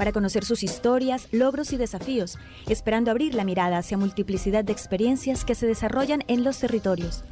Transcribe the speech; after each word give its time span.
para 0.00 0.12
conocer 0.12 0.46
sus 0.46 0.62
historias, 0.62 1.28
logros 1.30 1.74
y 1.74 1.76
desafíos, 1.76 2.38
esperando 2.66 3.10
abrir 3.10 3.34
la 3.34 3.44
mirada 3.44 3.76
hacia 3.76 3.98
multiplicidad 3.98 4.64
de 4.64 4.72
experiencias 4.72 5.44
que 5.44 5.54
se 5.54 5.66
desarrollan 5.66 6.24
en 6.26 6.42
los 6.42 6.58
territorios. 6.58 7.22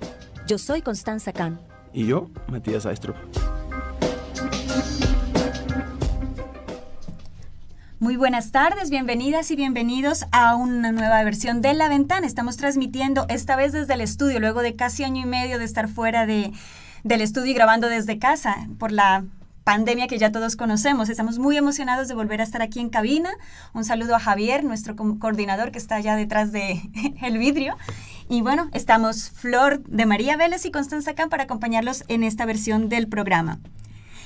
Yo 0.47 0.59
soy 0.59 0.83
Constanza 0.83 1.33
Kahn. 1.33 1.59
Y 1.95 2.05
yo, 2.05 2.29
Matías 2.47 2.85
Aistrup. 2.85 3.17
Muy 8.01 8.17
buenas 8.17 8.53
tardes, 8.53 8.91
bienvenidas 8.91 9.51
y 9.51 9.57
bienvenidos 9.57 10.27
a 10.31 10.55
una 10.55 10.93
nueva 10.93 11.25
versión 11.25 11.63
de 11.63 11.73
La 11.73 11.89
Ventana. 11.89 12.27
Estamos 12.27 12.59
transmitiendo 12.59 13.25
esta 13.31 13.57
vez 13.57 13.73
desde 13.73 13.95
el 13.95 14.03
estudio, 14.03 14.41
luego 14.41 14.61
de 14.61 14.77
casi 14.77 15.05
año 15.05 15.23
y 15.23 15.27
medio 15.27 15.59
de 15.59 15.65
estar 15.65 15.89
fuera 15.89 16.27
de, 16.27 16.53
del 17.03 17.23
estudio 17.23 17.53
y 17.53 17.55
grabando 17.55 17.89
desde 17.89 18.19
casa 18.19 18.69
por 18.79 18.93
la 18.93 19.25
pandemia 19.69 20.07
que 20.07 20.17
ya 20.17 20.33
todos 20.33 20.57
conocemos. 20.57 21.11
Estamos 21.11 21.39
muy 21.39 21.59
emocionados 21.59 22.09
de 22.09 22.15
volver 22.15 22.41
a 22.41 22.45
estar 22.45 22.63
aquí 22.63 22.81
en 22.81 22.89
cabina. 22.89 23.29
Un 23.75 23.85
saludo 23.85 24.17
a 24.17 24.19
Javier, 24.19 24.65
nuestro 24.65 24.97
coordinador 24.97 25.73
que 25.73 25.79
está 25.79 25.97
allá 25.97 26.17
detrás 26.17 26.53
del 26.53 26.81
el 27.23 27.37
vidrio. 27.37 27.77
Y 28.31 28.41
bueno, 28.41 28.71
estamos 28.73 29.29
Flor 29.29 29.85
de 29.85 30.07
María 30.07 30.39
Vélez 30.39 30.65
y 30.65 30.71
Constanza 30.71 31.15
Can 31.15 31.29
para 31.29 31.43
acompañarlos 31.43 32.05
en 32.09 32.23
esta 32.23 32.47
versión 32.47 32.89
del 32.89 33.09
programa. 33.09 33.59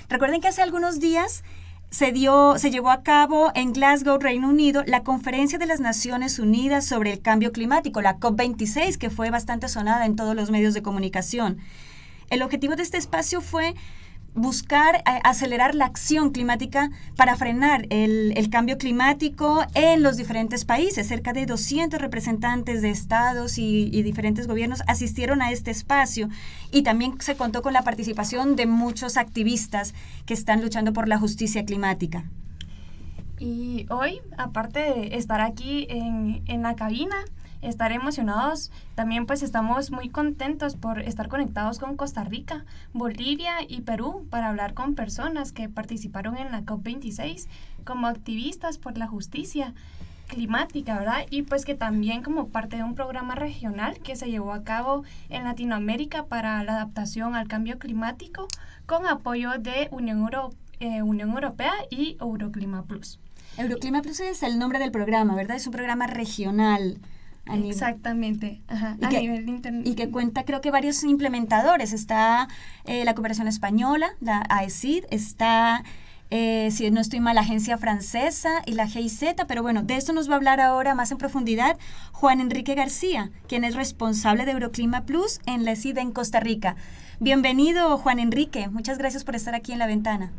Recuerden 0.08 0.40
que 0.40 0.46
hace 0.46 0.62
algunos 0.62 1.00
días 1.00 1.42
se, 1.90 2.12
dio, 2.12 2.56
se 2.56 2.70
llevó 2.70 2.92
a 2.92 3.02
cabo 3.02 3.50
en 3.56 3.72
Glasgow, 3.72 4.18
Reino 4.20 4.48
Unido, 4.48 4.84
la 4.86 5.02
Conferencia 5.02 5.58
de 5.58 5.66
las 5.66 5.80
Naciones 5.80 6.38
Unidas 6.38 6.84
sobre 6.84 7.12
el 7.12 7.20
Cambio 7.20 7.50
Climático, 7.50 8.00
la 8.00 8.20
COP26, 8.20 8.96
que 8.96 9.10
fue 9.10 9.30
bastante 9.30 9.66
sonada 9.66 10.06
en 10.06 10.14
todos 10.14 10.36
los 10.36 10.52
medios 10.52 10.72
de 10.72 10.82
comunicación. 10.82 11.58
El 12.30 12.42
objetivo 12.42 12.76
de 12.76 12.84
este 12.84 12.96
espacio 12.96 13.40
fue 13.40 13.74
buscar 14.34 14.96
eh, 14.96 15.20
acelerar 15.24 15.74
la 15.74 15.84
acción 15.84 16.30
climática 16.30 16.90
para 17.16 17.36
frenar 17.36 17.86
el, 17.90 18.48
cambio 18.50 18.76
climático 18.76 19.64
en 19.74 20.02
los 20.02 20.16
diferentes 20.16 20.64
países. 20.64 21.08
Cerca 21.08 21.32
de 21.32 21.46
200 21.46 22.00
representantes 22.00 22.82
de 22.82 22.90
estados 22.90 23.58
y, 23.58 23.88
y, 23.92 24.02
diferentes 24.02 24.46
gobiernos 24.46 24.82
asistieron 24.86 25.42
a 25.42 25.52
este 25.52 25.70
espacio 25.70 26.28
y 26.70 26.82
también 26.82 27.20
se 27.20 27.36
contó 27.36 27.62
con 27.62 27.72
la 27.72 27.82
participación 27.82 28.56
de 28.56 28.66
muchos 28.66 29.16
activistas 29.16 29.94
que 30.26 30.34
están 30.34 30.60
luchando 30.60 30.92
por 30.92 31.08
la 31.08 31.18
justicia 31.18 31.64
climática. 31.64 32.24
Y 33.38 33.86
hoy, 33.90 34.20
aparte 34.38 34.78
de 34.78 35.16
estar 35.16 35.40
aquí 35.40 35.86
en, 35.90 36.42
en 36.46 36.62
la 36.62 36.76
cabina, 36.76 37.16
estar 37.62 37.92
emocionados. 37.92 38.70
También 38.94 39.26
pues 39.26 39.42
estamos 39.42 39.90
muy 39.90 40.08
contentos 40.10 40.76
por 40.76 41.00
estar 41.00 41.28
conectados 41.28 41.78
con 41.78 41.96
Costa 41.96 42.24
Rica, 42.24 42.64
Bolivia 42.92 43.54
y 43.66 43.80
Perú 43.80 44.26
para 44.30 44.48
hablar 44.48 44.74
con 44.74 44.94
personas 44.94 45.52
que 45.52 45.68
participaron 45.68 46.36
en 46.36 46.52
la 46.52 46.62
COP26 46.62 47.46
como 47.84 48.06
activistas 48.06 48.78
por 48.78 48.98
la 48.98 49.06
justicia 49.06 49.74
climática, 50.32 50.98
¿verdad? 50.98 51.26
Y 51.30 51.42
pues 51.42 51.64
que 51.64 51.74
también 51.74 52.22
como 52.22 52.48
parte 52.48 52.76
de 52.76 52.82
un 52.82 52.94
programa 52.94 53.34
regional 53.34 53.98
que 54.00 54.16
se 54.16 54.30
llevó 54.30 54.52
a 54.52 54.64
cabo 54.64 55.04
en 55.28 55.44
Latinoamérica 55.44 56.26
para 56.26 56.62
la 56.64 56.72
adaptación 56.72 57.34
al 57.34 57.48
cambio 57.48 57.78
climático 57.78 58.48
con 58.86 59.06
apoyo 59.06 59.50
de 59.58 59.88
Unión, 59.90 60.28
eh, 60.80 61.02
Unión 61.02 61.30
Europea 61.30 61.72
y 61.90 62.16
Euroclima 62.20 62.84
Plus. 62.84 63.18
Euroclima 63.58 64.00
Plus 64.00 64.20
es 64.20 64.42
el 64.42 64.58
nombre 64.58 64.78
del 64.78 64.90
programa, 64.90 65.34
¿verdad? 65.34 65.56
Es 65.56 65.66
un 65.66 65.72
programa 65.72 66.06
regional. 66.06 66.98
Exactamente, 67.46 68.62
y, 69.00 69.08
que, 69.08 69.82
y 69.84 69.94
que 69.94 70.10
cuenta 70.10 70.44
creo 70.44 70.60
que 70.60 70.70
varios 70.70 71.02
implementadores. 71.02 71.92
Está 71.92 72.48
eh, 72.84 73.04
la 73.04 73.14
cooperación 73.14 73.48
española, 73.48 74.10
la 74.20 74.44
AECID, 74.48 75.04
está, 75.10 75.82
eh, 76.30 76.70
si 76.70 76.90
no 76.90 77.00
estoy 77.00 77.20
mal, 77.20 77.34
la 77.34 77.40
agencia 77.40 77.76
francesa 77.78 78.62
y 78.64 78.74
la 78.74 78.86
GIZ, 78.86 79.34
pero 79.48 79.62
bueno, 79.62 79.82
de 79.82 79.96
esto 79.96 80.12
nos 80.12 80.28
va 80.28 80.34
a 80.34 80.36
hablar 80.36 80.60
ahora 80.60 80.94
más 80.94 81.10
en 81.10 81.18
profundidad 81.18 81.78
Juan 82.12 82.40
Enrique 82.40 82.74
García, 82.74 83.30
quien 83.48 83.64
es 83.64 83.74
responsable 83.74 84.44
de 84.44 84.52
Euroclima 84.52 85.04
Plus 85.04 85.40
en 85.46 85.64
la 85.64 85.72
ECID 85.72 85.98
en 85.98 86.12
Costa 86.12 86.38
Rica. 86.38 86.76
Bienvenido, 87.18 87.98
Juan 87.98 88.20
Enrique. 88.20 88.68
Muchas 88.68 88.98
gracias 88.98 89.24
por 89.24 89.34
estar 89.34 89.54
aquí 89.54 89.72
en 89.72 89.78
la 89.80 89.86
ventana. 89.86 90.32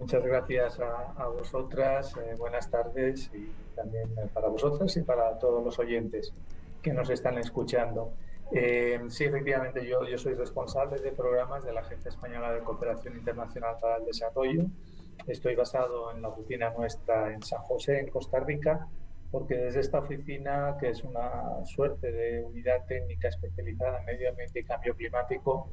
Muchas 0.00 0.24
gracias 0.24 0.80
a, 0.80 1.26
vosotras, 1.26 2.16
eh, 2.16 2.34
buenas 2.38 2.70
tardes 2.70 3.30
y 3.34 3.52
también 3.76 4.08
para 4.32 4.48
vosotras 4.48 4.96
y 4.96 5.02
para 5.02 5.38
todos 5.38 5.62
los 5.62 5.78
oyentes 5.78 6.32
que 6.80 6.94
nos 6.94 7.10
están 7.10 7.36
escuchando. 7.36 8.14
Eh, 8.50 8.98
sí, 9.08 9.24
efectivamente, 9.24 9.86
yo, 9.86 10.02
yo 10.06 10.16
soy 10.16 10.32
responsable 10.32 10.98
de 11.02 11.12
programas 11.12 11.64
de 11.64 11.74
la 11.74 11.82
Agencia 11.82 12.08
Española 12.08 12.50
de 12.50 12.60
Cooperación 12.60 13.14
Internacional 13.14 13.76
para 13.78 13.98
el 13.98 14.06
Desarrollo. 14.06 14.64
Estoy 15.26 15.54
basado 15.54 16.10
en 16.12 16.22
la 16.22 16.28
oficina 16.28 16.70
nuestra 16.70 17.34
en 17.34 17.42
San 17.42 17.60
José, 17.60 18.00
en 18.00 18.08
Costa 18.08 18.40
Rica, 18.40 18.88
porque 19.30 19.54
desde 19.54 19.80
esta 19.80 19.98
oficina, 19.98 20.78
que 20.80 20.88
es 20.88 21.04
una 21.04 21.62
suerte 21.66 22.10
de 22.10 22.42
unidad 22.42 22.86
técnica 22.86 23.28
especializada 23.28 23.98
en 23.98 24.06
medio 24.06 24.30
ambiente 24.30 24.60
y 24.60 24.64
cambio 24.64 24.96
climático, 24.96 25.68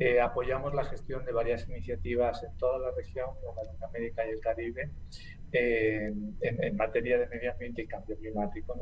eh, 0.00 0.18
apoyamos 0.18 0.72
la 0.72 0.84
gestión 0.84 1.26
de 1.26 1.32
varias 1.32 1.68
iniciativas 1.68 2.42
en 2.42 2.56
toda 2.56 2.78
la 2.78 2.90
región, 2.92 3.28
como 3.38 3.62
Latinoamérica 3.62 4.26
y 4.26 4.30
el 4.30 4.40
Caribe, 4.40 4.90
eh, 5.52 6.10
en, 6.40 6.76
materia 6.76 7.18
de 7.18 7.26
medio 7.26 7.52
ambiente 7.52 7.82
y 7.82 7.86
cambio 7.86 8.16
climático. 8.16 8.78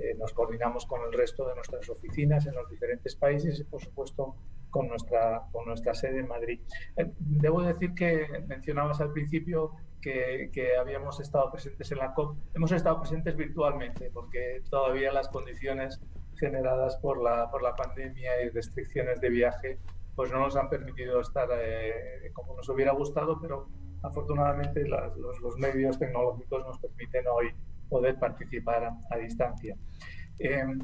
Eh, 0.00 0.16
nos 0.18 0.32
coordinamos 0.32 0.86
con 0.86 1.02
el 1.02 1.12
resto 1.12 1.46
de 1.46 1.54
nuestras 1.54 1.88
oficinas 1.88 2.48
en 2.48 2.56
los 2.56 2.68
diferentes 2.68 3.14
países 3.14 3.60
y, 3.60 3.64
por 3.64 3.80
supuesto, 3.80 4.34
con 4.70 4.88
nuestra, 4.88 5.42
con 5.52 5.66
nuestra 5.66 5.94
sede 5.94 6.18
en 6.18 6.26
Madrid. 6.26 6.60
debo 6.96 7.62
decir 7.62 7.94
que 7.94 8.26
mencionabas 8.48 9.00
al 9.00 9.12
principio 9.12 9.76
que, 10.02 10.50
que, 10.52 10.76
habíamos 10.76 11.20
estado 11.20 11.52
presentes 11.52 11.92
en 11.92 11.98
la 11.98 12.12
COP. 12.12 12.36
Hemos 12.56 12.72
estado 12.72 12.98
presentes 12.98 13.36
virtualmente 13.36 14.10
porque 14.12 14.64
todavía 14.68 15.12
las 15.12 15.28
condiciones 15.28 16.00
generadas 16.40 16.96
por 16.96 17.22
la, 17.22 17.48
por 17.52 17.62
la 17.62 17.76
pandemia 17.76 18.42
y 18.42 18.48
restricciones 18.48 19.20
de 19.20 19.28
viaje 19.28 19.78
pues 20.20 20.32
no 20.32 20.40
nos 20.40 20.54
han 20.54 20.68
permitido 20.68 21.18
estar 21.22 21.48
eh, 21.50 22.30
como 22.34 22.54
nos 22.54 22.68
hubiera 22.68 22.92
gustado, 22.92 23.40
pero 23.40 23.70
afortunadamente 24.02 24.86
los, 24.86 25.56
medios 25.56 25.98
tecnológicos 25.98 26.62
nos 26.66 26.78
permiten 26.78 27.24
hoy 27.26 27.46
poder 27.88 28.18
participar 28.18 28.92
a, 29.10 29.16
distancia. 29.16 29.78
Em, 30.38 30.78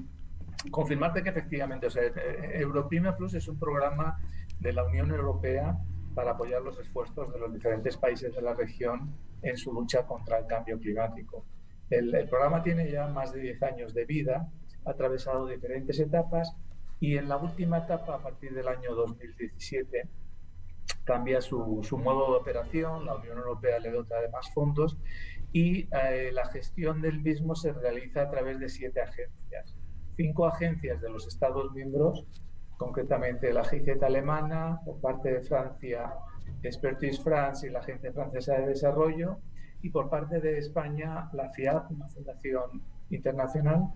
confirmarte 0.70 1.22
que 1.22 1.28
efectivamente, 1.28 1.88
o 1.88 1.90
sea, 1.90 2.04
eh, 2.04 2.62
Europrima 2.62 3.14
Plus 3.14 3.34
es 3.34 3.46
un 3.46 3.58
programa 3.58 4.18
de 4.58 4.72
la 4.72 4.84
Unión 4.84 5.10
Europea 5.10 5.76
para 6.14 6.30
apoyar 6.30 6.62
los 6.62 6.78
esfuerzos 6.78 7.30
de 7.30 7.38
los 7.38 7.52
diferentes 7.52 7.94
países 7.98 8.34
de 8.34 8.40
la 8.40 8.54
región 8.54 9.14
en 9.42 9.58
su 9.58 9.70
lucha 9.70 10.06
contra 10.06 10.38
el 10.38 10.46
cambio 10.46 10.80
climático. 10.80 11.44
El, 11.90 12.14
el 12.14 12.26
programa 12.26 12.62
tiene 12.62 12.90
ya 12.90 13.06
más 13.08 13.34
de 13.34 13.40
10 13.40 13.62
años 13.64 13.92
de 13.92 14.06
vida, 14.06 14.50
ha 14.86 14.90
atravesado 14.92 15.46
diferentes 15.46 16.00
etapas 16.00 16.56
y 17.00 17.16
en 17.16 17.28
la 17.28 17.36
última 17.36 17.78
etapa, 17.78 18.14
a 18.14 18.22
partir 18.22 18.54
del 18.54 18.68
año 18.68 18.94
2017, 18.94 20.08
cambia 21.04 21.40
su, 21.40 21.80
su 21.82 21.98
modo 21.98 22.32
de 22.32 22.38
operación, 22.38 23.04
la 23.04 23.16
Unión 23.16 23.38
Europea 23.38 23.78
le 23.78 23.90
dota 23.90 24.20
de 24.20 24.28
más 24.28 24.52
fondos 24.52 24.96
y 25.52 25.88
eh, 25.94 26.30
la 26.32 26.46
gestión 26.46 27.00
del 27.00 27.20
mismo 27.22 27.54
se 27.54 27.72
realiza 27.72 28.22
a 28.22 28.30
través 28.30 28.58
de 28.58 28.68
siete 28.68 29.00
agencias. 29.00 29.76
Cinco 30.16 30.46
agencias 30.46 31.00
de 31.00 31.10
los 31.10 31.26
Estados 31.26 31.72
miembros, 31.72 32.26
concretamente 32.76 33.52
la 33.52 33.64
GIZ 33.64 34.02
alemana, 34.02 34.80
por 34.84 35.00
parte 35.00 35.32
de 35.32 35.40
Francia, 35.42 36.14
Expertise 36.62 37.22
France 37.22 37.66
y 37.66 37.70
la 37.70 37.80
Agencia 37.80 38.12
Francesa 38.12 38.54
de 38.54 38.66
Desarrollo, 38.66 39.38
y 39.82 39.90
por 39.90 40.08
parte 40.08 40.40
de 40.40 40.58
España, 40.58 41.28
la 41.32 41.50
FIAP, 41.50 41.90
una 41.90 42.08
fundación 42.08 42.82
internacional, 43.10 43.92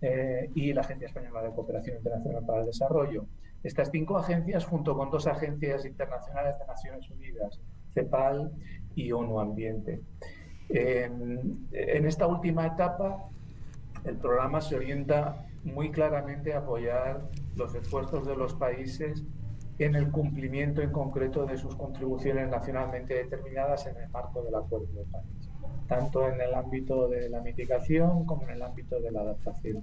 eh, 0.00 0.50
y 0.54 0.72
la 0.72 0.82
Agencia 0.82 1.06
Española 1.06 1.42
de 1.42 1.50
Cooperación 1.50 1.96
Internacional 1.96 2.44
para 2.44 2.60
el 2.60 2.66
Desarrollo. 2.66 3.26
Estas 3.62 3.90
cinco 3.90 4.16
agencias, 4.16 4.64
junto 4.64 4.96
con 4.96 5.10
dos 5.10 5.26
agencias 5.26 5.84
internacionales 5.84 6.58
de 6.58 6.66
Naciones 6.66 7.10
Unidas, 7.10 7.60
CEPAL 7.94 8.52
y 8.94 9.12
ONU 9.12 9.40
Ambiente. 9.40 10.02
en 10.68 12.06
esta 12.06 12.26
última 12.26 12.66
etapa, 12.66 13.28
el 14.04 14.16
programa 14.16 14.60
se 14.60 14.76
orienta 14.76 15.46
muy 15.64 15.90
claramente 15.90 16.54
a 16.54 16.58
apoyar 16.58 17.28
los 17.56 17.74
esfuerzos 17.74 18.26
de 18.26 18.36
los 18.36 18.54
países 18.54 19.24
en 19.78 19.94
el 19.94 20.10
cumplimiento 20.10 20.80
en 20.80 20.90
concreto 20.90 21.44
de 21.44 21.58
sus 21.58 21.74
contribuciones 21.74 22.48
nacionalmente 22.48 23.14
determinadas 23.14 23.86
en 23.86 23.96
el 23.96 24.08
marco 24.10 24.42
del 24.42 24.54
Acuerdo 24.54 24.86
de 24.86 25.04
París. 25.04 25.45
Tanto 25.86 26.28
en 26.28 26.40
el 26.40 26.54
ámbito 26.54 27.08
de 27.08 27.28
la 27.28 27.40
mitigación 27.40 28.24
como 28.26 28.42
en 28.44 28.50
el 28.50 28.62
ámbito 28.62 29.00
de 29.00 29.10
la 29.10 29.20
adaptación. 29.20 29.82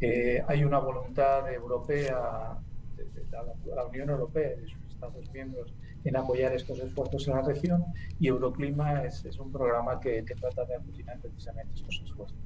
Eh, 0.00 0.42
hay 0.48 0.64
una 0.64 0.78
voluntad 0.78 1.52
europea, 1.52 2.58
de, 2.96 3.74
la, 3.74 3.84
Unión 3.86 4.10
Europea 4.10 4.52
y 4.56 4.60
de 4.60 4.68
sus 4.68 4.82
Estados 4.88 5.32
miembros, 5.32 5.72
en 6.04 6.16
apoyar 6.16 6.52
estos 6.54 6.78
esfuerzos 6.80 7.26
en 7.28 7.34
la 7.34 7.42
región 7.42 7.84
y 8.18 8.28
Euroclima 8.28 9.04
es, 9.04 9.24
un 9.38 9.52
programa 9.52 10.00
que, 10.00 10.24
que 10.24 10.34
trata 10.34 10.64
de 10.64 10.74
aglutinar 10.74 11.18
precisamente 11.20 11.74
estos 11.74 12.02
esfuerzos. 12.04 12.36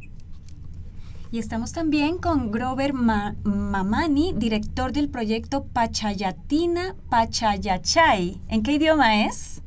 Y 1.33 1.39
estamos 1.39 1.73
también 1.73 2.19
con 2.19 2.53
Grover 2.53 2.93
Mamani, 2.95 4.33
director 4.37 4.93
del 4.93 5.09
proyecto 5.09 5.65
Pachayatina 5.65 6.95
Pachayachay. 7.11 8.41
¿En 8.49 8.63
qué 8.63 8.73
idioma 8.73 9.27
es, 9.27 9.63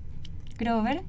Grover? 0.58 1.04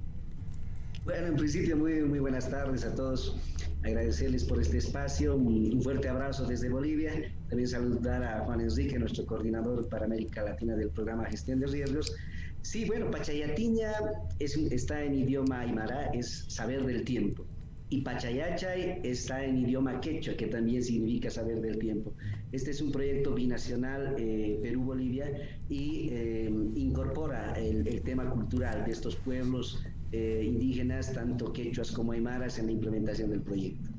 Bueno, 1.05 1.29
en 1.29 1.37
principio, 1.37 1.76
muy, 1.79 2.02
muy 2.02 2.19
buenas 2.19 2.50
tardes 2.50 2.85
a 2.85 2.94
todos. 2.94 3.35
Agradecerles 3.82 4.44
por 4.44 4.61
este 4.61 4.79
espacio. 4.79 5.35
Un 5.35 5.81
fuerte 5.82 6.08
abrazo 6.08 6.44
desde 6.44 6.69
Bolivia. 6.69 7.32
También 7.49 7.69
saludar 7.69 8.23
a 8.23 8.41
Juan 8.41 8.61
Enrique, 8.61 8.99
nuestro 8.99 9.25
coordinador 9.25 9.88
para 9.88 10.05
América 10.05 10.43
Latina 10.43 10.76
del 10.76 10.91
programa 10.91 11.25
Gestión 11.25 11.61
de 11.61 11.69
Riesgos. 11.69 12.14
Sí, 12.61 12.85
bueno, 12.85 13.11
Pachayatiña 13.11 13.93
es, 14.38 14.56
está 14.56 15.02
en 15.02 15.14
idioma 15.14 15.61
aymara, 15.61 16.11
es 16.12 16.44
saber 16.49 16.85
del 16.85 17.05
tiempo 17.05 17.47
y 17.91 18.02
Pachayachay 18.02 19.00
está 19.02 19.44
en 19.44 19.58
idioma 19.58 20.00
quechua, 20.00 20.35
que 20.35 20.47
también 20.47 20.82
significa 20.82 21.29
saber 21.29 21.61
del 21.61 21.79
tiempo. 21.79 22.14
Este 22.52 22.70
es 22.70 22.81
un 22.81 22.93
proyecto 22.93 23.35
binacional 23.35 24.14
eh, 24.17 24.58
Perú-Bolivia 24.62 25.58
y 25.69 26.08
eh, 26.12 26.50
incorpora 26.76 27.52
el, 27.55 28.00
tema 28.02 28.31
cultural 28.31 28.85
de 28.85 28.93
estos 28.93 29.17
pueblos 29.17 29.82
eh, 30.12 30.44
indígenas, 30.46 31.12
tanto 31.12 31.52
quechuas 31.52 31.92
como 31.92 32.12
aymaras, 32.12 32.58
en 32.58 32.66
la 32.66 32.72
implementación 32.72 33.30
del 33.30 33.40
proyecto. 33.40 33.90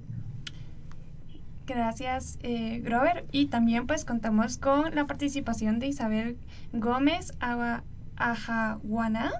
Gracias, 1.67 2.37
Grover. 2.81 3.25
Y 3.31 3.45
también 3.45 3.87
pues 3.87 4.03
contamos 4.03 4.57
con 4.57 4.93
la 4.93 5.07
participación 5.07 5.79
de 5.79 5.87
Isabel 5.87 6.37
Gómez 6.73 7.31
Ajaguana. 8.17 9.31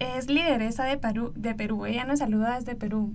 Es 0.00 0.28
lideresa 0.28 0.84
de 0.84 0.96
Perú, 0.96 1.32
de 1.36 1.54
Perú. 1.54 1.86
Ella 1.86 2.04
nos 2.04 2.18
saluda 2.18 2.56
desde 2.56 2.74
Perú. 2.74 3.12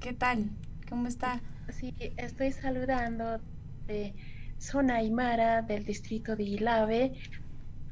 ¿Qué 0.00 0.12
tal? 0.12 0.50
¿Cómo 0.88 1.06
está? 1.06 1.40
Sí, 1.70 1.94
estoy 2.16 2.52
saludando 2.52 3.40
de 3.86 4.14
zona 4.58 4.96
Aymara 4.96 5.62
del 5.62 5.84
distrito 5.84 6.36
de 6.36 6.42
Ilave, 6.42 7.12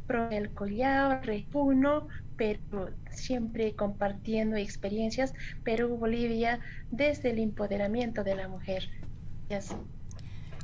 pro 0.06 0.30
el 0.30 0.50
Collao, 0.50 1.20
Repuno, 1.22 2.08
pero 2.40 2.88
siempre 3.10 3.74
compartiendo 3.74 4.56
experiencias 4.56 5.34
Perú-Bolivia 5.62 6.60
desde 6.90 7.32
el 7.32 7.38
empoderamiento 7.38 8.24
de 8.24 8.34
la 8.34 8.48
mujer. 8.48 8.88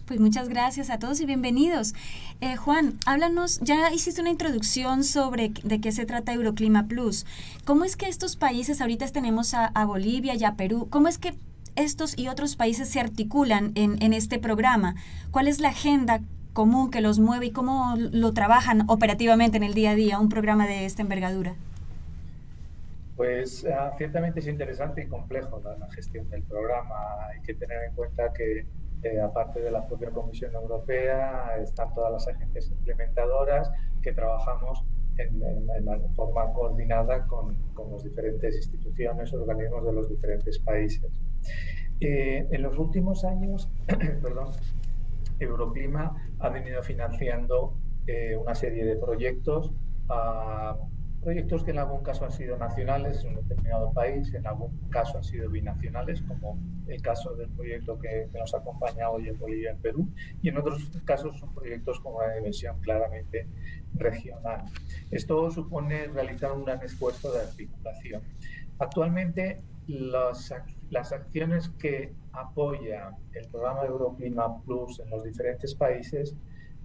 Pues 0.07 0.19
muchas 0.19 0.49
gracias 0.49 0.89
a 0.89 0.99
todos 0.99 1.21
y 1.21 1.27
bienvenidos. 1.27 1.93
Eh, 2.41 2.57
Juan, 2.57 2.99
háblanos, 3.05 3.61
ya 3.61 3.93
hiciste 3.93 4.23
una 4.23 4.31
introducción 4.31 5.05
sobre 5.05 5.51
de 5.65 5.79
qué 5.83 5.93
se 5.93 6.07
trata 6.07 6.33
Euroclima 6.33 6.89
Plus. 6.89 7.27
¿Cómo 7.67 7.85
es 7.85 7.99
que 7.99 8.09
estos 8.09 8.37
países, 8.37 8.81
ahorita 8.81 9.07
tenemos 9.09 9.53
a, 9.53 9.71
Bolivia 9.85 10.35
y 10.35 10.45
a 10.45 10.55
Perú, 10.55 10.89
cómo 10.89 11.09
es 11.09 11.19
que 11.19 11.35
estos 11.75 12.17
y 12.17 12.29
otros 12.29 12.57
países 12.57 12.89
se 12.89 13.01
articulan 13.01 13.73
en 13.75 14.15
este 14.15 14.39
programa? 14.39 14.95
¿Cuál 15.31 15.47
es 15.47 15.61
la 15.61 15.69
agenda 15.69 16.23
común 16.57 16.91
que 16.91 17.03
los 17.03 17.21
mueve 17.21 17.47
y 17.47 17.51
cómo 17.53 17.95
lo 17.99 18.33
trabajan 18.33 18.89
operativamente 18.89 19.59
en 19.59 19.63
el 19.63 19.75
día 19.75 19.91
a 19.91 19.95
día 19.95 20.19
un 20.19 20.31
programa 20.31 20.67
de 20.67 20.87
esta 20.87 21.03
envergadura? 21.03 21.55
Pues 23.15 23.67
ah, 23.67 23.93
ciertamente 23.99 24.41
es 24.41 24.47
interesante 24.47 25.03
y 25.03 25.07
complejo 25.07 25.61
la, 25.63 25.87
gestión 25.91 26.29
del 26.31 26.43
programa. 26.45 26.97
Hay 27.29 27.43
que 27.43 27.55
tener 27.55 27.85
en 27.85 27.95
cuenta 27.95 28.33
que 28.33 28.67
aparte 29.23 29.61
de 29.61 29.71
la 29.71 29.87
propia 29.87 30.11
Comisión 30.11 30.53
Europea, 30.55 31.57
están 31.63 31.95
todas 31.95 32.11
las 32.13 32.27
agencias 32.27 32.71
implementadoras 32.71 33.71
que 34.03 34.13
trabajamos 34.13 34.83
en, 35.19 35.41
forma 36.15 36.53
coordinada 36.53 37.27
con, 37.27 37.55
con 37.75 37.93
las 37.93 38.03
diferentes 38.03 38.57
instituciones, 38.57 39.33
organismos 39.33 39.85
de 39.85 39.93
los 39.93 40.09
diferentes 40.09 40.59
países. 40.59 41.13
Eh, 42.01 42.47
en 42.51 42.63
los 42.63 42.79
últimos 42.79 43.25
años, 43.25 43.71
perdón, 44.23 44.49
Euroclima 45.39 46.31
ha 46.39 46.49
venido 46.49 46.83
financiando 46.83 47.75
eh, 48.07 48.37
una 48.37 48.55
serie 48.55 48.85
de 48.85 48.97
proyectos 48.97 49.73
a 50.09 50.77
proyectos 51.27 51.65
que 51.65 51.73
en 51.73 51.79
algún 51.79 52.05
caso 52.05 52.25
han 52.25 52.31
sido 52.31 52.57
nacionales 52.57 53.25
en 53.25 53.37
un 53.37 53.49
determinado 53.49 53.93
país, 53.93 54.33
en 54.33 54.47
algún 54.47 54.79
caso 54.91 55.19
han 55.19 55.25
sido 55.25 55.51
binacionales, 55.51 56.23
como 56.23 56.57
el 56.87 57.03
caso 57.03 57.35
del 57.35 57.49
proyecto 57.49 57.99
que, 57.99 58.29
nos 58.33 58.55
acompaña 58.55 59.11
hoy 59.11 59.29
en 59.29 59.37
Bolivia, 59.37 59.73
en 59.73 59.79
Perú, 59.79 60.09
y 60.41 60.51
en 60.51 60.57
otros 60.57 60.89
casos 61.05 61.37
son 61.41 61.53
proyectos 61.53 61.99
con 61.99 62.15
una 62.15 62.33
dimensión 62.33 62.79
claramente 62.81 63.49
regional. 63.95 64.67
Esto 65.11 65.51
supone 65.51 66.07
realizar 66.07 66.53
un 66.53 66.65
gran 66.65 66.81
esfuerzo 66.85 67.33
de 67.33 67.41
articulación. 67.41 68.23
Actualmente, 68.79 69.63
las, 69.89 70.55
las 70.91 71.13
acciones 71.13 71.71
que 71.79 72.13
apoya 72.33 73.17
el 73.33 73.49
programa 73.49 73.85
Euroclima 73.85 74.63
Plus 74.63 75.01
en 75.01 75.11
los 75.11 75.25
diferentes 75.25 75.75
países 75.75 76.37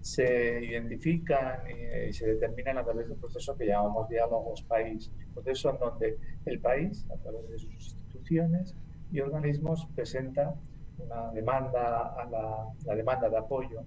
se 0.01 0.65
identifican 0.65 1.62
y, 1.69 2.12
se 2.13 2.25
determinan 2.25 2.77
a 2.80 2.83
través 2.83 3.07
de 3.07 3.13
un 3.13 3.19
proceso 3.19 3.56
que 3.56 3.68
llamamos 3.68 4.09
diálogos 4.09 4.63
país, 4.63 5.12
proceso 5.33 5.69
en 5.69 5.80
donde 5.80 6.18
el 6.45 6.59
país, 6.59 7.06
a 7.13 7.18
través 7.18 7.48
de 7.50 7.59
sus 7.59 7.74
instituciones 7.74 8.75
y 9.12 9.19
organismos, 9.19 9.88
presenta 9.95 10.56
una 10.98 11.31
demanda 11.31 12.15
a 12.15 12.25
la, 12.25 12.95
demanda 12.95 13.30
de 13.30 13.38
apoyo 13.38 13.83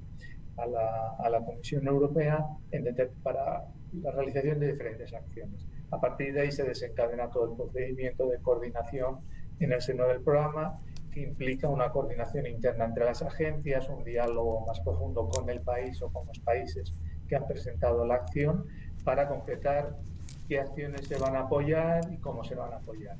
a 0.56 0.66
la, 0.66 1.16
a 1.18 1.28
la 1.30 1.44
Comisión 1.44 1.86
Europea 1.86 2.46
en, 2.70 2.84
para 3.22 3.64
la 4.02 4.10
realización 4.12 4.60
de 4.60 4.72
diferentes 4.72 5.12
acciones. 5.12 5.66
A 5.90 6.00
partir 6.00 6.32
de 6.32 6.42
ahí 6.42 6.52
se 6.52 6.64
desencadena 6.64 7.30
todo 7.30 7.50
el 7.50 7.56
procedimiento 7.56 8.28
de 8.28 8.38
coordinación 8.38 9.18
en 9.60 9.72
el 9.72 9.80
seno 9.80 10.06
del 10.06 10.20
programa 10.20 10.80
que 11.12 11.20
implica 11.20 11.68
una 11.68 11.90
coordinación 11.90 12.46
interna 12.46 12.86
entre 12.86 13.04
las 13.04 13.22
agencias, 13.22 13.88
un 13.88 14.02
diálogo 14.02 14.66
más 14.66 14.80
profundo 14.80 15.28
con 15.28 15.48
el 15.48 15.60
país 15.60 16.02
o 16.02 16.10
con 16.10 16.26
los 16.26 16.40
países 16.40 16.92
que 17.28 17.36
han 17.36 17.46
presentado 17.46 18.04
la 18.04 18.16
acción 18.16 18.66
para 19.04 19.28
concretar 19.28 19.96
qué 20.48 20.58
acciones 20.58 21.06
se 21.06 21.16
van 21.16 21.36
a 21.36 21.40
apoyar 21.40 22.12
y 22.12 22.18
cómo 22.18 22.42
se 22.42 22.56
van 22.56 22.72
a 22.72 22.76
apoyar. 22.76 23.16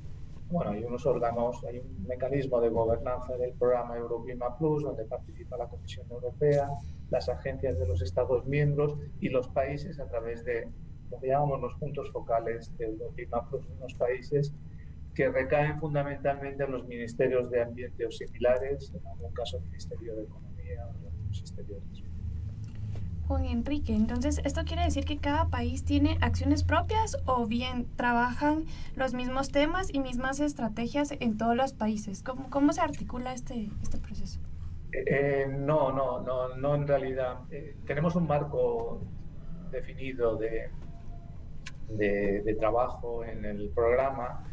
Bueno, 0.50 0.72
hay 0.72 0.84
unos 0.84 1.06
órganos, 1.06 1.64
hay 1.64 1.78
un 1.78 2.06
mecanismo 2.06 2.60
de 2.60 2.68
gobernanza 2.68 3.36
del 3.36 3.54
programa 3.54 3.96
Euroclima 3.96 4.56
Plus, 4.58 4.82
donde 4.82 5.04
participa 5.04 5.56
la 5.56 5.68
Comisión 5.68 6.06
Europea, 6.10 6.68
las 7.10 7.28
agencias 7.28 7.78
de 7.78 7.86
los 7.86 8.02
Estados 8.02 8.44
miembros 8.46 8.96
y 9.20 9.28
los 9.28 9.48
países 9.48 9.98
a 10.00 10.06
través 10.06 10.44
de 10.44 10.68
lo 11.10 11.18
que 11.18 11.28
llamamos 11.28 11.60
los 11.60 11.74
puntos 11.76 12.10
focales 12.10 12.76
de 12.76 12.86
Euroclima 12.86 13.48
Plus 13.48 13.66
en 13.68 13.80
los 13.80 13.94
países 13.94 14.52
que 15.14 15.28
recaen 15.28 15.78
fundamentalmente 15.78 16.64
en 16.64 16.72
los 16.72 16.86
ministerios 16.86 17.50
de 17.50 17.62
ambiente 17.62 18.04
o 18.06 18.10
similares, 18.10 18.92
en 18.94 19.06
algún 19.06 19.32
caso 19.32 19.58
el 19.58 19.64
Ministerio 19.64 20.16
de 20.16 20.24
Economía 20.24 20.86
o 20.86 21.28
los 21.28 21.40
exteriores. 21.40 22.04
Juan 23.26 23.46
Enrique, 23.46 23.94
entonces, 23.94 24.40
¿esto 24.44 24.64
quiere 24.66 24.82
decir 24.84 25.06
que 25.06 25.16
cada 25.16 25.48
país 25.48 25.84
tiene 25.84 26.18
acciones 26.20 26.62
propias 26.62 27.16
o 27.24 27.46
bien 27.46 27.86
trabajan 27.96 28.64
los 28.96 29.14
mismos 29.14 29.50
temas 29.50 29.88
y 29.92 30.00
mismas 30.00 30.40
estrategias 30.40 31.12
en 31.20 31.38
todos 31.38 31.56
los 31.56 31.72
países? 31.72 32.22
¿Cómo, 32.22 32.50
cómo 32.50 32.72
se 32.74 32.82
articula 32.82 33.32
este, 33.32 33.70
este 33.82 33.96
proceso? 33.98 34.40
Eh, 34.92 35.04
eh, 35.06 35.46
no, 35.48 35.90
no, 35.90 36.20
no, 36.20 36.54
no 36.56 36.74
en 36.74 36.86
realidad. 36.86 37.38
Eh, 37.50 37.76
tenemos 37.86 38.14
un 38.14 38.26
marco 38.26 39.00
definido 39.70 40.36
de, 40.36 40.70
de, 41.88 42.42
de 42.42 42.54
trabajo 42.56 43.24
en 43.24 43.46
el 43.46 43.70
programa 43.70 44.44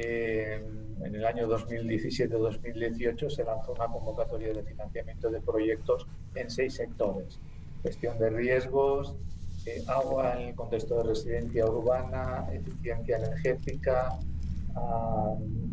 en 0.00 1.14
el 1.14 1.24
año 1.24 1.48
2017-2018 1.48 3.30
se 3.30 3.44
lanzó 3.44 3.72
una 3.72 3.86
convocatoria 3.86 4.52
de 4.52 4.62
financiamiento 4.62 5.30
de 5.30 5.40
proyectos 5.40 6.06
en 6.34 6.50
seis 6.50 6.74
sectores. 6.74 7.38
Gestión 7.82 8.18
de 8.18 8.30
riesgos, 8.30 9.14
eh, 9.64 9.82
agua 9.86 10.34
en 10.40 10.48
el 10.48 10.54
contexto 10.54 10.96
de 10.98 11.04
residencia 11.04 11.66
urbana, 11.66 12.46
eficiencia 12.52 13.16
energética, 13.16 14.18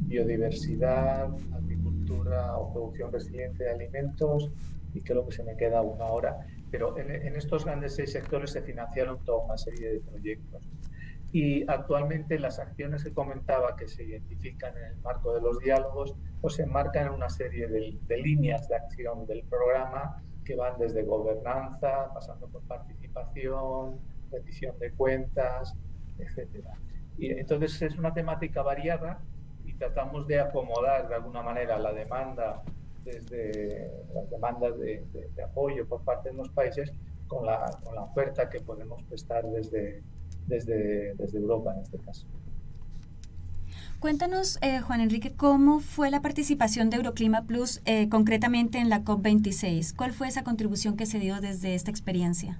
biodiversidad, 0.07 1.29
agricultura 1.53 2.57
o 2.57 2.71
producción 2.71 3.11
resiliente 3.11 3.65
de 3.65 3.71
alimentos 3.71 4.49
y 4.93 5.01
creo 5.01 5.25
que 5.27 5.35
se 5.35 5.43
me 5.43 5.57
queda 5.57 5.81
una 5.81 6.05
hora. 6.05 6.39
Pero 6.71 6.97
en 6.97 7.35
estos 7.35 7.65
grandes 7.65 7.95
seis 7.95 8.11
sectores 8.11 8.51
se 8.51 8.61
financiaron 8.61 9.19
toda 9.23 9.45
una 9.45 9.57
serie 9.57 9.93
de 9.93 9.99
proyectos. 9.99 10.63
Y 11.33 11.67
actualmente 11.67 12.37
las 12.37 12.59
acciones 12.59 13.03
que 13.03 13.11
comentaba 13.11 13.75
que 13.75 13.87
se 13.87 14.03
identifican 14.03 14.77
en 14.77 14.83
el 14.83 14.97
marco 14.97 15.33
de 15.33 15.41
los 15.41 15.57
diálogos, 15.57 16.15
pues 16.39 16.53
se 16.53 16.61
enmarcan 16.61 17.07
en 17.07 17.13
una 17.13 17.27
serie 17.27 17.67
de, 17.67 18.17
líneas 18.17 18.67
de 18.69 18.75
acción 18.75 19.25
del 19.25 19.43
programa 19.45 20.21
que 20.45 20.55
van 20.55 20.77
desde 20.77 21.01
gobernanza, 21.01 22.13
pasando 22.13 22.47
por 22.49 22.61
participación, 22.67 23.99
rendición 24.31 24.77
de 24.77 24.91
cuentas, 24.91 25.75
etc. 26.19 26.67
Y 27.17 27.31
entonces 27.31 27.81
es 27.81 27.97
una 27.97 28.13
temática 28.13 28.61
variada 28.61 29.19
y 29.65 29.73
tratamos 29.73 30.27
de 30.27 30.39
acomodar 30.39 31.09
de 31.09 31.15
alguna 31.15 31.41
manera 31.41 31.79
la 31.79 31.93
demanda 31.93 32.61
desde 33.03 33.89
las 34.13 34.29
demandas 34.29 34.77
de, 34.77 35.03
apoyo 35.43 35.87
por 35.87 36.03
parte 36.03 36.29
de 36.29 36.35
los 36.35 36.49
países 36.49 36.93
con 37.25 37.43
la, 37.43 37.79
con 37.83 37.95
la 37.95 38.03
oferta 38.03 38.47
que 38.51 38.59
podemos 38.59 39.01
prestar 39.03 39.43
desde, 39.47 40.03
desde, 40.47 41.13
desde 41.15 41.37
Europa 41.37 41.73
en 41.75 41.81
este 41.81 41.97
caso. 41.99 42.27
Cuéntanos, 44.03 44.59
eh, 44.61 44.81
Juan 44.81 44.99
Enrique, 44.99 45.31
cómo 45.33 45.79
fue 45.79 46.11
la 46.11 46.21
participación 46.21 46.89
de 46.89 46.97
Euroclima 46.97 47.43
Plus 47.43 47.81
eh, 47.85 48.09
concretamente 48.09 48.77
en 48.79 48.89
la 48.89 49.05
COP26. 49.05 49.95
¿Cuál 49.95 50.11
fue 50.11 50.27
esa 50.27 50.43
contribución 50.43 50.97
que 50.97 51.05
se 51.05 51.19
dio 51.19 51.39
desde 51.39 51.73
esta 51.73 51.89
experiencia? 51.89 52.59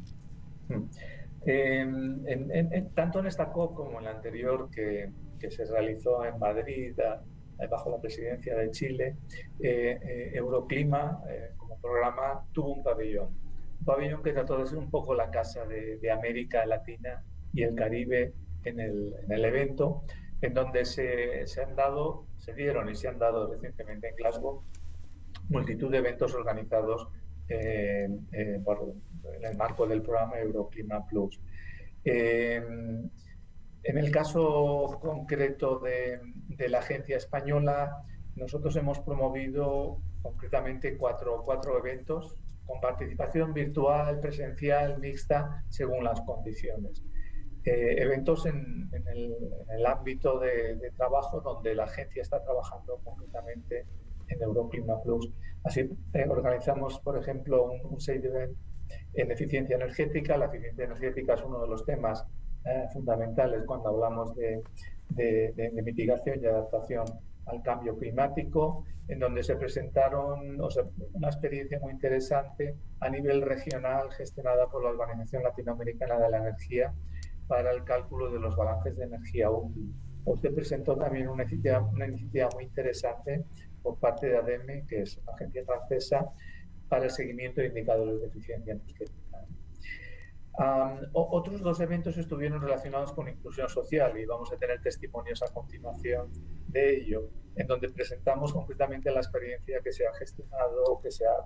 Mm. 0.70 0.86
tanto 2.96 3.20
en 3.20 3.26
esta 3.26 3.52
COP 3.52 3.76
como 3.76 4.00
en 4.00 4.06
la 4.06 4.12
anterior 4.12 4.70
que, 4.72 5.12
que 5.38 5.52
se 5.52 5.66
realizó 5.66 6.24
en 6.24 6.40
Madrid 6.40 6.96
bajo 7.70 7.90
la 7.90 8.00
presidencia 8.00 8.56
de 8.56 8.72
Chile, 8.72 9.18
eh, 9.60 10.32
Euroclima 10.34 11.22
como 11.58 11.78
programa 11.82 12.46
tuvo 12.54 12.76
un 12.76 12.84
pabellón. 12.84 13.34
Un 13.82 13.86
pabellón 13.86 14.24
que 14.24 14.32
trató 14.32 14.60
de 14.60 14.68
ser 14.68 14.78
un 14.78 14.90
poco 14.90 15.14
la 15.14 15.30
casa 15.30 15.66
de, 15.66 15.98
de 15.98 16.10
América 16.10 16.66
Latina 16.66 17.22
y 17.54 17.64
el 17.64 17.76
Caribe 17.76 18.34
en 18.66 18.80
el, 18.80 19.14
en 19.24 19.32
el 19.32 19.46
evento 19.46 20.04
en 20.42 20.54
donde 20.54 20.84
se, 20.84 21.48
se, 21.48 21.64
han 21.64 21.76
dado, 21.76 22.26
se 22.38 22.54
dieron 22.54 22.90
y 22.90 22.96
se 22.96 23.08
han 23.08 23.18
dado 23.18 23.52
recientemente 23.54 24.10
en 24.10 24.16
Glasgow 24.16 24.64
multitud 25.50 25.92
de 25.92 26.00
eventos 26.00 26.34
organizados 26.34 27.08
eh, 27.48 28.08
eh, 28.32 28.62
en 28.62 29.46
el 29.46 29.58
marco 29.58 29.86
del 29.88 30.02
programa 30.02 30.40
Euroclima 30.40 31.06
Plus. 31.06 31.40
Eh, 32.04 32.62
en 33.86 33.98
el 33.98 34.12
caso 34.12 35.00
concreto 35.02 35.80
de, 35.80 36.20
de, 36.48 36.70
la 36.70 36.80
agencia 36.80 37.18
española, 37.18 38.04
nosotros 38.36 38.76
hemos 38.78 39.00
promovido 39.00 40.00
concretamente 40.22 40.98
cuatro, 40.98 41.44
cuatro 41.44 41.78
eventos 41.78 42.36
con 42.66 42.80
participación 42.80 43.54
virtual, 43.54 44.22
presencial, 44.22 45.00
mixta, 45.00 45.66
según 45.70 46.04
las 46.04 46.22
condiciones. 46.22 47.04
Eh, 47.66 47.96
eventos 48.02 48.46
en, 48.46 48.90
el, 48.94 49.86
ámbito 49.86 50.40
de, 50.40 50.92
trabajo 50.98 51.40
donde 51.40 51.74
la 51.76 51.86
agencia 51.86 52.22
está 52.22 52.44
trabajando 52.44 53.00
concretamente 53.04 53.86
en 54.28 54.42
Euroclima 54.42 55.02
Plus. 55.02 55.32
Así 55.64 55.90
eh, 56.14 56.26
organizamos, 56.28 57.00
por 57.00 57.18
ejemplo, 57.18 57.72
un, 57.72 57.80
un 57.86 58.02
side 58.02 58.28
event 58.28 58.58
en 59.14 59.32
eficiencia 59.32 59.76
energética. 59.76 60.38
La 60.38 60.46
eficiencia 60.46 60.86
energética 60.86 61.36
es 61.36 61.44
uno 61.44 61.62
de 61.62 61.68
los 61.68 61.86
temas 61.86 62.26
eh, 62.66 62.88
fundamentales 62.94 63.64
cuando 63.66 63.90
hablamos 63.90 64.34
de, 64.36 64.64
de, 65.10 65.82
mitigación 65.84 66.42
y 66.42 66.46
adaptación 66.46 67.04
al 67.46 67.62
cambio 67.62 67.98
climático, 67.98 68.86
en 69.10 69.20
donde 69.20 69.44
se 69.44 69.58
presentaron 69.58 70.62
una 71.14 71.28
experiencia 71.28 71.78
muy 71.82 71.92
interesante 71.92 72.76
a 73.02 73.10
nivel 73.10 73.42
regional 73.42 74.10
gestionada 74.12 74.68
por 74.68 74.82
la 74.82 74.92
Organización 74.92 75.44
Latinoamericana 75.44 76.18
de 76.20 76.30
la 76.30 76.38
Energía, 76.38 76.94
para 77.54 77.72
el 77.72 77.84
cálculo 77.84 78.32
de 78.32 78.40
los 78.40 78.56
balances 78.56 78.98
de 78.98 79.04
energía 79.04 79.48
útil. 79.52 79.94
Usted 80.26 80.56
presentó 80.56 80.98
también 80.98 81.28
una 81.28 81.44
iniciativa, 81.44 81.82
una 81.82 82.08
iniciativa 82.08 82.50
muy 82.56 82.64
interesante 82.64 83.46
por 83.84 84.00
parte 84.00 84.26
de 84.26 84.38
ADEME, 84.38 84.88
que 84.88 85.04
es 85.04 85.20
una 85.20 85.34
agencia 85.34 85.64
francesa, 85.64 86.34
para 86.90 87.06
el 87.06 87.12
seguimiento 87.12 87.62
de 87.62 87.68
indicadores 87.68 88.22
de 88.22 88.26
eficiencia 88.26 88.74
energética. 88.74 89.46
otros 91.14 91.62
dos 91.62 91.80
eventos 91.80 92.18
estuvieron 92.18 92.60
relacionados 92.60 93.14
con 93.14 93.30
inclusión 93.30 93.70
social 93.70 94.18
y 94.18 94.26
vamos 94.26 94.52
a 94.52 94.58
tener 94.58 94.82
testimonios 94.82 95.44
a 95.44 95.54
continuación 95.54 96.32
de 96.70 96.98
ello, 96.98 97.30
en 97.56 97.68
donde 97.68 97.88
presentamos 97.90 98.52
concretamente 98.52 99.12
la 99.12 99.20
experiencia 99.20 99.80
que 99.84 99.92
se 99.92 100.08
ha 100.08 100.14
gestionado 100.16 100.86
o 100.86 101.00
que 101.00 101.12
se 101.12 101.24
ha 101.28 101.38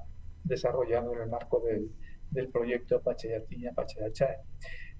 desarrollado 0.45 1.13
en 1.15 1.23
el 1.23 1.29
marco 1.29 1.59
del, 1.59 1.91
del 2.31 2.47
proyecto 2.47 3.01
Pachayatiña 3.01 3.73
Pachayachae. 3.73 4.37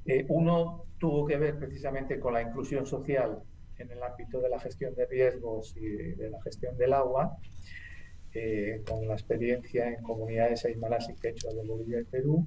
Eh, 0.08 0.26
uno 0.30 0.86
tuvo 0.98 1.26
que 1.26 1.38
ver 1.38 1.60
precisamente 1.60 2.20
con 2.20 2.34
la 2.34 2.42
inclusión 2.42 2.86
social 2.86 3.40
en 3.78 3.92
el 3.92 4.02
ámbito 4.02 4.40
de 4.40 4.50
la 4.50 4.60
gestión 4.60 4.96
de 4.96 5.06
riesgos 5.06 5.76
y 5.76 5.88
de 6.16 6.30
la 6.30 6.42
gestión 6.42 6.78
del 6.78 6.94
agua, 6.94 7.38
eh, 8.34 8.82
con 8.88 9.08
la 9.08 9.14
experiencia 9.14 9.88
en 9.90 10.02
comunidades 10.02 10.66
aymaras 10.66 11.10
y 11.10 11.16
quechua 11.16 11.54
de 11.54 11.68
Bolivia 11.68 12.00
y 12.00 12.06
Perú, 12.06 12.46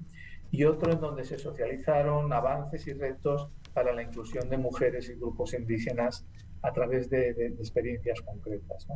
y 0.51 0.65
otro 0.65 0.93
en 0.93 1.01
donde 1.01 1.25
se 1.25 1.39
socializaron 1.39 2.33
avances 2.33 2.87
y 2.87 2.93
retos 2.95 3.49
para 3.73 3.93
la 3.93 4.03
inclusión 4.03 4.49
de 4.49 4.57
mujeres 4.57 5.09
y 5.09 5.15
grupos 5.15 5.55
indígenas 5.55 6.27
a 6.63 6.73
través 6.73 7.09
de, 7.09 7.31
experiencias 7.59 8.21
concretas. 8.23 8.87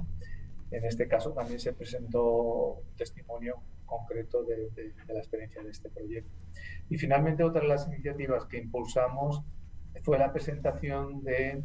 En 0.71 0.85
este 0.85 1.07
caso 1.07 1.33
también 1.33 1.61
se 1.61 1.73
presentó 1.73 2.81
un 2.81 2.97
testimonio 2.97 3.63
concreto 3.85 4.45
de, 4.45 4.71
la 5.09 5.19
experiencia 5.19 5.63
de 5.63 5.71
este 5.71 5.91
proyecto. 5.91 6.37
Y 6.89 6.99
finalmente 6.99 7.43
otra 7.43 7.63
de 7.63 7.69
las 7.69 7.87
iniciativas 7.87 8.45
que 8.47 8.59
impulsamos 8.59 9.43
fue 10.03 10.19
la 10.19 10.33
presentación 10.33 11.23
de 11.23 11.63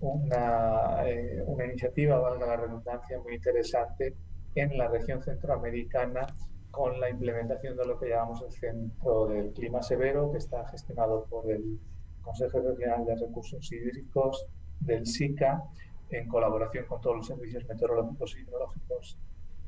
una, 0.00 1.08
eh, 1.08 1.42
una 1.46 1.64
iniciativa, 1.64 2.18
valga 2.18 2.46
la 2.46 2.56
redundancia, 2.56 3.18
muy 3.20 3.34
interesante 3.34 4.16
en 4.54 4.76
la 4.76 4.88
región 4.88 5.22
centroamericana 5.22 6.26
con 6.70 6.98
la 7.00 7.10
implementación 7.10 7.76
de 7.76 7.86
lo 7.86 7.98
que 7.98 8.08
llamamos 8.08 8.42
el 8.42 8.52
Centro 8.52 9.26
del 9.26 9.52
Clima 9.52 9.82
Severo, 9.82 10.32
que 10.32 10.38
está 10.38 10.66
gestionado 10.68 11.26
por 11.26 11.50
el 11.50 11.78
Consejo 12.22 12.60
Regional 12.60 13.04
de 13.04 13.14
Recursos 13.16 13.70
Hídricos 13.70 14.46
del 14.80 15.06
SICA, 15.06 15.62
en 16.10 16.28
colaboración 16.28 16.86
con 16.86 17.00
todos 17.00 17.16
los 17.16 17.26
servicios 17.26 17.66
meteorológicos 17.66 18.36
y 18.36 18.40
hidrológicos 18.40 19.18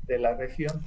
de 0.03 0.19
la 0.19 0.35
región, 0.35 0.83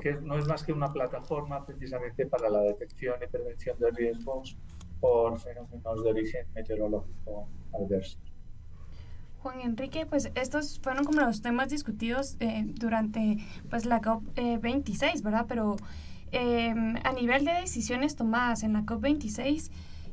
que 0.00 0.14
no 0.14 0.38
es 0.38 0.46
más 0.46 0.62
que 0.64 0.72
una 0.72 0.92
plataforma 0.92 1.64
precisamente 1.64 2.26
para 2.26 2.48
la 2.48 2.60
detección 2.60 3.16
y 3.22 3.26
prevención 3.26 3.78
de 3.78 3.90
riesgos 3.90 4.56
por 5.00 5.38
fenómenos 5.38 6.02
de 6.02 6.10
origen 6.10 6.46
meteorológico 6.54 7.48
adverso. 7.72 8.18
Juan 9.38 9.60
Enrique, 9.60 10.06
pues 10.06 10.30
estos 10.34 10.80
fueron 10.80 11.04
como 11.04 11.20
los 11.20 11.42
temas 11.42 11.68
discutidos 11.68 12.36
eh, 12.40 12.64
durante 12.66 13.38
pues 13.68 13.84
la 13.84 14.00
COP26, 14.00 15.02
eh, 15.04 15.20
¿verdad? 15.22 15.44
Pero 15.46 15.76
em, 16.32 16.96
a 17.04 17.12
nivel 17.12 17.44
de 17.44 17.52
decisiones 17.52 18.16
tomadas 18.16 18.62
en 18.62 18.72
la 18.72 18.82
COP26, 18.82 19.70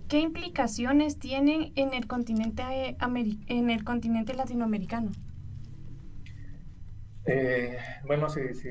¿qué 0.10 0.20
implicaciones 0.20 1.18
tienen 1.18 1.72
en 1.76 1.94
el 1.94 2.08
continente, 2.08 2.64
eh, 2.70 2.98
en 3.48 3.70
el 3.70 3.84
continente 3.84 4.34
latinoamericano? 4.34 5.12
bueno, 8.06 8.28
sí, 8.28 8.42
sí 8.54 8.68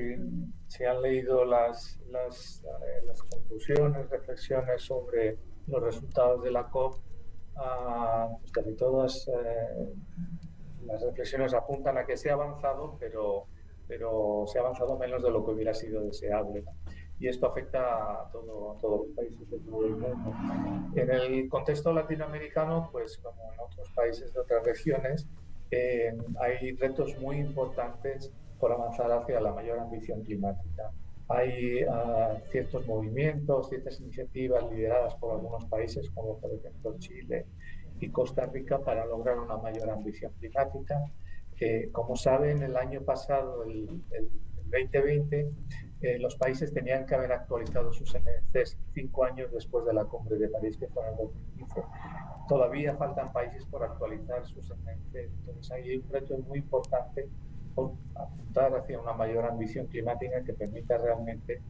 si 0.71 0.85
han 0.85 1.01
leído 1.01 1.43
las, 1.43 1.99
las, 2.09 2.63
eh, 2.63 3.05
las, 3.05 3.21
conclusiones, 3.23 4.09
reflexiones 4.09 4.81
sobre 4.81 5.37
los 5.67 5.83
resultados 5.83 6.41
de 6.43 6.49
la 6.49 6.69
COP, 6.69 6.95
ah, 7.57 8.29
pues 8.39 8.53
casi 8.53 8.73
todas 8.77 9.27
eh, 9.27 9.93
las 10.85 11.01
reflexiones 11.01 11.53
apuntan 11.53 11.97
a 11.97 12.05
que 12.05 12.15
se 12.15 12.29
ha 12.29 12.35
avanzado, 12.35 12.95
pero, 13.01 13.47
pero 13.85 14.45
se 14.47 14.59
ha 14.59 14.61
avanzado 14.61 14.97
menos 14.97 15.21
de 15.21 15.29
lo 15.29 15.43
que 15.43 15.51
hubiera 15.51 15.73
sido 15.73 16.03
deseable. 16.03 16.63
Y 17.19 17.27
esto 17.27 17.47
afecta 17.47 18.21
a, 18.21 18.29
todo, 18.31 18.71
a 18.71 18.77
todos 18.77 19.07
los 19.07 19.15
países 19.17 19.49
de 19.49 19.59
todo 19.59 19.85
el 19.85 19.97
mundo. 19.97 20.33
En 20.95 21.11
el 21.11 21.49
contexto 21.49 21.91
latinoamericano, 21.91 22.87
pues 22.93 23.17
como 23.17 23.51
en 23.51 23.59
otros 23.59 23.91
países 23.93 24.33
de 24.33 24.39
otras 24.39 24.63
regiones, 24.63 25.27
eh, 25.69 26.17
hay 26.39 26.71
retos 26.77 27.13
muy 27.19 27.39
importantes 27.39 28.31
por 28.61 28.71
avanzar 28.71 29.11
hacia 29.11 29.41
la 29.41 29.51
mayor 29.51 29.79
ambición 29.79 30.21
climática. 30.23 30.91
Hay 31.27 31.83
uh, 31.83 32.39
ciertos 32.51 32.85
movimientos, 32.87 33.69
ciertas 33.69 33.99
iniciativas 33.99 34.63
lideradas 34.71 35.15
por 35.15 35.33
algunos 35.33 35.65
países, 35.65 36.09
como 36.11 36.37
por 36.39 36.53
ejemplo 36.53 36.95
Chile 36.99 37.47
y 37.99 38.09
Costa 38.09 38.45
Rica, 38.45 38.79
para 38.79 39.05
lograr 39.05 39.39
una 39.39 39.57
mayor 39.57 39.89
ambición 39.89 40.31
climática. 40.39 41.03
Eh, 41.59 41.89
como 41.91 42.15
saben, 42.15 42.61
el 42.63 42.75
año 42.77 43.01
pasado, 43.01 43.63
el, 43.63 44.01
el 44.11 44.29
2020, 44.71 45.51
eh, 46.01 46.17
los 46.17 46.35
países 46.35 46.73
tenían 46.73 47.05
que 47.05 47.13
haber 47.13 47.31
actualizado 47.31 47.93
sus 47.93 48.15
NDCs 48.15 48.77
cinco 48.93 49.23
años 49.23 49.51
después 49.51 49.85
de 49.85 49.93
la 49.93 50.05
cumbre 50.05 50.37
de 50.37 50.49
París, 50.49 50.77
que 50.77 50.87
fue 50.87 51.03
en 51.03 51.09
el 51.09 51.17
2015. 51.17 51.83
Todavía 52.47 52.95
faltan 52.95 53.31
países 53.31 53.65
por 53.65 53.83
actualizar 53.83 54.45
sus 54.47 54.71
NDCs. 54.71 55.31
Entonces, 55.39 55.71
hay 55.71 55.97
un 55.97 56.09
reto 56.09 56.37
muy 56.39 56.59
importante 56.59 57.29
apuntar 58.15 58.75
hacia 58.75 58.99
una 58.99 59.13
mayor 59.13 59.45
ambición 59.45 59.87
climática 59.87 60.43
que 60.43 60.53
permita 60.53 60.97
realmente 60.97 61.61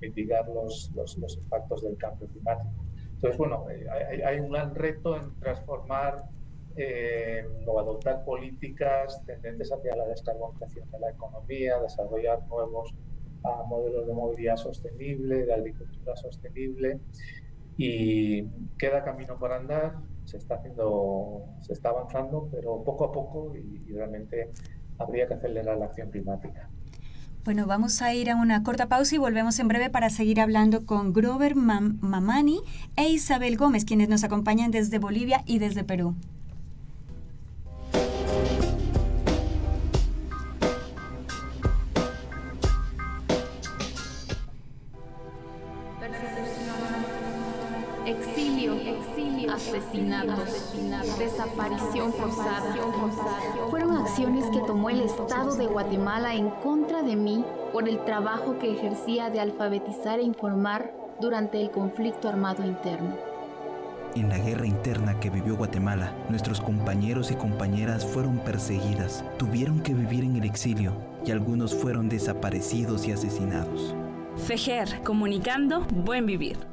mitigar 0.00 0.48
los, 0.48 0.90
los, 0.94 1.18
los 1.18 1.36
impactos 1.36 1.82
del 1.82 1.96
cambio 1.96 2.26
climático. 2.28 2.84
Entonces, 3.14 3.36
bueno, 3.36 3.68
eh, 3.70 3.86
hay, 3.90 4.22
hay, 4.22 4.40
un 4.40 4.50
gran 4.50 4.74
reto 4.74 5.16
en 5.16 5.38
transformar 5.40 6.24
eh, 6.76 7.44
o 7.66 7.80
adoptar 7.80 8.24
políticas 8.24 9.20
tendentes 9.26 9.72
hacia 9.72 9.94
la 9.96 10.06
descarbonización 10.06 10.90
de 10.90 11.00
la 11.00 11.10
economía, 11.10 11.80
desarrollar 11.80 12.46
nuevos 12.48 12.94
uh, 13.42 13.66
modelos 13.66 14.06
de 14.06 14.12
movilidad 14.14 14.56
sostenible, 14.56 15.46
de 15.46 15.52
agricultura 15.52 16.16
sostenible 16.16 17.00
y 17.76 18.44
queda 18.78 19.02
camino 19.02 19.38
por 19.38 19.52
andar, 19.52 19.96
se 20.24 20.36
está 20.36 20.54
haciendo, 20.54 21.44
se 21.60 21.72
está 21.72 21.90
avanzando, 21.90 22.48
pero 22.52 22.82
poco 22.84 23.04
a 23.06 23.12
poco 23.12 23.56
y, 23.56 23.82
y 23.86 23.92
realmente 23.92 24.50
habría 25.00 25.26
que 25.26 25.34
acelerar 25.34 25.78
la 25.78 25.86
acción 25.86 26.10
climática. 26.10 26.68
Bueno, 27.44 27.66
vamos 27.66 28.02
a 28.02 28.12
ir 28.12 28.30
a 28.30 28.36
una 28.36 28.62
corta 28.62 28.86
pausa 28.86 29.14
y 29.14 29.18
volvemos 29.18 29.58
en 29.58 29.68
breve 29.68 29.88
para 29.88 30.10
seguir 30.10 30.40
hablando 30.40 30.84
con 30.84 31.14
Grover 31.14 31.54
Mamani 31.56 32.60
e 32.96 33.08
Isabel 33.08 33.56
Gómez, 33.56 33.86
quienes 33.86 34.10
nos 34.10 34.24
acompañan 34.24 34.70
desde 34.70 34.98
Bolivia 34.98 35.42
y 35.46 35.58
desde 35.58 35.82
Perú. 35.82 36.14
asesinatos, 49.50 51.18
desaparición 51.18 52.12
forzada. 52.12 52.74
Tomó 54.70 54.88
el 54.88 55.00
Estado 55.00 55.56
de 55.56 55.66
Guatemala 55.66 56.36
en 56.36 56.48
contra 56.48 57.02
de 57.02 57.16
mí 57.16 57.44
por 57.72 57.88
el 57.88 58.04
trabajo 58.04 58.56
que 58.60 58.70
ejercía 58.70 59.28
de 59.28 59.40
alfabetizar 59.40 60.20
e 60.20 60.22
informar 60.22 60.94
durante 61.20 61.60
el 61.60 61.72
conflicto 61.72 62.28
armado 62.28 62.64
interno. 62.64 63.16
En 64.14 64.28
la 64.28 64.38
guerra 64.38 64.68
interna 64.68 65.18
que 65.18 65.28
vivió 65.28 65.56
Guatemala, 65.56 66.12
nuestros 66.28 66.60
compañeros 66.60 67.32
y 67.32 67.34
compañeras 67.34 68.06
fueron 68.06 68.38
perseguidas, 68.38 69.24
tuvieron 69.38 69.80
que 69.80 69.92
vivir 69.92 70.22
en 70.22 70.36
el 70.36 70.44
exilio 70.44 70.92
y 71.26 71.32
algunos 71.32 71.74
fueron 71.74 72.08
desaparecidos 72.08 73.08
y 73.08 73.10
asesinados. 73.10 73.96
Fejer, 74.36 75.02
comunicando, 75.02 75.80
buen 75.90 76.26
vivir. 76.26 76.69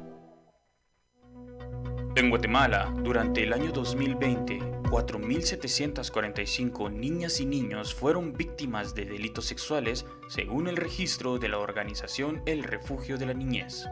En 2.18 2.28
Guatemala, 2.30 2.92
durante 3.04 3.44
el 3.44 3.52
año 3.52 3.70
2020, 3.70 4.58
4.745 4.58 6.90
niñas 6.90 7.38
y 7.38 7.46
niños 7.46 7.94
fueron 7.94 8.32
víctimas 8.32 8.96
de 8.96 9.04
delitos 9.04 9.44
sexuales 9.44 10.04
según 10.28 10.66
el 10.66 10.76
registro 10.76 11.38
de 11.38 11.48
la 11.48 11.58
organización 11.58 12.42
El 12.44 12.64
Refugio 12.64 13.18
de 13.18 13.26
la 13.26 13.34
Niñez. 13.34 13.86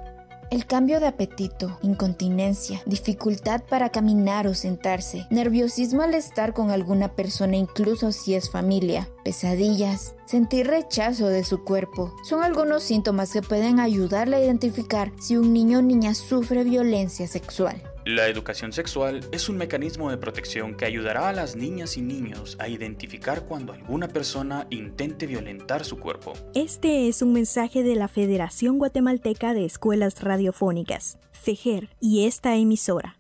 El 0.51 0.67
cambio 0.67 0.99
de 0.99 1.07
apetito, 1.07 1.79
incontinencia, 1.83 2.83
dificultad 2.85 3.63
para 3.63 3.91
caminar 3.91 4.49
o 4.49 4.55
sentarse, 4.55 5.29
nerviosismo 5.31 6.03
al 6.03 6.15
estar 6.15 6.53
con 6.53 6.73
alguna 6.73 7.15
persona 7.15 7.55
incluso 7.55 8.11
si 8.11 8.35
es 8.35 8.51
familia, 8.51 9.09
pesadillas, 9.23 10.17
sentir 10.25 10.67
rechazo 10.67 11.29
de 11.29 11.45
su 11.45 11.63
cuerpo, 11.63 12.13
son 12.25 12.43
algunos 12.43 12.83
síntomas 12.83 13.33
que 13.33 13.43
pueden 13.43 13.79
ayudarle 13.79 14.35
a 14.35 14.45
identificar 14.45 15.13
si 15.21 15.37
un 15.37 15.53
niño 15.53 15.79
o 15.79 15.83
niña 15.83 16.13
sufre 16.13 16.65
violencia 16.65 17.29
sexual. 17.29 17.81
La 18.07 18.29
educación 18.29 18.73
sexual 18.73 19.29
es 19.33 19.49
un 19.49 19.57
mecanismo 19.57 20.11
de 20.11 20.17
protección 20.17 20.77
que 20.77 20.85
ayudará 20.85 21.29
a 21.29 21.33
las 21.33 21.57
niñas 21.57 21.97
y 21.97 22.03
niños 22.03 22.57
a 22.61 22.69
identificar 22.69 23.47
cuando 23.47 23.73
alguna 23.73 24.07
persona 24.07 24.69
intente 24.71 25.27
violentar 25.27 25.85
su 25.85 25.99
cuerpo. 25.99 26.35
Este 26.55 27.09
es 27.09 27.21
un 27.21 27.33
mensaje 27.33 27.83
de 27.83 27.97
la 27.97 28.07
Federación 28.07 28.79
Guatemalteca 28.79 29.55
de 29.55 29.65
Escuelas 29.65 30.23
Radiofónicas, 30.23 31.19
FEGER, 31.33 31.89
y 31.99 32.27
esta 32.27 32.55
emisora. 32.55 33.19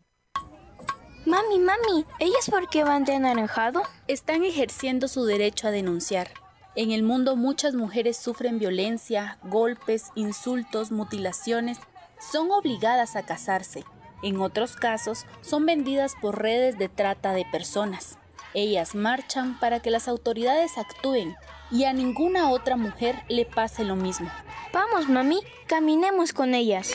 Mami, 1.24 1.58
mami, 1.58 2.04
¿ellas 2.20 2.48
por 2.48 2.68
qué 2.68 2.84
van 2.84 3.04
de 3.04 3.16
anaranjado? 3.16 3.82
Están 4.06 4.44
ejerciendo 4.44 5.08
su 5.08 5.24
derecho 5.24 5.66
a 5.66 5.72
denunciar. 5.72 6.28
En 6.76 6.92
el 6.92 7.02
mundo 7.02 7.34
muchas 7.34 7.74
mujeres 7.74 8.18
sufren 8.18 8.60
violencia, 8.60 9.38
golpes, 9.42 10.12
insultos, 10.14 10.92
mutilaciones. 10.92 11.78
Son 12.20 12.52
obligadas 12.52 13.16
a 13.16 13.26
casarse 13.26 13.82
en 14.22 14.40
otros 14.40 14.76
casos, 14.76 15.26
son 15.40 15.66
vendidas 15.66 16.14
por 16.20 16.40
redes 16.40 16.78
de 16.78 16.88
trata 16.88 17.32
de 17.32 17.44
personas. 17.44 18.18
Ellas 18.54 18.94
marchan 18.94 19.58
para 19.60 19.80
que 19.80 19.90
las 19.90 20.08
autoridades 20.08 20.78
actúen 20.78 21.36
y 21.70 21.84
a 21.84 21.92
ninguna 21.92 22.50
otra 22.50 22.76
mujer 22.76 23.16
le 23.28 23.44
pase 23.44 23.84
lo 23.84 23.96
mismo. 23.96 24.30
Vamos, 24.72 25.08
mami, 25.08 25.40
caminemos 25.66 26.32
con 26.32 26.54
ellas. 26.54 26.92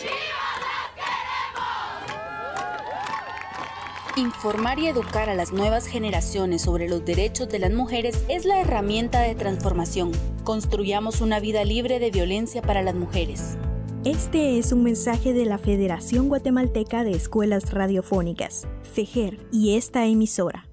Informar 4.17 4.77
y 4.79 4.87
educar 4.87 5.29
a 5.29 5.35
las 5.35 5.53
nuevas 5.53 5.87
generaciones 5.87 6.63
sobre 6.63 6.89
los 6.89 7.05
derechos 7.05 7.47
de 7.47 7.59
las 7.59 7.71
mujeres 7.71 8.25
es 8.27 8.43
la 8.45 8.59
herramienta 8.59 9.21
de 9.21 9.35
transformación. 9.35 10.11
Construyamos 10.43 11.21
una 11.21 11.39
vida 11.39 11.63
libre 11.63 11.99
de 11.99 12.11
violencia 12.11 12.61
para 12.61 12.81
las 12.81 12.93
mujeres. 12.93 13.57
Este 14.03 14.57
es 14.57 14.71
un 14.71 14.81
mensaje 14.81 15.31
de 15.31 15.45
la 15.45 15.59
Federación 15.59 16.27
Guatemalteca 16.27 17.03
de 17.03 17.11
Escuelas 17.11 17.71
Radiofónicas, 17.71 18.67
FEGER, 18.95 19.37
y 19.51 19.77
esta 19.77 20.07
emisora. 20.07 20.67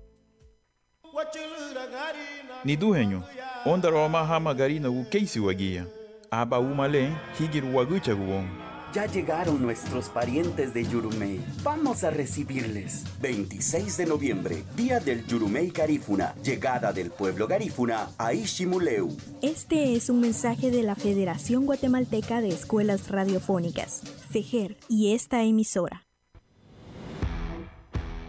Ni 2.65 2.77
dueño, 2.77 3.23
onda 3.67 3.91
roma 3.91 4.21
hama 4.21 4.55
garina 4.55 4.89
u 4.89 5.07
keisi 5.11 5.41
wagia. 5.41 5.87
Aba 6.31 6.59
umale 6.59 7.11
higir 7.39 7.67
wagucha 7.67 8.15
guon. 8.15 8.68
Ya 8.99 9.07
llegaron 9.07 9.63
nuestros 9.63 10.09
parientes 10.09 10.75
de 10.75 10.85
Yurumei. 10.85 11.41
Vamos 11.63 12.03
a 12.03 12.11
recibirles. 12.11 13.05
26 13.21 13.97
de 13.97 14.07
noviembre, 14.07 14.65
Día 14.75 14.99
del 14.99 15.25
Yurumei 15.25 15.71
Garífuna. 15.71 16.35
Llegada 16.43 16.93
del 16.93 17.13
pueblo 17.13 17.47
garífuna 17.47 18.11
a 18.19 18.35
Ishimuleu. 18.35 19.17
Este 19.41 19.95
es 19.95 20.11
un 20.11 20.19
mensaje 20.19 20.73
de 20.73 20.83
la 20.83 20.97
Federación 20.97 21.65
Guatemalteca 21.65 22.41
de 22.41 22.49
Escuelas 22.49 23.09
Radiofónicas, 23.09 24.03
FEGER, 24.31 24.77
y 24.89 25.15
esta 25.15 25.45
emisora. 25.45 26.05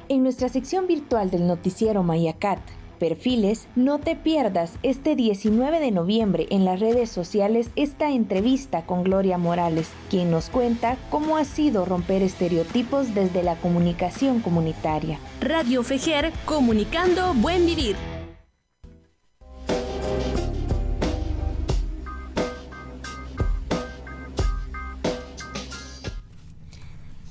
En 0.08 0.21
nuestra 0.21 0.49
sección 0.49 0.86
virtual 0.86 1.32
del 1.32 1.47
noticiero 1.47 2.03
Mayacat, 2.03 2.60
perfiles, 2.99 3.67
no 3.75 3.97
te 3.97 4.15
pierdas 4.15 4.73
este 4.83 5.15
19 5.15 5.79
de 5.79 5.91
noviembre 5.91 6.45
en 6.51 6.65
las 6.65 6.79
redes 6.79 7.09
sociales 7.09 7.71
esta 7.75 8.12
entrevista 8.12 8.85
con 8.85 9.03
Gloria 9.03 9.38
Morales, 9.38 9.89
quien 10.09 10.29
nos 10.29 10.49
cuenta 10.49 10.97
cómo 11.09 11.38
ha 11.38 11.45
sido 11.45 11.85
romper 11.85 12.21
estereotipos 12.21 13.15
desde 13.15 13.41
la 13.41 13.55
comunicación 13.55 14.41
comunitaria. 14.41 15.19
Radio 15.41 15.81
Fejer, 15.83 16.31
comunicando 16.45 17.33
buen 17.33 17.65
vivir. 17.65 17.95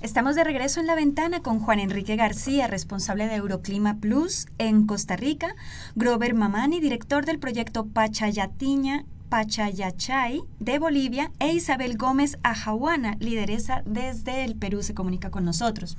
Estamos 0.01 0.37
de 0.37 0.45
regreso 0.45 0.79
en 0.79 0.87
la 0.87 0.95
ventana 0.95 1.41
con 1.41 1.59
Juan 1.59 1.81
Enrique 1.81 2.15
García, 2.15 2.69
responsable 2.69 3.27
de 3.27 3.35
Euroclima 3.35 3.97
Plus 3.97 4.47
en 4.59 4.87
Costa 4.87 5.17
Rica, 5.17 5.57
Grover 5.97 6.35
Mamani, 6.35 6.79
director 6.79 7.27
del 7.27 7.41
proyecto 7.41 7.85
Pachayatiña 7.85 9.05
Pachayachay 9.29 10.43
de 10.61 10.79
Bolivia 10.79 11.33
e 11.41 11.53
Isabel 11.53 11.97
Gómez 11.97 12.39
Ajahuana, 12.45 13.17
lideresa 13.19 13.83
desde 13.87 14.45
el 14.45 14.55
Perú, 14.55 14.85
se 14.85 14.95
comunica 14.95 15.33
con 15.33 15.45
nosotros. 15.45 15.99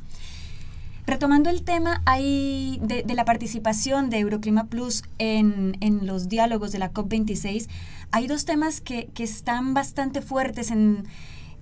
Retomando 1.05 1.49
el 1.49 1.63
tema 1.63 2.01
hay 2.05 2.79
de, 2.81 3.03
la 3.13 3.25
participación 3.25 4.09
de 4.09 4.19
Euroclima 4.19 4.67
Plus 4.67 5.03
en, 5.17 5.77
los 6.03 6.29
diálogos 6.29 6.71
de 6.71 6.79
la 6.79 6.93
COP26, 6.93 7.67
hay 8.11 8.27
dos 8.27 8.45
temas 8.45 8.79
que, 8.79 9.11
están 9.17 9.73
bastante 9.73 10.21
fuertes 10.21 10.71
en, 10.71 11.03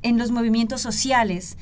en 0.04 0.19
los 0.19 0.30
movimientos 0.30 0.82
sociales 0.82 1.58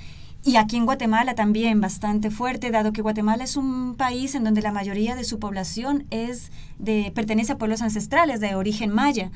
y 0.45 0.57
aquí 0.57 0.77
en 0.77 0.85
Guatemala 0.85 1.33
también 1.33 1.81
bastante 1.81 2.29
fuerte, 2.29 2.69
dado 2.69 2.93
que 2.93 3.01
Guatemala 3.01 3.43
es 3.43 3.57
un 3.57 3.95
país 3.95 4.35
en 4.35 4.43
donde 4.43 4.61
la 4.61 4.71
mayoría 4.71 5.15
de 5.15 5.23
su 5.23 5.39
población 5.39 6.05
es 6.11 6.51
de, 6.77 7.11
pertenece 7.15 7.53
a 7.53 7.57
pueblos 7.57 7.81
ancestrales 7.81 8.39
de 8.39 8.53
origen 8.53 8.91
maya. 8.91 9.31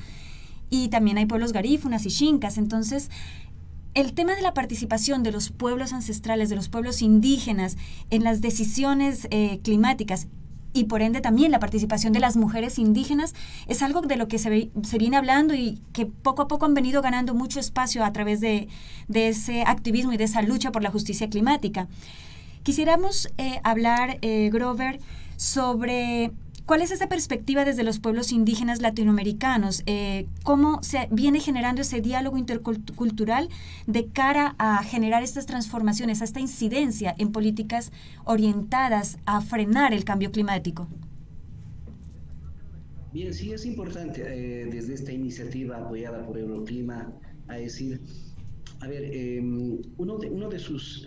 Y 0.70 0.90
también 0.90 1.18
hay 1.18 1.26
pueblos 1.26 1.52
garífunas 1.52 2.06
y 2.06 2.10
chincas. 2.10 2.60
Entonces, 2.60 3.10
el 3.96 4.14
tema 4.14 4.36
de 4.36 4.44
la 4.44 4.54
participación 4.54 5.24
de 5.24 5.32
los 5.32 5.50
pueblos 5.50 5.94
ancestrales, 5.94 6.48
de 6.50 6.56
los 6.56 6.70
pueblos 6.70 7.02
indígenas 7.02 7.76
en 8.12 8.24
las 8.24 8.42
decisiones 8.42 9.28
eh, 9.32 9.62
climáticas 9.64 10.28
y 10.80 10.86
por 10.86 11.02
ende 11.02 11.20
también 11.20 11.52
la 11.52 11.60
participación 11.60 12.14
de 12.14 12.22
las 12.22 12.38
mujeres 12.38 12.80
indígenas 12.80 13.36
es 13.68 13.82
algo 13.82 14.02
de 14.02 14.16
lo 14.16 14.30
que 14.30 14.40
se, 14.40 14.72
se 14.82 14.98
viene 14.98 15.18
hablando 15.18 15.54
y 15.54 15.82
que 15.92 16.06
poco 16.06 16.42
a 16.44 16.48
poco 16.48 16.66
han 16.66 16.74
venido 16.74 17.02
ganando 17.02 17.34
mucho 17.34 17.60
espacio 17.60 18.06
a 18.06 18.14
través 18.14 18.40
de, 18.40 18.70
ese 19.14 19.64
activismo 19.64 20.14
y 20.14 20.18
de 20.18 20.24
esa 20.24 20.42
lucha 20.42 20.72
por 20.72 20.82
la 20.82 20.90
justicia 20.90 21.30
climática. 21.30 21.88
Quisiéramos 22.64 23.30
eh, 23.38 23.60
hablar, 23.64 24.20
eh, 24.22 24.50
Grover, 24.54 25.00
sobre 25.36 26.32
¿Cuál 26.70 26.84
es 26.84 26.92
esa 26.92 27.10
perspectiva 27.10 27.66
desde 27.66 27.82
los 27.82 27.98
pueblos 27.98 28.32
indígenas 28.32 28.80
latinoamericanos? 28.80 29.82
Eh, 29.88 30.28
¿Cómo 30.44 30.84
se 30.84 31.08
viene 31.10 31.40
generando 31.40 31.82
ese 31.82 32.00
diálogo 32.00 32.38
intercultural 32.38 33.50
de 33.88 34.06
cara 34.06 34.54
a 34.60 34.84
generar 34.84 35.24
estas 35.24 35.48
transformaciones, 35.48 36.22
a 36.22 36.26
esta 36.26 36.40
incidencia 36.40 37.16
en 37.18 37.32
políticas 37.32 37.92
orientadas 38.24 39.18
a 39.26 39.42
frenar 39.42 39.96
el 39.96 40.04
cambio 40.04 40.32
climático? 40.32 40.88
Bien, 43.14 43.34
sí 43.34 43.52
es 43.52 43.66
importante 43.66 44.22
eh, 44.28 44.68
desde 44.68 44.94
esta 44.94 45.12
iniciativa 45.12 45.78
apoyada 45.78 46.24
por 46.24 46.38
Euroclima 46.38 47.12
a 47.48 47.56
decir 47.56 48.00
A 48.82 48.88
ver, 48.88 49.04
em, 49.06 49.82
uno, 49.98 50.20
de, 50.20 50.30
uno 50.30 50.48
de 50.50 50.60
sus, 50.60 51.06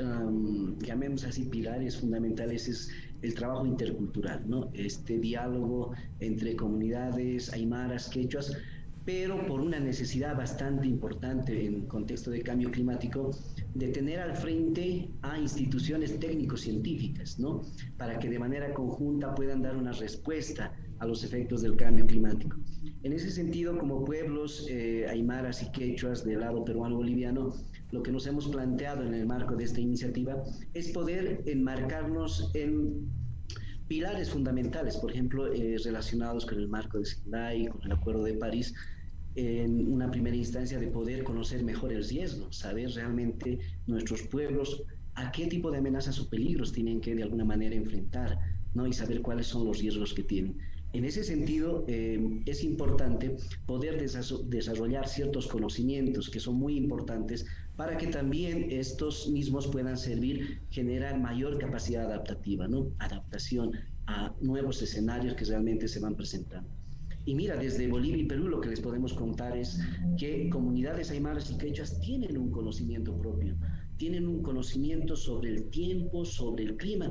llamemos 0.81 1.25
así, 1.25 1.45
pilares 1.45 1.99
fundamentales 1.99 2.69
es 2.69 2.91
el 3.23 3.35
trabajo 3.35 3.65
intercultural, 3.67 4.49
¿no? 4.49 4.71
Este 4.75 5.19
diálogo 5.19 5.93
entre 6.21 6.57
comunidades 6.57 7.53
aymaras, 7.53 8.09
quechuas, 8.09 8.57
pero 9.05 9.45
por 9.47 9.61
una 9.61 9.81
necesidad 9.81 10.37
bastante 10.37 10.87
importante 10.87 11.67
en 11.67 11.87
contexto 11.87 12.31
de 12.31 12.43
cambio 12.43 12.71
climático, 12.71 13.31
de 13.75 13.89
tener 13.89 14.21
al 14.21 14.37
frente 14.37 15.09
a 15.23 15.39
instituciones 15.39 16.19
técnico-científicas, 16.21 17.39
¿no? 17.39 17.63
Para 17.97 18.19
que 18.19 18.29
de 18.29 18.39
manera 18.39 18.73
conjunta 18.75 19.35
puedan 19.35 19.63
dar 19.63 19.77
una 19.77 19.93
respuesta 19.93 20.73
a 21.01 21.07
los 21.07 21.25
efectos 21.25 21.63
del 21.63 21.77
cambio 21.77 22.07
climático. 22.07 22.57
En 23.03 23.13
ese 23.13 23.31
sentido, 23.31 23.77
como 23.77 24.05
pueblos 24.05 24.67
eh, 24.69 25.07
aymaras 25.09 25.63
y 25.63 25.73
quechuas 25.73 26.25
del 26.25 26.41
lado 26.41 26.65
peruano-boliviano, 26.65 27.55
lo 27.93 28.03
que 28.03 28.11
nos 28.11 28.27
hemos 28.27 28.49
planteado 28.49 29.05
en 29.05 29.15
el 29.15 29.27
marco 29.27 29.55
de 29.55 29.65
esta 29.65 29.81
iniciativa 29.81 30.43
es 30.75 30.91
poder 30.91 31.43
enmarcarnos 31.47 32.51
en 32.55 33.11
pilares 33.87 34.31
fundamentales, 34.31 34.97
por 34.97 35.11
ejemplo, 35.13 35.53
eh, 35.53 35.77
relacionados 35.85 36.47
con 36.47 36.59
el 36.59 36.69
marco 36.69 36.99
de 36.99 37.05
Sendai, 37.05 37.67
con 37.67 37.83
el 37.85 37.93
Acuerdo 37.93 38.25
de 38.25 38.35
París, 38.35 38.75
en 39.35 39.93
una 39.93 40.11
primera 40.11 40.35
instancia 40.35 40.79
de 40.79 40.87
poder 40.89 41.23
conocer 41.23 41.63
mejor 41.63 41.93
el 41.93 42.07
riesgo, 42.07 42.51
saber 42.51 42.91
realmente 42.91 43.59
nuestros 43.87 44.23
pueblos 44.23 44.83
a 45.15 45.31
qué 45.31 45.47
tipo 45.47 45.71
de 45.71 45.79
amenazas 45.79 46.19
o 46.19 46.29
peligros 46.31 46.73
tienen 46.73 47.01
que 47.01 47.15
de 47.15 47.23
alguna 47.23 47.45
manera 47.45 47.75
enfrentar, 47.75 48.39
¿no? 48.73 48.87
Y 48.87 48.95
saber 48.95 49.21
cuáles 49.21 49.47
son 49.47 49.67
los 49.67 49.79
riesgos 49.79 50.15
que 50.15 50.23
tienen. 50.23 50.57
En 50.95 51.07
ese 51.07 51.25
sentido, 51.25 51.85
eh, 51.89 52.43
es 52.45 52.65
importante 52.65 53.37
poder 53.67 53.99
desarrollar 53.99 55.09
ciertos 55.09 55.47
conocimientos 55.47 56.29
que 56.29 56.39
son 56.39 56.57
muy 56.57 56.77
importantes 56.77 57.47
para 57.77 57.97
que 57.97 58.07
también 58.07 58.69
estos 58.71 59.29
mismos 59.29 59.67
puedan 59.69 59.97
servir, 59.97 60.61
generar 60.71 61.19
mayor 61.19 61.59
capacidad 61.59 62.07
adaptativa, 62.07 62.69
¿no? 62.69 62.93
Adaptación 62.99 63.73
a 64.07 64.35
nuevos 64.41 64.83
escenarios 64.83 65.35
que 65.35 65.45
realmente 65.45 65.89
se 65.89 66.01
van 66.01 66.15
presentando. 66.15 66.69
Y 67.25 67.35
mira, 67.35 67.57
desde 67.57 67.87
Bolivia 67.87 68.23
y 68.23 68.27
Perú 68.27 68.49
lo 68.49 68.61
que 68.61 68.69
les 68.69 68.81
podemos 68.81 69.13
contar 69.13 69.57
es 69.57 69.81
que 70.19 70.51
comunidades 70.51 71.11
aymaras 71.11 71.51
y 71.51 71.57
quechas 71.57 72.01
tienen 72.01 72.37
un 72.37 72.51
conocimiento 72.51 73.17
propio, 73.17 73.57
tienen 73.97 74.27
un 74.27 74.43
conocimiento 74.43 75.15
sobre 75.15 75.51
el 75.51 75.71
tiempo, 75.71 76.25
sobre 76.25 76.65
el 76.65 76.77
clima, 76.77 77.11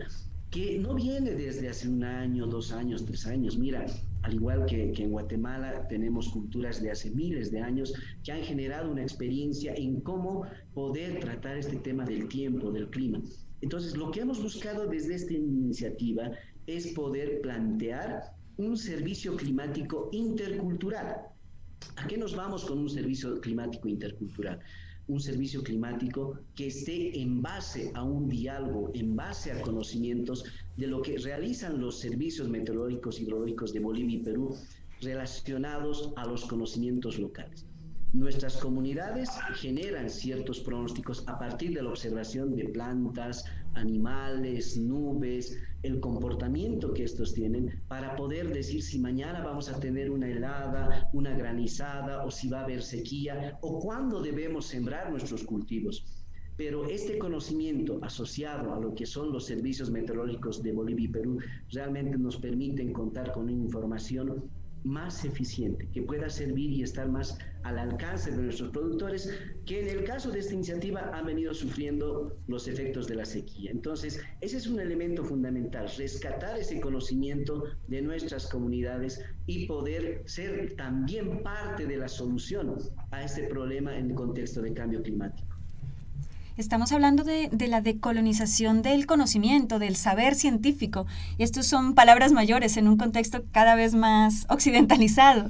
que 0.50 0.78
no 0.80 0.96
viene 0.96 1.32
desde 1.32 1.70
hace 1.70 1.88
un 1.88 2.04
año, 2.04 2.46
dos 2.46 2.74
años, 2.74 3.06
tres 3.06 3.26
años. 3.26 3.58
Mira, 3.58 3.86
al 4.24 4.36
igual 4.36 4.66
que, 4.66 4.92
que, 4.92 5.04
en 5.04 5.12
Guatemala 5.12 5.88
tenemos 5.88 6.30
culturas 6.30 6.82
de 6.82 6.92
hace 6.92 7.12
miles 7.12 7.52
de 7.52 7.62
años 7.62 7.94
que 8.24 8.32
han 8.32 8.44
generado 8.44 8.92
una 8.92 9.02
experiencia 9.02 9.74
en 9.76 10.02
cómo 10.02 10.46
poder 10.74 11.20
tratar 11.20 11.58
este 11.58 11.78
tema 11.78 12.06
del 12.06 12.28
tiempo, 12.28 12.72
del 12.72 12.90
clima. 12.90 13.22
Entonces, 13.62 13.96
lo 13.96 14.12
que 14.12 14.22
hemos 14.22 14.42
buscado 14.42 14.88
desde 14.88 15.16
esta 15.16 15.34
iniciativa 15.34 16.32
es 16.68 16.88
poder 16.94 17.42
plantear 17.42 18.34
un 18.58 18.78
servicio 18.78 19.36
climático 19.36 20.10
intercultural. 20.12 21.28
¿A 21.96 22.08
qué 22.08 22.18
nos 22.18 22.36
vamos 22.36 22.66
con 22.66 22.80
un 22.80 22.90
servicio 22.90 23.40
climático 23.42 23.88
intercultural? 23.88 24.60
Un 25.08 25.20
servicio 25.20 25.64
climático 25.64 26.40
que 26.56 26.68
esté 26.68 27.20
en 27.20 27.42
base 27.42 27.92
a 27.96 28.04
un 28.04 28.30
diálogo, 28.30 28.92
en 28.94 29.16
base 29.16 29.52
a 29.52 29.62
conocimientos 29.62 30.46
de 30.78 30.88
lo 30.88 31.02
que 31.02 31.18
realizan 31.18 31.80
los 31.80 32.00
servicios 32.00 32.50
meteorológicos 32.50 33.20
y 33.20 33.24
hidrológicos 33.24 33.74
de 33.74 33.80
Bolivia 33.80 34.18
y 34.18 34.24
Perú 34.24 34.56
relacionados 35.02 36.14
a 36.16 36.26
los 36.26 36.46
conocimientos 36.46 37.20
locales. 37.20 37.66
Nuestras 38.14 38.58
comunidades 38.58 39.30
generan 39.56 40.10
ciertos 40.10 40.60
pronósticos 40.60 41.24
a 41.28 41.40
partir 41.40 41.74
de 41.74 41.82
la 41.82 41.92
observación 41.92 42.58
de 42.58 42.66
plantas, 42.66 43.46
animales, 43.74 44.76
nubes, 44.76 45.58
el 45.84 46.02
comportamiento 46.02 46.94
que 46.94 47.06
estos 47.06 47.34
tienen 47.34 47.82
para 47.88 48.18
poder 48.18 48.52
decir 48.52 48.84
si 48.84 49.00
mañana 49.00 49.42
vamos 49.42 49.70
a 49.70 49.80
tener 49.80 50.12
una 50.12 50.28
helada, 50.28 51.10
una 51.14 51.34
granizada 51.38 52.26
o 52.26 52.32
si 52.32 52.50
va 52.50 52.60
a 52.60 52.64
haber 52.66 52.84
sequía 52.84 53.58
o 53.62 53.80
cuándo 53.80 54.22
debemos 54.22 54.66
sembrar 54.66 55.10
nuestros 55.10 55.46
cultivos. 55.46 56.21
Pero 56.64 56.88
este 56.88 57.18
conocimiento 57.18 57.98
asociado 58.04 58.76
a 58.76 58.80
lo 58.80 58.94
que 58.94 59.08
son 59.08 59.32
los 59.32 59.48
servicios 59.48 59.90
meteorológicos 59.90 60.62
de 60.62 60.72
Bolivia 60.72 61.06
y 61.06 61.08
Perú 61.08 61.40
realmente 61.72 62.20
nos 62.20 62.38
permiten 62.38 62.94
contar 62.94 63.32
con 63.32 63.50
información 63.50 64.44
más 64.84 65.26
eficiente, 65.26 65.90
que 65.92 66.04
pueda 66.04 66.30
servir 66.30 66.70
y 66.70 66.84
estar 66.84 67.10
más 67.10 67.40
al 67.64 67.80
alcance 67.80 68.30
de 68.30 68.44
nuestros 68.44 68.70
productores, 68.70 69.28
que 69.66 69.82
en 69.82 69.88
el 69.88 70.04
caso 70.04 70.30
de 70.30 70.38
esta 70.38 70.54
iniciativa 70.54 71.10
han 71.12 71.26
venido 71.26 71.52
sufriendo 71.56 72.38
los 72.48 72.68
efectos 72.68 73.08
de 73.08 73.16
la 73.16 73.26
sequía. 73.26 73.72
Entonces, 73.72 74.22
ese 74.42 74.58
es 74.58 74.68
un 74.68 74.80
elemento 74.80 75.24
fundamental, 75.24 75.90
rescatar 75.98 76.60
ese 76.60 76.80
conocimiento 76.80 77.64
de 77.88 78.04
nuestras 78.04 78.46
comunidades 78.46 79.20
y 79.48 79.66
poder 79.66 80.22
ser 80.28 80.76
también 80.76 81.42
parte 81.42 81.88
de 81.88 81.98
la 81.98 82.08
solución 82.08 82.78
a 83.10 83.24
este 83.24 83.48
problema 83.48 83.98
en 83.98 84.12
el 84.12 84.16
contexto 84.16 84.62
de 84.62 84.74
cambio 84.74 85.02
climático. 85.02 85.51
Estamos 86.62 86.92
hablando 86.92 87.24
de, 87.24 87.50
la 87.68 87.82
decolonización 87.82 88.84
del 88.84 89.08
conocimiento, 89.08 89.80
del 89.80 89.96
saber 89.96 90.36
científico. 90.36 91.08
Y 91.40 91.44
estas 91.44 91.66
son 91.66 91.96
palabras 91.96 92.34
mayores 92.34 92.78
en 92.78 92.88
un 92.88 92.98
contexto 92.98 93.44
cada 93.52 93.74
vez 93.74 93.96
más 93.96 94.46
occidentalizado. 94.48 95.50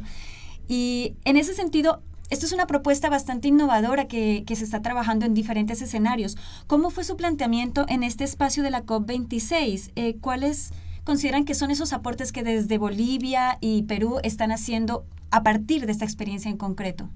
Y 0.69 1.15
en 1.25 1.35
ese 1.35 1.53
sentido, 1.53 2.01
esto 2.29 2.45
es 2.45 2.53
una 2.53 2.65
propuesta 2.65 3.09
bastante 3.09 3.49
innovadora 3.49 4.07
que, 4.07 4.45
se 4.47 4.63
está 4.63 4.81
trabajando 4.81 5.25
en 5.25 5.33
diferentes 5.33 5.81
escenarios. 5.81 6.37
¿Cómo 6.65 6.91
fue 6.91 7.03
su 7.03 7.17
planteamiento 7.17 7.85
en 7.89 8.03
este 8.03 8.23
espacio 8.23 8.63
de 8.63 8.71
la 8.71 8.85
COP26? 8.85 9.91
Eh, 9.97 10.15
¿Cuáles 10.21 10.71
consideran 11.03 11.43
que 11.43 11.55
son 11.55 11.71
esos 11.71 11.91
aportes 11.91 12.31
que 12.31 12.43
desde 12.43 12.77
Bolivia 12.77 13.57
y 13.59 13.83
Perú 13.83 14.19
están 14.23 14.53
haciendo 14.53 15.05
a 15.29 15.43
partir 15.43 15.85
de 15.85 15.91
esta 15.91 16.05
experiencia 16.05 16.49
en 16.49 16.55
concreto? 16.55 17.09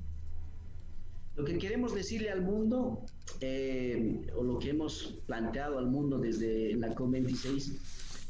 Lo 1.35 1.43
que 1.43 1.57
queremos 1.57 1.93
decirle 1.93 2.29
al 2.29 2.41
mundo, 2.41 3.05
eh, 3.41 4.21
o 4.35 4.43
lo 4.43 4.57
que 4.57 4.69
hemos 4.69 5.15
planteado 5.25 5.77
al 5.77 5.87
mundo 5.87 6.17
desde 6.17 6.75
la 6.75 6.95
COP26, 6.95 7.73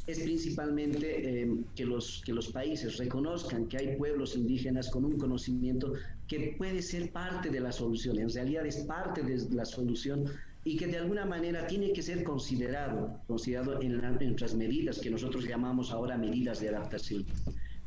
es 0.07 0.19
principalmente 0.19 1.41
eh, 1.43 1.51
que, 1.75 1.85
los, 1.85 2.21
que 2.25 2.33
los 2.33 2.51
países 2.51 2.97
reconozcan 2.97 3.67
que 3.67 3.77
hay 3.77 3.95
pueblos 3.95 4.35
indígenas 4.35 4.89
con 4.89 5.05
un 5.05 5.17
conocimiento 5.17 5.93
que 6.27 6.55
puede 6.57 6.81
ser 6.81 7.11
parte 7.11 7.49
de 7.49 7.59
la 7.59 7.71
solución, 7.71 8.19
en 8.19 8.29
realidad 8.29 8.65
es 8.65 8.77
parte 8.77 9.23
de 9.23 9.37
la 9.51 9.65
solución 9.65 10.25
y 10.63 10.77
que 10.77 10.87
de 10.87 10.97
alguna 10.97 11.25
manera 11.25 11.67
tiene 11.67 11.93
que 11.93 12.01
ser 12.01 12.23
considerado, 12.23 13.19
considerado 13.27 13.81
en, 13.81 14.03
en 14.03 14.17
nuestras 14.19 14.55
medidas 14.55 14.99
que 14.99 15.11
nosotros 15.11 15.47
llamamos 15.47 15.91
ahora 15.91 16.17
medidas 16.17 16.59
de 16.59 16.69
adaptación 16.69 17.25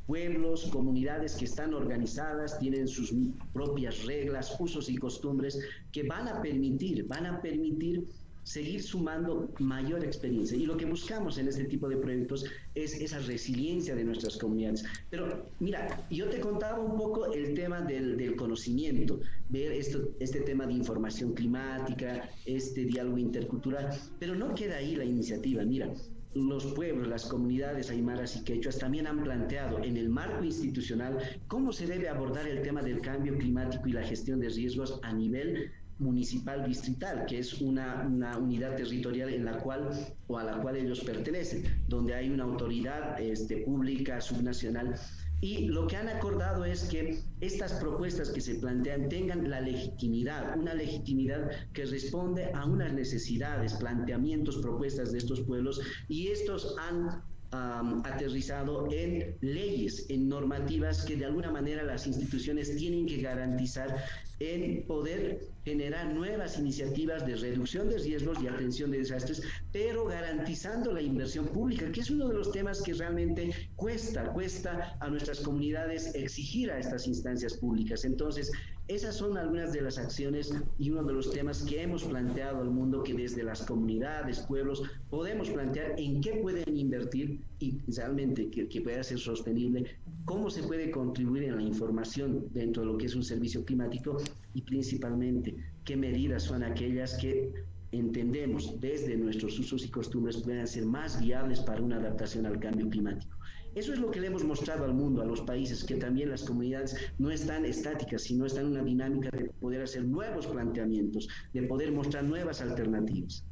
pueblos, 0.08 0.64
comunidades 0.72 1.36
que 1.36 1.44
están 1.44 1.74
organizadas, 1.74 2.58
tienen 2.58 2.88
sus 2.88 3.12
propias 3.52 4.06
reglas, 4.06 4.56
usos 4.58 4.88
y 4.88 4.96
costumbres 4.96 5.60
que 5.92 6.02
van 6.02 6.26
a 6.26 6.40
permitir, 6.40 7.06
van 7.06 7.26
a 7.26 7.42
permitir 7.42 8.04
seguir 8.42 8.82
sumando 8.82 9.50
mayor 9.58 10.02
experiencia. 10.02 10.56
Y 10.56 10.64
lo 10.64 10.78
que 10.78 10.86
buscamos 10.86 11.36
en 11.36 11.48
este 11.48 11.64
tipo 11.64 11.86
de 11.90 11.98
proyectos 11.98 12.46
es 12.74 12.94
esa 12.94 13.18
resiliencia 13.18 13.94
de 13.94 14.04
nuestras 14.04 14.38
comunidades. 14.38 14.82
Pero 15.10 15.50
mira, 15.60 16.06
yo 16.10 16.30
te 16.30 16.40
contaba 16.40 16.80
un 16.80 16.96
poco 16.96 17.30
el 17.30 17.52
tema 17.52 17.82
del, 17.82 18.16
del 18.16 18.34
conocimiento, 18.36 19.20
ver 19.50 19.72
esto, 19.72 20.08
este 20.20 20.40
tema 20.40 20.66
de 20.66 20.72
información 20.72 21.34
climática, 21.34 22.30
este 22.46 22.86
diálogo 22.86 23.18
intercultural, 23.18 23.90
pero 24.18 24.34
no 24.34 24.54
queda 24.54 24.78
ahí 24.78 24.96
la 24.96 25.04
iniciativa. 25.04 25.62
Mira, 25.64 25.92
los 26.34 26.66
pueblos, 26.74 27.08
las 27.08 27.26
comunidades 27.26 27.90
aymaras 27.90 28.36
y 28.36 28.44
quechuas 28.44 28.78
también 28.78 29.06
han 29.06 29.22
planteado 29.22 29.82
en 29.82 29.96
el 29.96 30.08
marco 30.08 30.44
institucional 30.44 31.18
cómo 31.46 31.72
se 31.72 31.86
debe 31.86 32.08
abordar 32.08 32.46
el 32.46 32.62
tema 32.62 32.82
del 32.82 33.00
cambio 33.00 33.36
climático 33.38 33.88
y 33.88 33.92
la 33.92 34.02
gestión 34.02 34.40
de 34.40 34.48
riesgos 34.48 35.00
a 35.02 35.12
nivel 35.12 35.72
municipal 35.98 36.64
distrital, 36.64 37.26
que 37.26 37.38
es 37.38 37.60
una, 37.60 38.06
unidad 38.38 38.76
territorial 38.76 39.30
en 39.30 39.44
la 39.44 39.58
cual 39.58 39.90
o 40.28 40.38
a 40.38 40.44
la 40.44 40.58
cual 40.58 40.76
ellos 40.76 41.00
pertenecen, 41.00 41.64
donde 41.88 42.14
hay 42.14 42.30
una 42.30 42.44
autoridad 42.44 43.20
este, 43.20 43.58
pública 43.58 44.20
subnacional 44.20 44.94
y 45.40 45.66
lo 45.66 45.86
que 45.86 45.96
han 45.96 46.08
acordado 46.08 46.64
es 46.64 46.84
que 46.84 47.22
estas 47.40 47.72
propuestas 47.74 48.30
que 48.30 48.40
se 48.40 48.56
plantean 48.56 49.08
tengan 49.08 49.48
la 49.48 49.60
legitimidad, 49.60 50.58
una 50.58 50.74
legitimidad 50.74 51.50
que 51.72 51.84
responde 51.84 52.50
a 52.54 52.66
unas 52.66 52.92
necesidades, 52.92 53.74
planteamientos, 53.74 54.58
propuestas 54.58 55.12
de 55.12 55.18
estos 55.18 55.40
pueblos 55.42 55.80
y 56.08 56.28
estos 56.28 56.74
han 56.78 57.22
aterrizado 57.50 58.88
en 58.92 59.36
leyes, 59.40 60.06
en 60.10 60.28
normativas 60.28 61.04
que 61.04 61.16
de 61.16 61.24
alguna 61.24 61.50
manera 61.50 61.82
las 61.82 62.06
instituciones 62.06 62.76
tienen 62.76 63.06
que 63.06 63.22
garantizar 63.22 64.04
en 64.40 64.86
poder 64.86 65.48
generar 65.64 66.14
nuevas 66.14 66.58
iniciativas 66.58 67.26
de 67.26 67.36
reducción 67.36 67.88
de 67.88 67.98
riesgos 67.98 68.38
y 68.42 68.46
atención 68.46 68.90
de 68.90 68.98
desastres, 68.98 69.42
pero 69.72 70.04
garantizando 70.04 70.92
la 70.92 71.02
inversión 71.02 71.46
pública, 71.46 71.90
que 71.90 72.00
es 72.00 72.10
uno 72.10 72.28
de 72.28 72.34
los 72.34 72.52
temas 72.52 72.82
que 72.82 72.94
realmente 72.94 73.50
cuesta, 73.76 74.32
cuesta 74.32 74.96
a 75.00 75.08
nuestras 75.08 75.40
comunidades 75.40 76.14
exigir 76.14 76.70
a 76.70 76.78
estas 76.78 77.06
instancias 77.06 77.54
públicas. 77.54 78.04
Entonces, 78.04 78.52
Esas 78.88 79.16
son 79.16 79.36
algunas 79.36 79.74
de 79.74 79.82
las 79.82 79.98
acciones 79.98 80.50
y 80.78 80.88
uno 80.88 81.04
de 81.04 81.12
los 81.12 81.30
temas 81.30 81.62
que 81.62 81.82
hemos 81.82 82.04
planteado 82.04 82.62
al 82.62 82.70
mundo 82.70 83.02
que 83.02 83.12
desde 83.12 83.42
las 83.42 83.66
comunidades, 83.66 84.40
pueblos, 84.40 84.82
podemos 85.10 85.50
plantear 85.50 86.00
en 86.00 86.22
qué 86.22 86.36
pueden 86.40 86.74
invertir 86.74 87.42
y 87.58 87.80
realmente 87.94 88.48
que, 88.48 88.80
pueda 88.80 89.02
ser 89.02 89.18
sostenible, 89.18 89.84
cómo 90.24 90.48
se 90.48 90.62
puede 90.62 90.90
contribuir 90.90 91.44
en 91.44 91.56
la 91.56 91.62
información 91.62 92.48
dentro 92.54 92.82
de 92.82 92.92
lo 92.92 92.96
que 92.96 93.06
es 93.06 93.14
un 93.14 93.22
servicio 93.22 93.62
climático 93.62 94.16
y 94.54 94.62
principalmente 94.62 95.54
qué 95.84 95.94
medidas 95.94 96.44
son 96.44 96.62
aquellas 96.62 97.18
que 97.18 97.52
entendemos 97.92 98.80
desde 98.80 99.18
nuestros 99.18 99.58
usos 99.58 99.84
y 99.84 99.90
costumbres 99.90 100.38
puedan 100.38 100.66
ser 100.66 100.86
más 100.86 101.20
viables 101.20 101.60
para 101.60 101.82
una 101.82 101.96
adaptación 101.96 102.46
al 102.46 102.58
cambio 102.58 102.88
climático. 102.88 103.37
Eso 103.78 103.92
es 103.92 104.00
lo 104.00 104.10
que 104.10 104.20
le 104.20 104.26
hemos 104.26 104.42
mostrado 104.42 104.84
al 104.84 104.92
mundo, 104.92 105.22
a 105.22 105.24
los 105.24 105.40
países, 105.42 105.84
que 105.84 105.94
también 105.94 106.30
las 106.30 106.42
comunidades 106.42 106.96
no 107.16 107.30
están 107.30 107.64
estáticas, 107.64 108.22
sino 108.22 108.44
están 108.44 108.64
en 108.64 108.72
una 108.72 108.82
dinámica 108.82 109.30
de 109.30 109.50
poder 109.60 109.82
hacer 109.82 110.04
nuevos 110.04 110.48
planteamientos, 110.48 111.28
de 111.52 111.62
poder 111.62 111.92
mostrar 111.92 112.24
nuevas 112.24 112.60
alternativas. 112.60 113.44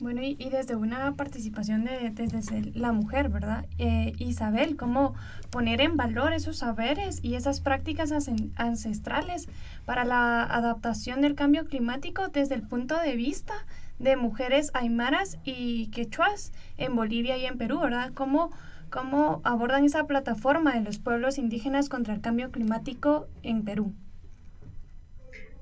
Bueno, 0.00 0.22
y, 0.22 0.36
desde 0.48 0.76
una 0.76 1.16
participación 1.16 1.84
de, 1.84 2.10
desde 2.10 2.70
la 2.78 2.92
mujer, 2.92 3.30
¿verdad? 3.30 3.66
Eh, 3.78 4.12
Isabel, 4.18 4.76
¿cómo 4.76 5.14
poner 5.50 5.80
en 5.80 5.96
valor 5.96 6.32
esos 6.32 6.58
saberes 6.58 7.18
y 7.20 7.34
esas 7.34 7.60
prácticas 7.60 8.12
ancestrales 8.54 9.48
para 9.86 10.04
la 10.04 10.44
adaptación 10.44 11.20
del 11.20 11.34
cambio 11.34 11.64
climático 11.66 12.28
desde 12.28 12.54
el 12.54 12.62
punto 12.62 12.96
de 13.00 13.16
vista 13.16 13.54
de 13.98 14.16
mujeres 14.16 14.70
aymaras 14.72 15.38
y 15.44 15.88
quechuas 15.88 16.52
en 16.76 16.94
Bolivia 16.94 17.36
y 17.36 17.46
en 17.46 17.58
Perú, 17.58 17.80
¿verdad? 17.80 18.12
¿Cómo, 18.14 18.50
cómo 18.94 19.40
abordan 19.42 19.84
esa 19.84 20.06
plataforma 20.06 20.72
de 20.72 20.80
los 20.80 21.00
pueblos 21.00 21.36
indígenas 21.36 21.88
contra 21.88 22.14
el 22.14 22.20
cambio 22.20 22.52
climático 22.52 23.26
en 23.42 23.64
Perú? 23.64 23.92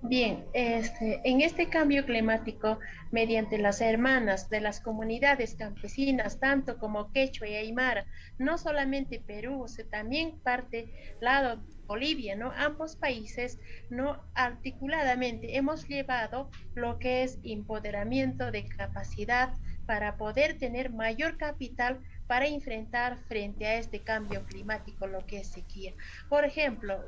Bien, 0.02 0.44
este, 0.52 1.22
en 1.24 1.40
este 1.40 1.70
cambio 1.70 2.04
climático, 2.04 2.78
mediante 3.10 3.56
las 3.56 3.80
hermanas 3.80 4.50
de 4.50 4.60
las 4.60 4.80
comunidades 4.80 5.54
campesinas, 5.54 6.40
tanto 6.40 6.76
como 6.76 7.10
Quechua 7.10 7.48
y 7.48 7.54
Aymara, 7.54 8.04
no 8.36 8.58
solamente 8.58 9.18
Perú, 9.18 9.64
sino 9.66 9.88
también 9.88 10.38
parte 10.40 10.92
lado 11.22 11.62
Bolivia, 11.86 12.36
¿no? 12.36 12.52
Ambos 12.52 12.96
países, 12.96 13.58
¿no? 13.88 14.22
Articuladamente 14.34 15.56
hemos 15.56 15.88
llevado 15.88 16.50
lo 16.74 16.98
que 16.98 17.22
es 17.22 17.38
empoderamiento 17.44 18.50
de 18.50 18.66
capacidad 18.66 19.54
para 19.86 20.16
poder 20.16 20.58
tener 20.58 20.90
mayor 20.90 21.38
capital 21.38 22.00
para 22.32 22.46
enfrentar 22.46 23.18
frente 23.28 23.66
a 23.66 23.74
este 23.74 24.00
cambio 24.00 24.42
climático, 24.46 25.06
lo 25.06 25.26
que 25.26 25.40
es 25.40 25.48
sequía. 25.48 25.92
Por 26.30 26.46
ejemplo, 26.46 26.98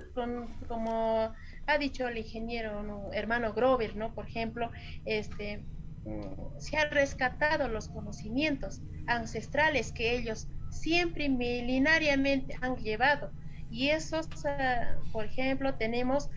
como 0.69 1.33
ha 1.67 1.79
dicho 1.79 2.07
el 2.07 2.19
ingeniero 2.19 3.11
hermano 3.11 3.55
Grover, 3.55 3.97
¿no? 3.97 4.15
Por 4.15 4.29
ejemplo, 4.29 4.71
este, 5.07 5.65
se 6.59 6.77
han 6.77 6.91
rescatado 6.91 7.69
los 7.69 7.89
conocimientos 7.89 8.83
ancestrales 9.07 9.93
que 9.93 10.15
ellos 10.15 10.47
siempre 10.69 11.31
milenariamente 11.31 12.59
han 12.61 12.77
llevado. 12.77 13.33
Y 13.71 13.89
esos, 13.89 14.29
ah, 14.45 14.97
por 15.11 15.25
ejemplo, 15.25 15.75
tenemos 15.77 16.29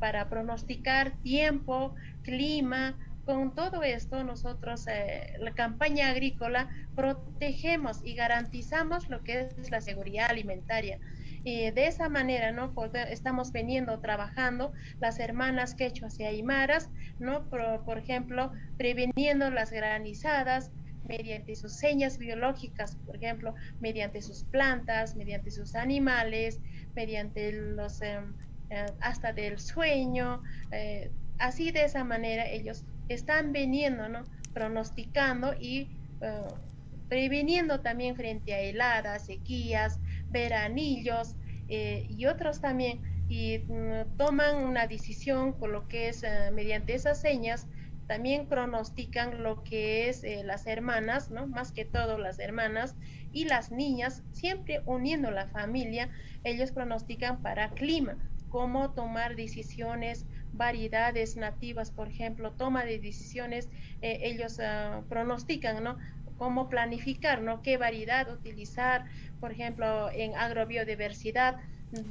para 0.00 0.28
pronosticar 0.28 1.12
tiempo, 1.22 1.94
clima, 2.24 2.98
con 3.24 3.54
todo 3.54 3.82
esto 3.82 4.24
nosotros, 4.24 4.86
eh, 4.88 5.34
la 5.38 5.52
campaña 5.52 6.08
agrícola, 6.08 6.68
protegemos 6.94 8.00
y 8.04 8.14
garantizamos 8.14 9.08
lo 9.08 9.22
que 9.22 9.40
es 9.42 9.70
la 9.70 9.80
seguridad 9.80 10.30
alimentaria. 10.30 10.98
Y 11.44 11.70
de 11.72 11.86
esa 11.86 12.08
manera, 12.08 12.52
¿no? 12.52 12.72
estamos 13.10 13.50
veniendo 13.50 13.98
trabajando 14.00 14.72
las 15.00 15.18
hermanas 15.18 15.74
quechuas 15.74 16.18
y 16.20 16.24
aymaras, 16.24 16.88
¿no? 17.18 17.48
Por, 17.48 17.98
ejemplo, 17.98 18.52
preveniendo 18.76 19.50
las 19.50 19.72
granizadas 19.72 20.70
mediante 21.08 21.56
sus 21.56 21.72
señas 21.72 22.18
biológicas, 22.18 22.96
por 23.04 23.16
ejemplo, 23.16 23.54
mediante 23.80 24.22
sus 24.22 24.44
plantas, 24.44 25.16
mediante 25.16 25.50
sus 25.50 25.74
animales, 25.74 26.60
mediante 26.94 27.50
los, 27.52 28.00
em, 28.02 28.34
eh, 28.70 28.86
hasta 29.00 29.32
del 29.32 29.58
sueño, 29.58 30.44
eh, 30.70 31.10
así 31.38 31.72
de 31.72 31.84
esa 31.84 32.04
manera 32.04 32.46
ellos 32.48 32.84
están 33.08 33.52
veniendo, 33.52 34.08
¿no? 34.08 34.24
Pronosticando 34.52 35.54
y 35.58 35.88
eh, 36.20 36.42
previniendo 37.08 37.80
también 37.80 38.16
frente 38.16 38.54
a 38.54 38.60
heladas, 38.60 39.26
sequías, 39.26 39.98
veranillos 40.30 41.36
eh, 41.68 42.06
y 42.08 42.26
otros 42.26 42.60
también, 42.60 43.00
y 43.28 43.58
mm, 43.58 44.16
toman 44.16 44.64
una 44.64 44.86
decisión 44.86 45.52
con 45.52 45.72
lo 45.72 45.88
que 45.88 46.08
es 46.08 46.22
eh, 46.22 46.50
mediante 46.52 46.94
esas 46.94 47.20
señas, 47.20 47.66
también 48.06 48.46
pronostican 48.46 49.42
lo 49.42 49.62
que 49.62 50.08
es 50.08 50.22
las 50.44 50.66
hermanas, 50.66 51.30
¿no? 51.30 51.46
Más 51.46 51.72
que 51.72 51.84
todo 51.84 52.18
las 52.18 52.40
hermanas 52.40 52.94
y 53.32 53.44
las 53.44 53.70
niñas, 53.70 54.22
siempre 54.32 54.82
uniendo 54.84 55.30
la 55.30 55.46
familia, 55.46 56.10
ellos 56.44 56.72
pronostican 56.72 57.40
para 57.40 57.70
clima, 57.70 58.16
cómo 58.52 58.90
tomar 58.90 59.34
decisiones, 59.34 60.26
variedades 60.52 61.36
nativas, 61.36 61.90
por 61.90 62.08
ejemplo, 62.08 62.52
toma 62.52 62.84
de 62.84 62.98
decisiones, 62.98 63.68
ellos 64.00 64.60
ah, 64.60 65.02
pronostican, 65.08 65.82
¿no? 65.82 65.98
Cómo 66.36 66.68
planificar, 66.68 67.40
¿no? 67.40 67.62
Qué 67.62 67.76
variedad 67.76 68.30
utilizar, 68.32 69.04
por 69.40 69.52
ejemplo, 69.52 70.10
en 70.10 70.34
agrobiodiversidad, 70.34 71.56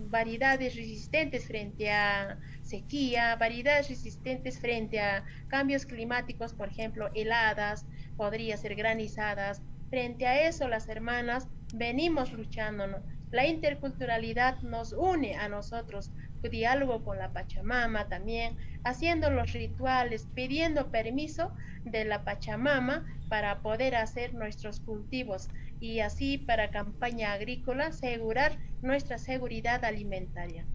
variedades 0.09 0.75
resistentes 0.75 1.47
frente 1.47 1.91
a 1.91 2.37
sequía, 2.61 3.35
variedades 3.35 3.89
resistentes 3.89 4.59
frente 4.59 4.99
a 4.99 5.25
cambios 5.47 5.85
climáticos, 5.85 6.53
por 6.53 6.69
ejemplo, 6.69 7.09
heladas, 7.15 7.85
podría 8.15 8.57
ser 8.57 8.75
granizadas. 8.75 9.61
Frente 9.89 10.27
a 10.27 10.47
eso, 10.47 10.67
las 10.67 10.87
hermanas 10.87 11.47
venimos 11.73 12.31
luchando. 12.31 13.01
La 13.31 13.47
interculturalidad 13.47 14.61
nos 14.61 14.93
une 14.93 15.35
a 15.35 15.47
nosotros, 15.47 16.11
diálogo 16.49 17.03
con 17.03 17.17
la 17.17 17.31
Pachamama 17.31 18.07
también, 18.07 18.57
haciendo 18.83 19.29
los 19.29 19.53
rituales, 19.53 20.27
pidiendo 20.33 20.91
permiso 20.91 21.53
de 21.83 22.05
la 22.05 22.23
Pachamama 22.23 23.05
para 23.29 23.61
poder 23.61 23.95
hacer 23.95 24.33
nuestros 24.33 24.79
cultivos 24.79 25.49
y 25.79 25.99
así 25.99 26.37
para 26.37 26.71
campaña 26.71 27.33
agrícola 27.33 27.87
asegurar 27.87 28.57
nuestra 28.81 29.17
seguridad 29.17 29.85
alimentaria. 29.85 30.65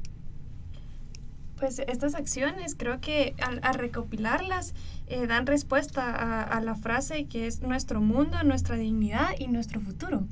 Pues 1.59 1.79
estas 1.79 2.14
acciones 2.14 2.75
creo 2.75 3.01
que 3.01 3.35
al, 3.40 3.62
recopilarlas 3.75 4.75
eh, 5.07 5.27
dan 5.27 5.47
respuesta 5.47 6.42
a, 6.42 6.61
la 6.61 6.75
frase 6.75 7.27
que 7.29 7.47
es 7.47 7.62
nuestro 7.62 8.03
mundo, 8.03 8.42
nuestra 8.42 8.77
dignidad 8.77 9.31
y 9.38 9.49
nuestro 9.49 9.81
futuro. 9.81 10.27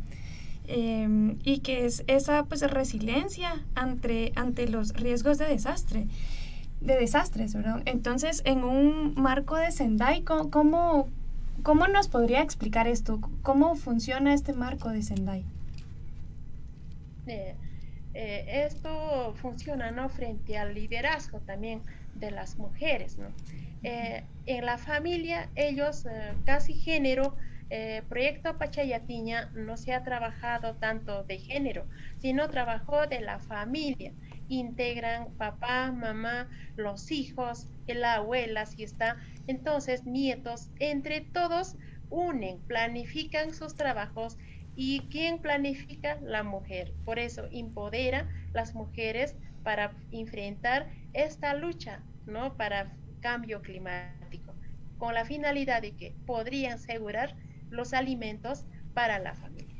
Em, 0.66 1.38
y 1.44 1.58
que 1.58 1.84
es 1.84 2.04
esa 2.06 2.44
pues 2.44 2.62
resiliencia 2.62 3.62
ante, 3.74 4.32
ante 4.34 4.66
los 4.66 4.94
riesgos 4.94 5.36
de 5.36 5.46
desastre 5.46 6.06
de 6.80 6.96
desastres, 6.96 7.54
¿verdad? 7.54 7.82
Entonces, 7.86 8.42
en 8.44 8.62
un 8.62 9.14
marco 9.14 9.56
de 9.56 9.70
Sendai, 9.72 10.22
¿cómo, 10.22 11.08
¿Cómo 11.64 11.86
nos 11.86 12.08
podría 12.08 12.42
explicar 12.42 12.86
esto? 12.88 13.20
¿Cómo 13.42 13.74
funciona 13.74 14.34
este 14.34 14.52
marco 14.52 14.90
de 14.90 15.02
Sendai? 15.02 15.44
Eh, 17.26 17.54
eh, 18.12 18.64
esto 18.66 19.34
funciona 19.36 19.90
¿no? 19.90 20.10
frente 20.10 20.58
al 20.58 20.74
liderazgo 20.74 21.40
también 21.40 21.80
de 22.16 22.30
las 22.30 22.58
mujeres. 22.58 23.16
¿no? 23.16 23.28
Eh, 23.82 24.24
en 24.44 24.66
la 24.66 24.76
familia, 24.76 25.48
ellos 25.54 26.06
casi 26.44 26.74
género, 26.74 27.34
Proyecto 28.08 28.56
Pachayatiña 28.58 29.50
no 29.54 29.76
se 29.76 29.92
ha 29.92 30.04
trabajado 30.04 30.76
tanto 30.76 31.24
de 31.24 31.38
género, 31.38 31.88
sino 32.18 32.48
trabajó 32.48 33.06
de 33.06 33.20
la 33.20 33.38
familia 33.40 34.12
integran 34.48 35.34
papá, 35.36 35.92
mamá, 35.92 36.48
los 36.76 37.10
hijos, 37.10 37.68
la 37.86 38.14
abuela, 38.14 38.66
si 38.66 38.82
está, 38.82 39.16
entonces 39.46 40.04
nietos, 40.04 40.70
entre 40.78 41.20
todos 41.20 41.76
unen, 42.10 42.60
planifican 42.66 43.54
sus 43.54 43.74
trabajos 43.74 44.36
y 44.76 45.00
¿quién 45.10 45.38
planifica? 45.40 46.18
La 46.22 46.42
mujer. 46.42 46.92
Por 47.04 47.18
eso 47.18 47.46
empodera 47.52 48.28
las 48.52 48.74
mujeres 48.74 49.36
para 49.62 49.96
enfrentar 50.10 50.88
esta 51.12 51.54
lucha, 51.54 52.02
¿no? 52.26 52.56
Para 52.56 52.96
cambio 53.20 53.62
climático, 53.62 54.54
con 54.98 55.14
la 55.14 55.24
finalidad 55.24 55.82
de 55.82 55.96
que 55.96 56.14
podrían 56.26 56.74
asegurar 56.74 57.34
los 57.74 57.92
alimentos 57.92 58.64
para 58.94 59.18
la 59.18 59.34
familia. 59.34 59.74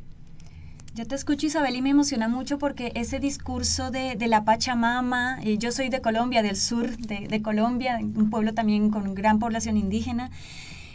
Yo 0.95 1.05
te 1.09 1.17
escucho 1.17 1.47
Isabel 1.47 1.75
y 1.75 1.83
me 1.83 1.91
emociona 1.91 2.29
mucho 2.29 2.57
porque 2.59 2.93
ese 2.95 3.19
discurso 3.19 3.91
de, 3.91 4.17
la 4.29 4.45
Pachamama, 4.45 5.41
eh, 5.43 5.59
yo 5.59 5.73
soy 5.73 5.89
de 5.89 6.01
Colombia, 6.01 6.41
del 6.41 6.57
sur 6.57 6.97
de, 6.97 7.43
Colombia, 7.43 7.99
un 7.99 8.31
pueblo 8.31 8.55
también 8.55 8.91
con 8.91 9.13
gran 9.13 9.41
población 9.41 9.77
indígena, 9.77 10.31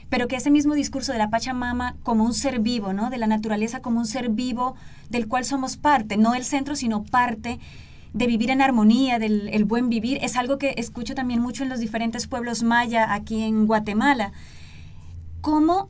pero 0.09 0.29
que 0.29 0.37
ese 0.37 0.51
mismo 0.51 0.73
discurso 0.73 1.11
de 1.11 1.17
la 1.17 1.29
Pachamama 1.29 1.97
como 2.01 2.23
un 2.23 2.33
ser 2.33 2.59
vivo, 2.59 2.93
¿no? 2.93 3.09
De 3.09 3.17
la 3.17 3.27
naturaleza 3.27 3.81
como 3.81 3.99
un 3.99 4.05
ser 4.05 4.29
vivo 4.29 4.75
del 5.09 5.27
cual 5.27 5.43
somos 5.43 5.75
parte, 5.75 6.15
no 6.15 6.33
el 6.33 6.45
centro, 6.45 6.77
sino 6.77 7.03
parte, 7.03 7.59
de 8.13 8.25
vivir 8.25 8.51
en 8.51 8.61
armonía, 8.61 9.19
del 9.19 9.49
el 9.49 9.65
buen 9.65 9.89
vivir, 9.89 10.17
es 10.21 10.37
algo 10.37 10.57
que 10.57 10.75
escucho 10.77 11.13
también 11.13 11.41
mucho 11.41 11.63
en 11.63 11.69
los 11.69 11.79
diferentes 11.79 12.25
pueblos 12.25 12.63
maya 12.63 13.13
aquí 13.13 13.43
en 13.43 13.67
Guatemala. 13.67 14.31
¿Cómo, 15.41 15.89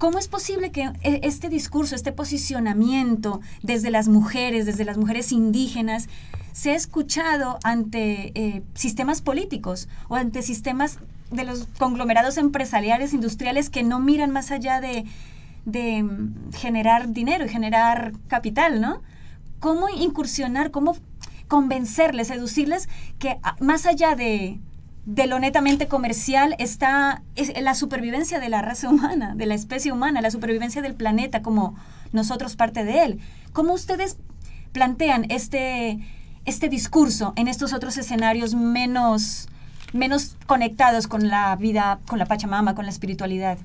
cómo 0.00 0.18
es 0.18 0.28
posible 0.28 0.72
que 0.72 0.90
e, 1.02 1.20
este 1.24 1.50
discurso, 1.50 1.94
este 1.94 2.10
posicionamiento 2.10 3.42
desde 3.62 3.90
las 3.90 4.08
mujeres, 4.08 4.64
desde 4.64 4.86
las 4.86 4.96
mujeres 4.96 5.30
indígenas, 5.30 6.08
sea 6.52 6.74
escuchado 6.74 7.58
ante 7.64 8.32
eh, 8.34 8.62
sistemas 8.74 9.20
políticos 9.20 9.88
o 10.08 10.16
ante 10.16 10.40
sistemas 10.40 11.00
de 11.30 11.44
los 11.44 11.68
conglomerados 11.78 12.38
empresariales, 12.38 13.12
industriales 13.12 13.68
que 13.68 13.82
no 13.82 14.00
miran 14.00 14.30
más 14.30 14.50
allá 14.50 14.80
de, 14.80 15.04
de 15.66 16.02
mm, 16.02 16.52
generar 16.54 17.12
dinero 17.12 17.44
y 17.44 17.50
generar 17.50 18.12
capital, 18.26 18.80
¿no? 18.80 19.02
¿Cómo 19.60 19.90
incursionar, 19.90 20.70
cómo 20.70 20.96
convencerles, 21.46 22.28
seducirles 22.28 22.88
que 23.18 23.38
ah, 23.42 23.56
más 23.60 23.84
allá 23.84 24.14
de, 24.16 24.60
de 25.06 25.26
lo 25.26 25.38
netamente 25.38 25.88
comercial 25.88 26.54
está 26.58 27.22
la 27.60 27.74
supervivencia 27.74 28.38
de 28.38 28.48
la 28.48 28.62
raza 28.62 28.88
humana, 28.88 29.34
de 29.34 29.46
la 29.46 29.54
especie 29.54 29.92
humana, 29.92 30.20
la 30.20 30.30
supervivencia 30.30 30.82
del 30.82 30.94
planeta 30.94 31.42
como 31.42 31.74
nosotros 32.12 32.56
parte 32.56 32.84
de 32.84 33.04
él. 33.04 33.20
¿Cómo 33.52 33.72
ustedes 33.72 34.18
plantean 34.72 35.26
este, 35.30 35.98
este 36.44 36.68
discurso 36.68 37.32
en 37.36 37.48
estos 37.48 37.72
otros 37.72 37.96
escenarios 37.96 38.54
menos, 38.54 39.48
menos 39.92 40.36
conectados 40.46 41.06
con 41.06 41.28
la 41.28 41.56
vida, 41.56 42.00
con 42.06 42.18
la 42.18 42.26
Pachamama, 42.26 42.74
con 42.74 42.84
la 42.84 42.90
espiritualidad? 42.90 43.58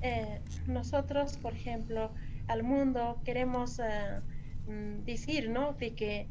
Eh, 0.00 0.40
nosotros, 0.68 1.38
por 1.38 1.54
ejemplo, 1.54 2.10
al 2.46 2.62
mundo 2.62 3.18
queremos 3.24 3.78
eh, 3.80 4.20
mm, 4.68 5.04
decir, 5.04 5.50
¿no? 5.50 5.72
De 5.74 5.94
que 5.94 6.28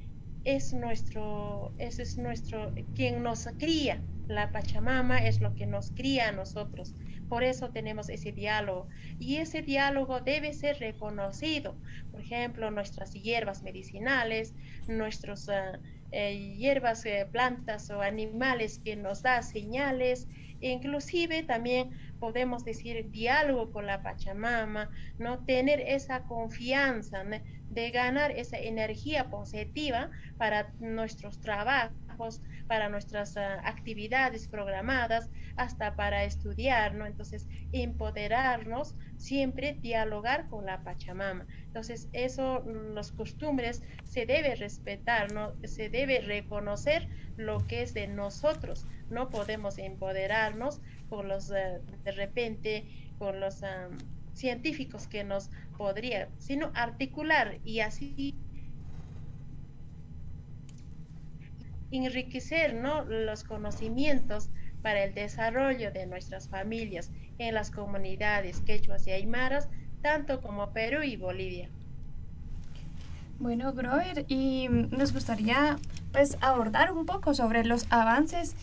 es 0.48 0.74
nuestro, 0.74 1.74
ese 1.78 2.04
es 2.04 2.18
nuestro, 2.18 2.74
quien 2.96 3.22
nos 3.22 3.50
cría. 3.60 4.02
La 4.28 4.50
Pachamama 4.54 5.18
es 5.18 5.42
lo 5.42 5.54
que 5.56 5.66
nos 5.66 5.92
cría 5.92 6.30
a 6.30 6.32
nosotros. 6.32 6.96
Por 7.28 7.44
eso 7.44 7.70
tenemos 7.72 8.08
ese 8.08 8.32
diálogo. 8.32 8.88
Y 9.20 9.38
ese 9.38 9.62
diálogo 9.62 10.22
debe 10.22 10.54
ser 10.54 10.80
reconocido. 10.80 11.76
Por 12.12 12.22
ejemplo, 12.22 12.72
nuestras 12.72 13.12
hierbas 13.12 13.62
medicinales, 13.62 14.54
nuestras 14.88 15.50
ah, 15.50 15.80
eh, 16.14 16.56
hierbas, 16.56 17.06
eh, 17.06 17.28
plantas 17.30 17.90
o 17.90 18.02
animales 18.02 18.80
que 18.80 18.96
nos 18.96 19.24
da 19.24 19.42
señales. 19.42 20.30
Inclusive 20.62 21.44
también 21.44 21.90
podemos 22.22 22.64
decir 22.64 23.12
diálogo 23.12 23.74
con 23.74 23.86
la 23.86 24.02
Pachamama, 24.02 24.90
no 25.20 25.44
tener 25.44 25.82
esa 25.82 26.24
confianza 26.24 27.26
de 27.78 27.92
ganar 27.92 28.32
esa 28.32 28.58
energía 28.58 29.30
positiva 29.30 30.10
para 30.40 30.72
nuestros 30.80 31.40
trabajos, 31.40 32.42
para 32.68 32.90
nuestras 32.90 33.38
ah, 33.38 33.62
actividades 33.64 34.48
programadas, 34.48 35.30
hasta 35.58 35.96
para 35.96 36.24
estudiar, 36.24 36.96
¿no? 36.96 37.06
Entonces, 37.06 37.48
empoderarnos, 37.72 38.96
siempre 39.18 39.74
dialogar 39.80 40.50
con 40.50 40.66
la 40.66 40.84
Pachamama. 40.84 41.46
Entonces, 41.68 42.10
eso, 42.14 42.64
mm, 42.66 42.96
los 42.96 43.12
costumbres 43.12 43.84
se 44.04 44.26
debe 44.26 44.56
respetar, 44.56 45.32
¿no? 45.32 45.54
Se 45.64 45.90
debe 45.90 46.22
reconocer 46.22 47.08
lo 47.36 47.68
que 47.68 47.84
es 47.84 47.94
de 47.94 48.08
nosotros. 48.08 48.88
No 49.12 49.30
podemos 49.30 49.78
empoderarnos 49.78 50.82
con 51.10 51.28
los, 51.28 51.52
eh, 51.52 51.80
de 52.04 52.12
repente, 52.12 52.88
con 53.20 53.40
los 53.40 53.62
científicos 54.38 55.08
que 55.08 55.24
nos 55.24 55.50
podrían, 55.78 56.30
sino 56.38 56.72
articular 56.74 57.60
y 57.66 57.80
así 57.80 58.36
enriquecer 61.92 62.74
¿no? 62.76 63.04
los 63.06 63.44
conocimientos 63.44 64.50
para 64.82 65.04
el 65.04 65.14
desarrollo 65.14 65.92
de 65.92 66.06
nuestras 66.06 66.48
familias 66.50 67.12
en 67.40 67.54
las 67.54 67.72
comunidades 67.72 68.62
quechuas 68.62 69.08
y 69.08 69.12
aymaras, 69.12 69.70
tanto 70.02 70.42
como 70.42 70.72
Perú 70.72 71.04
y 71.04 71.16
Bolivia. 71.18 71.70
Bueno, 73.40 73.72
Grover, 73.74 74.26
y 74.28 74.68
nos 74.70 75.14
gustaría 75.14 75.78
pues 76.12 76.38
abordar 76.42 76.92
un 76.92 77.06
poco 77.06 77.36
sobre 77.36 77.64
los 77.64 77.86
avances 77.92 78.56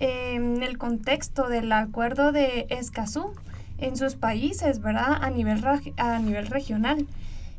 en 0.00 0.62
el 0.62 0.78
contexto 0.78 1.48
del 1.48 1.70
acuerdo 1.72 2.32
de 2.32 2.66
Escazú 2.70 3.34
en 3.82 3.96
sus 3.96 4.14
países, 4.14 4.80
¿verdad? 4.80 5.18
A 5.20 5.30
nivel, 5.30 5.62
a 5.96 6.18
nivel 6.18 6.46
regional. 6.46 7.06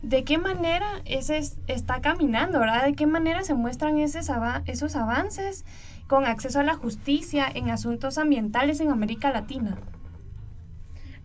¿De 0.01 0.23
qué 0.23 0.37
manera 0.37 1.01
ese 1.05 1.37
está 1.67 2.01
caminando, 2.01 2.59
verdad? 2.59 2.85
¿De 2.85 2.93
qué 2.93 3.07
manera 3.07 3.43
se 3.43 3.53
muestran 3.53 3.97
esos, 3.99 4.29
esos 4.65 4.95
avances 4.95 5.65
con 6.07 6.25
acceso 6.25 6.59
a 6.59 6.63
la 6.63 6.75
justicia 6.75 7.47
en 7.53 7.69
asuntos 7.69 8.17
ambientales 8.17 8.81
en 8.81 8.89
América 8.89 9.31
Latina? 9.31 9.77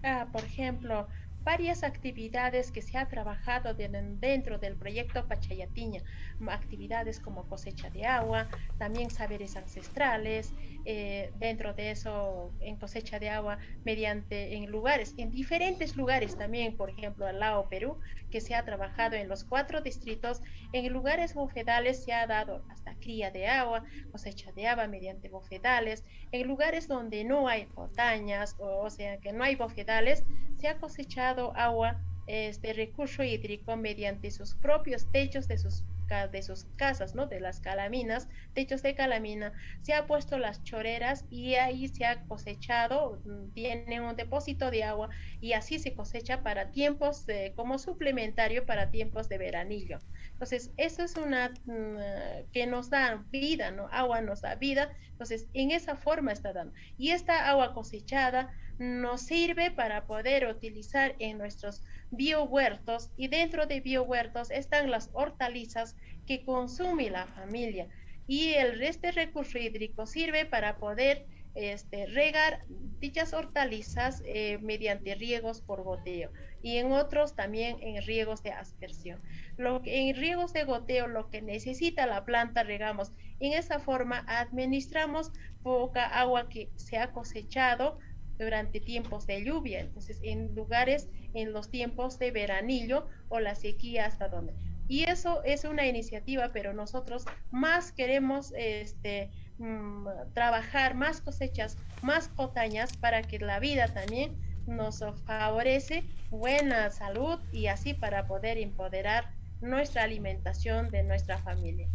Ah, 0.05 0.27
por 0.31 0.45
ejemplo, 0.45 1.09
varias 1.43 1.83
actividades 1.83 2.71
que 2.71 2.83
se 2.83 2.99
ha 2.99 3.09
trabajado 3.09 3.75
dentro 3.75 4.59
del 4.59 4.77
proyecto 4.77 5.27
Pachayatiña, 5.27 6.03
actividades 6.47 7.21
como 7.21 7.49
cosecha 7.49 7.89
de 7.91 8.05
agua, 8.05 8.49
también 8.77 9.11
saberes 9.11 9.57
ancestrales, 9.57 10.53
eh, 10.91 11.31
dentro 11.39 11.75
de 11.75 11.91
eso 11.91 12.51
en 12.61 12.77
cosecha 12.77 13.19
de 13.19 13.29
agua 13.29 13.59
mediante 13.85 14.57
en 14.57 14.71
lugares, 14.71 15.13
en 15.19 15.31
diferentes 15.31 15.97
lugares 15.97 16.35
también, 16.39 16.79
por 16.79 16.89
ejemplo, 16.89 17.27
al 17.27 17.41
lado 17.41 17.69
Perú, 17.69 17.99
que 18.31 18.41
se 18.41 18.55
ha 18.55 18.65
trabajado 18.65 19.15
en 19.15 19.29
los 19.29 19.45
cuatro 19.45 19.83
distritos, 19.83 20.41
en 20.73 20.91
lugares 20.91 21.35
bofedales 21.35 22.03
se 22.03 22.15
ha 22.15 22.27
dado 22.27 22.65
hasta 22.71 22.95
cría 22.95 23.31
de 23.31 23.47
agua, 23.49 23.85
cosecha 24.13 24.51
de 24.53 24.67
agua 24.67 24.87
mediante 24.87 25.29
bofedales, 25.29 26.05
en 26.33 26.49
lugares 26.49 26.89
donde 26.89 27.23
no 27.23 27.49
hay 27.49 27.67
montañas, 27.77 28.57
o, 28.59 28.79
o 28.79 28.89
sea 28.89 29.19
que 29.19 29.35
no 29.35 29.45
hay 29.45 29.57
bofedales, 29.57 30.25
se 30.57 30.69
ha 30.69 30.79
cosechado 30.79 31.53
agua, 31.55 32.01
este 32.27 32.73
recurso 32.73 33.23
hídrico 33.23 33.77
mediante 33.77 34.31
sus 34.31 34.55
propios 34.55 35.07
techos 35.13 35.49
de 35.49 35.59
sus 35.59 35.85
de 36.09 36.43
sus 36.43 36.65
casas, 36.77 37.15
¿no? 37.15 37.27
De 37.27 37.41
las 37.41 37.61
calaminas, 37.61 38.29
techos 38.55 38.83
de 38.83 38.95
calamina, 38.95 39.53
se 39.83 39.93
ha 39.93 40.07
puesto 40.07 40.39
las 40.39 40.63
choreras 40.65 41.27
y 41.29 41.55
ahí 41.57 41.89
se 41.89 42.07
ha 42.07 42.25
cosechado, 42.25 43.21
mm, 43.25 43.53
tiene 43.53 44.01
un 44.01 44.17
depósito 44.17 44.71
de 44.71 44.85
agua 44.85 45.11
y 45.41 45.53
así 45.53 45.79
se 45.79 45.95
cosecha 45.95 46.43
para 46.43 46.71
tiempos 46.71 47.27
como 47.55 47.79
suplementario 47.79 48.65
para 48.65 48.91
tiempos 48.91 49.29
de 49.29 49.39
veranillo. 49.39 49.99
Entonces, 50.33 50.73
eso 50.77 51.03
es 51.03 51.17
una 51.17 51.51
mm, 51.65 52.51
que 52.53 52.67
nos 52.67 52.91
da 52.91 53.25
vida, 53.31 53.71
¿no? 53.71 53.89
Agua 53.91 54.21
nos 54.23 54.41
da 54.41 54.55
vida. 54.55 54.91
Entonces, 55.11 55.49
en 55.53 55.73
esa 55.73 55.97
forma 55.97 56.33
está 56.33 56.53
dando. 56.53 56.73
Y 56.97 57.11
esta 57.11 57.49
agua 57.49 57.75
cosechada 57.75 58.51
nos 58.79 59.23
sirve 59.23 59.71
para 59.71 60.07
poder 60.07 60.47
utilizar 60.47 61.15
en 61.19 61.39
nuestros 61.39 61.83
biohuertos 62.11 63.11
y 63.17 63.29
dentro 63.29 63.67
de 63.67 63.81
biohuertos 63.81 64.51
están 64.51 64.91
las 64.91 65.11
hortalizas 65.13 65.97
que 66.27 66.45
consume 66.45 67.11
la 67.11 67.27
familia 67.27 67.89
y 68.27 68.53
el 68.55 68.79
resto 68.79 69.09
de 69.09 69.13
recurso 69.13 69.59
hídrico 69.59 70.07
sirve 70.07 70.45
para 70.45 70.77
poder 70.77 71.27
este, 71.55 72.07
regar 72.07 72.63
dichas 73.01 73.33
hortalizas 73.33 74.23
eh, 74.27 74.59
mediante 74.59 75.15
riegos 75.17 75.61
por 75.61 75.83
goteo 75.83 76.31
y 76.63 76.77
en 76.77 76.93
otros 76.93 77.35
también 77.35 77.79
en 77.81 78.03
riegos 78.03 78.43
de 78.43 78.53
aspersión. 78.53 79.21
Lo 79.57 79.83
que, 79.83 80.09
en 80.09 80.17
riegos 80.17 80.53
de 80.53 80.65
goteo 80.65 81.09
lo 81.09 81.31
que 81.31 81.43
necesita 81.43 82.07
la 82.07 82.25
planta 82.25 82.63
regamos. 82.63 83.13
En 83.41 83.55
esa 83.55 83.81
forma 83.81 84.25
administramos 84.29 85.33
poca 85.63 86.07
agua 86.07 86.49
que 86.49 86.71
se 86.77 86.99
ha 86.99 87.13
cosechado 87.13 87.99
durante 88.39 88.81
tiempos 88.81 89.27
de 89.27 89.45
lluvia, 89.45 89.81
entonces 89.81 90.21
en 90.23 90.55
lugares 90.55 91.09
en 91.35 91.53
los 91.53 91.71
tiempos 91.71 92.19
de 92.19 92.31
veranillo 92.31 93.07
o 93.29 93.41
la 93.41 93.55
sequía 93.55 94.07
hasta 94.07 94.29
donde. 94.29 94.55
Y 94.89 95.05
eso 95.05 95.43
es 95.45 95.65
una 95.65 95.87
iniciativa, 95.87 96.51
pero 96.53 96.73
nosotros 96.73 97.27
más 97.51 97.93
queremos 97.93 98.53
este, 98.57 99.31
mm, 99.59 100.07
trabajar 100.33 100.95
más 100.95 101.21
cosechas, 101.21 101.77
más 102.03 102.29
potañas 102.29 102.97
para 102.97 103.23
que 103.23 103.39
la 103.39 103.61
vida 103.61 103.93
también 103.93 104.37
nos 104.67 105.03
favorece 105.27 106.05
buena 106.31 106.91
salud 106.91 107.39
y 107.53 107.67
así 107.67 107.95
para 107.95 108.27
poder 108.27 108.59
empoderar 108.59 109.31
nuestra 109.61 110.05
alimentación 110.05 110.91
de 110.91 111.03
nuestra 111.03 111.39
familia. 111.39 111.89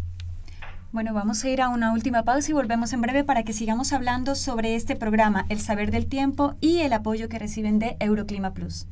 Bueno, 0.94 1.12
vamos 1.16 1.44
a 1.44 1.50
ir 1.50 1.60
a 1.60 1.70
una 1.70 1.92
última 1.92 2.22
pausa 2.22 2.52
y 2.52 2.54
volvemos 2.54 2.94
en 2.94 3.02
breve 3.02 3.24
para 3.24 3.42
que 3.42 3.52
sigamos 3.52 3.94
hablando 3.94 4.36
sobre 4.36 4.76
este 4.76 4.96
programa, 4.96 5.48
el 5.50 5.60
saber 5.60 5.90
del 5.90 6.06
tiempo 6.06 6.54
y 6.62 6.82
el 6.82 6.94
apoyo 6.94 7.30
que 7.30 7.40
reciben 7.40 7.80
de 7.80 7.98
Euroclima 8.00 8.54
Plus. 8.54 8.86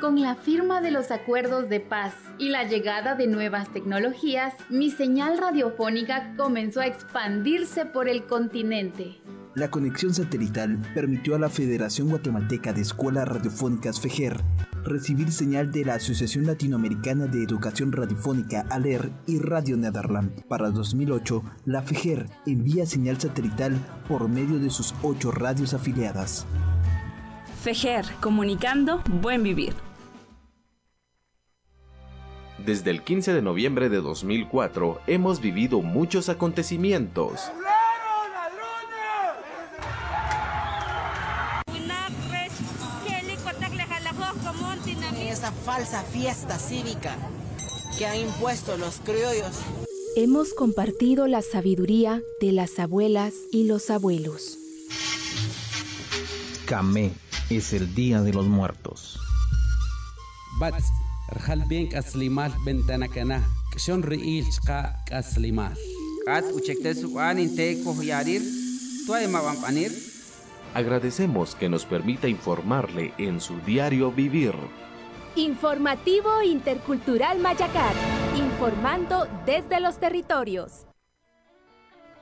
Con 0.00 0.22
la 0.22 0.34
firma 0.36 0.80
de 0.80 0.90
los 0.90 1.10
acuerdos 1.10 1.68
de 1.68 1.80
paz 1.80 2.14
y 2.38 2.48
la 2.48 2.64
llegada 2.64 3.14
de 3.14 3.26
nuevas 3.26 3.70
tecnologías, 3.74 4.54
mi 4.70 4.88
señal 4.90 5.36
radiofónica 5.36 6.34
comenzó 6.38 6.80
a 6.80 6.86
expandirse 6.86 7.84
por 7.84 8.08
el 8.08 8.24
continente 8.24 9.20
La 9.54 9.70
conexión 9.70 10.14
satelital 10.14 10.78
permitió 10.94 11.34
a 11.34 11.38
la 11.38 11.50
Federación 11.50 12.08
Guatemalteca 12.08 12.72
de 12.72 12.80
Escuelas 12.80 13.28
Radiofónicas 13.28 14.00
FEGER 14.00 14.42
recibir 14.84 15.30
señal 15.30 15.70
de 15.70 15.84
la 15.84 15.94
Asociación 15.94 16.46
Latinoamericana 16.46 17.26
de 17.26 17.42
Educación 17.42 17.92
Radiofónica 17.92 18.66
ALER 18.70 19.12
y 19.26 19.38
Radio 19.38 19.76
Nederland. 19.76 20.44
Para 20.46 20.70
2008, 20.70 21.42
la 21.66 21.82
FEGER 21.82 22.26
envía 22.46 22.86
señal 22.86 23.20
satelital 23.20 23.76
por 24.08 24.28
medio 24.28 24.58
de 24.58 24.70
sus 24.70 24.94
ocho 25.02 25.30
radios 25.30 25.74
afiliadas. 25.74 26.46
FEGER, 27.62 28.04
comunicando 28.20 29.02
buen 29.20 29.42
vivir. 29.42 29.74
Desde 32.64 32.90
el 32.90 33.02
15 33.02 33.34
de 33.34 33.42
noviembre 33.42 33.88
de 33.88 34.00
2004 34.00 35.00
hemos 35.06 35.40
vivido 35.40 35.80
muchos 35.82 36.28
acontecimientos. 36.28 37.50
Falsa 45.82 46.02
fiesta 46.04 46.58
cívica 46.58 47.16
que 47.98 48.06
han 48.06 48.16
impuesto 48.16 48.76
los 48.76 49.00
criollos. 49.00 49.62
Hemos 50.16 50.54
compartido 50.54 51.26
la 51.26 51.42
sabiduría 51.42 52.22
de 52.40 52.52
las 52.52 52.78
abuelas 52.78 53.34
y 53.50 53.64
los 53.64 53.90
abuelos. 53.90 54.58
Kamé 56.66 57.10
es 57.50 57.72
el 57.72 57.94
Día 57.96 58.22
de 58.22 58.32
los 58.32 58.46
Muertos. 58.46 59.18
Bentanakana, 62.64 63.44
Kshon 63.74 64.04
Riil 64.04 64.46
Chka 64.50 65.04
Kohyarir. 67.82 68.42
Agradecemos 70.74 71.56
que 71.56 71.68
nos 71.68 71.84
permita 71.86 72.28
informarle 72.28 73.12
en 73.18 73.40
su 73.40 73.58
diario 73.66 74.12
vivir. 74.12 74.54
Informativo 75.36 76.42
Intercultural 76.42 77.38
Mayacar, 77.38 77.94
informando 78.36 79.26
desde 79.46 79.80
los 79.80 79.98
territorios. 79.98 80.86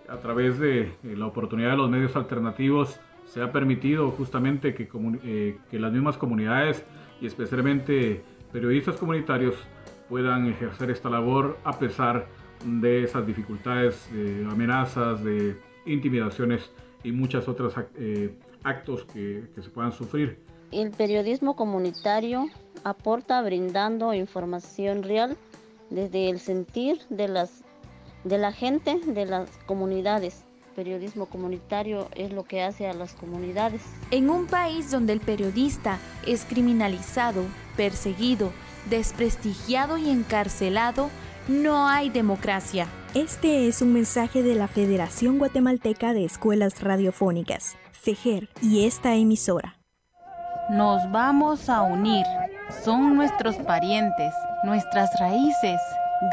A 0.09 0.19
través 0.19 0.61
de 0.61 0.95
la 1.03 1.27
oportunidad 1.27 1.73
de 1.73 1.77
los 1.79 1.91
medios 1.91 2.15
alternativos 2.15 3.01
se 3.25 3.43
ha 3.43 3.51
permitido 3.51 4.13
justamente 4.13 4.75
que, 4.75 4.89
eh, 5.25 5.59
que 5.69 5.81
las 5.81 5.93
mismas 5.93 6.19
comunidades 6.19 6.85
y 7.21 7.27
especialmente 7.27 8.23
periodistas 8.53 8.95
comunitarios 8.95 9.57
puedan 10.09 10.47
ejercer 10.47 10.93
esta 10.93 11.11
labor 11.11 11.59
a 11.65 11.81
pesar 11.81 12.29
de 12.65 13.03
esas 13.03 13.27
dificultades, 13.27 14.09
de 14.13 14.47
amenazas, 14.49 15.25
de 15.25 15.57
intimidaciones 15.85 16.71
y 17.03 17.11
muchas 17.11 17.49
otras 17.49 17.75
eh, 17.97 18.39
actos 18.63 19.05
que 19.07 19.49
se 19.61 19.71
puedan 19.71 19.91
sufrir. 19.91 20.50
El 20.73 20.93
periodismo 20.93 21.57
comunitario 21.57 22.49
aporta 22.85 23.43
brindando 23.43 24.15
información 24.15 25.03
real 25.03 25.37
desde 25.91 26.31
el 26.31 26.39
sentir 26.39 27.01
de, 27.11 27.27
las, 27.27 27.65
de 28.23 28.39
la 28.39 28.53
gente, 28.53 29.01
de 29.05 29.27
las 29.27 29.51
comunidades. 29.67 30.45
Periodismo 30.77 31.27
comunitario 31.27 32.07
es 32.15 32.33
lo 32.33 32.45
que 32.45 32.63
hace 32.63 32.87
a 32.87 32.95
las 32.95 33.15
comunidades. 33.15 33.83
En 34.13 34.31
un 34.31 34.47
país 34.47 34.93
donde 34.93 35.13
el 35.13 35.21
periodista 35.21 35.99
es 36.25 36.45
criminalizado, 36.45 37.43
perseguido, 37.77 38.53
desprestigiado 38.89 39.99
y 39.99 40.09
encarcelado, 40.09 41.11
no 41.49 41.89
hay 41.89 42.11
democracia. 42.11 42.87
Este 43.15 43.67
es 43.67 43.83
un 43.83 43.93
mensaje 43.93 44.45
de 44.45 44.55
la 44.55 44.69
Federación 44.69 45.39
Guatemalteca 45.39 46.13
de 46.13 46.25
Escuelas 46.25 46.81
Radiofónicas, 46.81 47.77
FEGER, 47.91 48.49
y 48.63 48.85
esta 48.87 49.17
emisora. 49.17 49.80
Nos 50.71 51.11
vamos 51.11 51.69
a 51.69 51.83
unir. 51.83 52.25
Son 52.85 53.17
nuestros 53.17 53.57
parientes, 53.57 54.33
nuestras 54.63 55.11
raíces, 55.19 55.81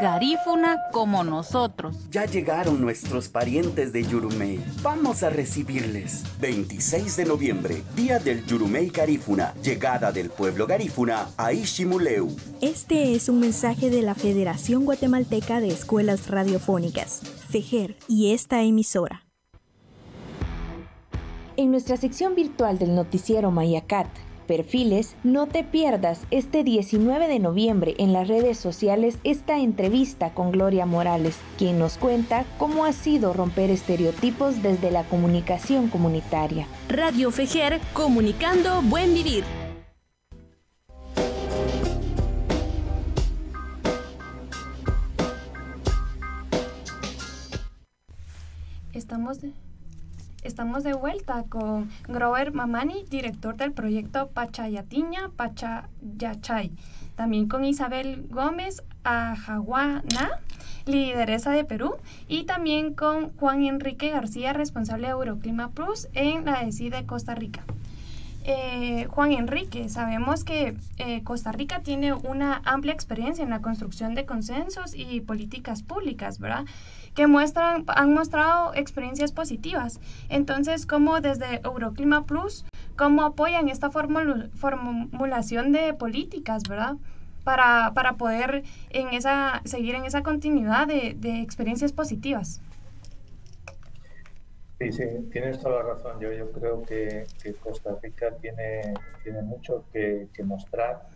garífuna 0.00 0.80
como 0.92 1.24
nosotros. 1.24 1.96
Ya 2.12 2.24
llegaron 2.24 2.80
nuestros 2.80 3.28
parientes 3.28 3.92
de 3.92 4.04
Yurumei. 4.04 4.60
Vamos 4.80 5.24
a 5.24 5.30
recibirles. 5.30 6.22
26 6.40 7.16
de 7.16 7.24
noviembre, 7.24 7.82
día 7.96 8.20
del 8.20 8.46
Yurumei 8.46 8.90
Garífuna. 8.90 9.54
Llegada 9.60 10.12
del 10.12 10.30
pueblo 10.30 10.68
garífuna 10.68 11.30
a 11.36 11.52
Ishimuleu. 11.52 12.28
Este 12.60 13.16
es 13.16 13.28
un 13.28 13.40
mensaje 13.40 13.90
de 13.90 14.02
la 14.02 14.14
Federación 14.14 14.84
Guatemalteca 14.84 15.58
de 15.58 15.66
Escuelas 15.66 16.28
Radiofónicas, 16.28 17.22
FEGER, 17.48 17.96
y 18.06 18.32
esta 18.32 18.62
emisora. 18.62 19.24
En 21.56 21.72
nuestra 21.72 21.96
sección 21.96 22.36
virtual 22.36 22.78
del 22.78 22.94
noticiero 22.94 23.50
Mayacat, 23.50 24.06
perfiles, 24.48 25.14
no 25.22 25.46
te 25.46 25.62
pierdas 25.62 26.22
este 26.32 26.64
19 26.64 27.28
de 27.28 27.38
noviembre 27.38 27.94
en 27.98 28.12
las 28.12 28.26
redes 28.26 28.58
sociales 28.58 29.18
esta 29.22 29.58
entrevista 29.58 30.34
con 30.34 30.50
Gloria 30.50 30.86
Morales, 30.86 31.38
quien 31.58 31.78
nos 31.78 31.98
cuenta 31.98 32.44
cómo 32.58 32.84
ha 32.84 32.92
sido 32.92 33.32
romper 33.32 33.70
estereotipos 33.70 34.62
desde 34.62 34.90
la 34.90 35.04
comunicación 35.04 35.88
comunitaria. 35.88 36.66
Radio 36.88 37.30
Fejer, 37.30 37.78
comunicando 37.92 38.82
buen 38.82 39.14
vivir. 39.14 39.44
Estamos 48.92 49.40
de... 49.40 49.67
Estamos 50.48 50.82
de 50.82 50.94
vuelta 50.94 51.44
con 51.50 51.90
Grover 52.08 52.54
Mamani, 52.54 53.04
director 53.10 53.54
del 53.58 53.72
proyecto 53.72 54.28
Pachayatiña 54.28 55.28
Pachayachay. 55.36 56.72
También 57.16 57.48
con 57.48 57.66
Isabel 57.66 58.26
Gómez 58.30 58.82
Ajaguana, 59.04 60.40
lideresa 60.86 61.50
de 61.50 61.64
Perú. 61.64 61.96
Y 62.28 62.44
también 62.44 62.94
con 62.94 63.36
Juan 63.36 63.64
Enrique 63.64 64.08
García, 64.08 64.54
responsable 64.54 65.08
de 65.08 65.12
Euroclima 65.12 65.68
Plus 65.68 66.08
en 66.14 66.46
la 66.46 66.62
ESI 66.62 66.88
de 66.88 67.04
Costa 67.04 67.34
Rica. 67.34 67.62
Eh, 68.44 69.06
Juan 69.10 69.32
Enrique, 69.32 69.90
sabemos 69.90 70.44
que 70.44 70.78
eh, 70.96 71.22
Costa 71.24 71.52
Rica 71.52 71.80
tiene 71.80 72.14
una 72.14 72.62
amplia 72.64 72.94
experiencia 72.94 73.44
en 73.44 73.50
la 73.50 73.60
construcción 73.60 74.14
de 74.14 74.24
consensos 74.24 74.94
y 74.94 75.20
políticas 75.20 75.82
públicas, 75.82 76.38
¿verdad? 76.38 76.64
Que 77.14 77.26
muestran, 77.26 77.84
han 77.88 78.14
mostrado 78.14 78.74
experiencias 78.74 79.32
positivas. 79.32 80.00
Entonces, 80.28 80.86
¿cómo 80.86 81.20
desde 81.20 81.60
Euroclima 81.64 82.24
Plus, 82.26 82.64
cómo 82.96 83.22
apoyan 83.22 83.68
esta 83.68 83.90
formulación 83.90 85.72
de 85.72 85.94
políticas, 85.94 86.62
verdad? 86.68 86.96
Para, 87.44 87.92
para, 87.94 88.14
poder 88.14 88.64
en 88.90 89.08
esa, 89.14 89.62
seguir 89.64 89.94
en 89.94 90.04
esa 90.04 90.22
continuidad 90.22 90.86
de, 90.86 91.14
de, 91.16 91.40
experiencias 91.40 91.92
positivas. 91.92 92.60
Sí, 94.78 94.92
sí, 94.92 95.04
tienes 95.32 95.58
toda 95.58 95.82
la 95.82 95.94
razón. 95.94 96.20
Yo, 96.20 96.30
yo 96.32 96.52
creo 96.52 96.82
que, 96.82 97.26
que 97.42 97.54
Costa 97.54 97.96
Rica 98.02 98.32
tiene, 98.40 98.92
tiene 99.22 99.42
mucho 99.42 99.84
que, 99.92 100.28
que 100.34 100.42
mostrar 100.42 101.06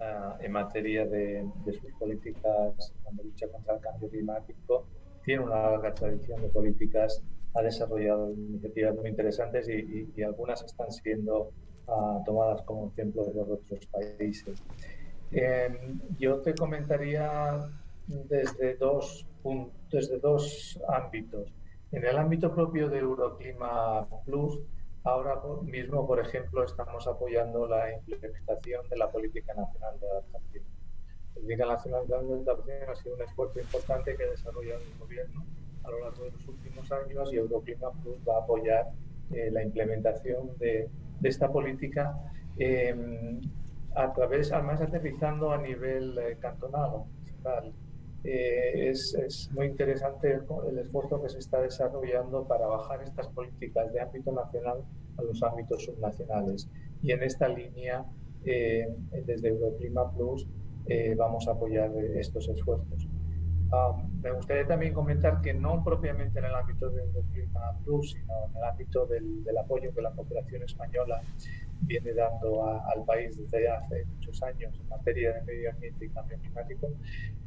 uh, 0.00 0.42
en 0.42 0.50
materia 0.50 1.06
de, 1.06 1.46
de 1.64 1.72
sus 1.72 1.92
políticas 1.92 2.92
de 3.12 3.24
lucha 3.24 3.46
contra 3.48 3.76
el 3.76 3.80
cambio 3.80 4.08
climático 4.10 4.86
tiene 5.26 5.42
una 5.42 5.60
larga 5.70 5.92
tradición 5.92 6.40
de 6.40 6.48
políticas, 6.48 7.20
ha 7.54 7.60
desarrollado 7.60 8.32
iniciativas 8.32 8.94
muy 8.94 9.10
interesantes 9.10 9.68
y, 9.68 10.22
algunas 10.22 10.62
están 10.62 10.92
siendo 10.92 11.50
uh, 11.88 12.22
tomadas 12.24 12.62
como 12.62 12.92
ejemplo 12.92 13.24
por 13.24 13.50
otros 13.50 13.86
países. 13.86 14.62
Eh, 15.32 15.68
yo 16.16 16.40
te 16.42 16.54
comentaría 16.54 17.58
desde 18.06 18.76
dos, 18.76 19.26
desde 19.90 20.20
dos 20.20 20.80
ámbitos. 20.88 21.52
En 21.90 22.04
el 22.04 22.16
ámbito 22.16 22.54
propio 22.54 22.88
de 22.88 22.98
Euroclima 22.98 24.06
Plus, 24.24 24.60
ahora 25.02 25.42
mismo, 25.62 26.06
por 26.06 26.20
ejemplo, 26.20 26.62
estamos 26.62 27.08
apoyando 27.08 27.66
la 27.66 27.92
implementación 27.92 28.88
de 28.88 28.96
la 28.96 29.10
Política 29.10 29.54
Nacional 29.54 29.98
de 29.98 30.08
Adaptación 30.08 30.75
el 31.36 31.46
Liga 31.46 31.66
Nacional 31.66 32.06
de 32.06 32.14
Adaptación 32.14 32.90
ha 32.90 32.94
sido 32.94 33.14
un 33.14 33.22
esfuerzo 33.22 33.60
importante 33.60 34.16
que 34.16 34.24
ha 34.24 34.30
desarrollado 34.30 34.80
el 34.80 34.98
gobierno 34.98 35.44
a 35.84 35.90
lo 35.90 36.00
largo 36.00 36.24
de 36.24 36.30
los 36.32 36.48
últimos 36.48 36.90
años 36.90 37.32
y 37.32 37.36
Euroclima 37.36 37.92
Plus 38.02 38.18
va 38.28 38.36
a 38.36 38.42
apoyar 38.42 38.86
eh, 39.30 39.50
la 39.50 39.62
implementación 39.62 40.56
de, 40.58 40.88
de 41.20 41.28
esta 41.28 41.50
política 41.50 42.18
eh, 42.58 43.40
a 43.96 44.12
través, 44.12 44.52
además 44.52 44.80
aterrizando 44.80 45.50
a 45.50 45.58
nivel 45.58 46.18
eh, 46.18 46.36
cantonal 46.38 46.90
o 46.94 47.04
municipal. 47.06 47.72
Eh, 48.24 48.90
es, 48.90 49.14
es, 49.14 49.50
muy 49.52 49.66
interesante 49.66 50.32
el, 50.32 50.42
el, 50.68 50.78
esfuerzo 50.78 51.22
que 51.22 51.28
se 51.28 51.38
está 51.38 51.60
desarrollando 51.60 52.44
para 52.46 52.66
bajar 52.66 53.02
estas 53.02 53.28
políticas 53.28 53.92
de 53.92 54.00
ámbito 54.00 54.32
nacional 54.32 54.84
a 55.16 55.22
los 55.22 55.42
ámbitos 55.42 55.84
subnacionales. 55.84 56.68
Y 57.02 57.12
en 57.12 57.22
esta 57.22 57.48
línea, 57.48 58.04
eh, 58.44 58.86
desde 59.24 59.48
Euroclima 59.48 60.12
Plus, 60.12 60.46
eh, 60.88 61.14
vamos 61.16 61.48
a 61.48 61.52
apoyar 61.52 61.90
estos 62.16 62.48
esfuerzos. 62.48 63.08
Um, 63.72 64.20
me 64.22 64.30
gustaría 64.30 64.64
también 64.64 64.94
comentar 64.94 65.40
que 65.40 65.52
no 65.52 65.82
propiamente 65.82 66.38
en 66.38 66.44
el 66.44 66.54
ámbito 66.54 66.88
de 66.88 67.02
Clima 67.32 67.76
Plus, 67.84 68.12
sino 68.12 68.46
en 68.48 68.56
el 68.56 68.62
ámbito 68.62 69.06
del, 69.06 69.42
del, 69.42 69.58
apoyo 69.58 69.92
que 69.92 70.02
la 70.02 70.12
cooperación 70.12 70.62
española 70.62 71.20
viene 71.80 72.14
dando 72.14 72.64
al 72.64 73.04
país 73.04 73.36
desde 73.36 73.68
hace 73.68 74.04
muchos 74.04 74.40
años 74.44 74.78
en 74.78 74.88
materia 74.88 75.32
de 75.34 75.42
medio 75.42 75.70
ambiente 75.72 76.04
y 76.04 76.10
cambio 76.10 76.38
climático. 76.38 76.88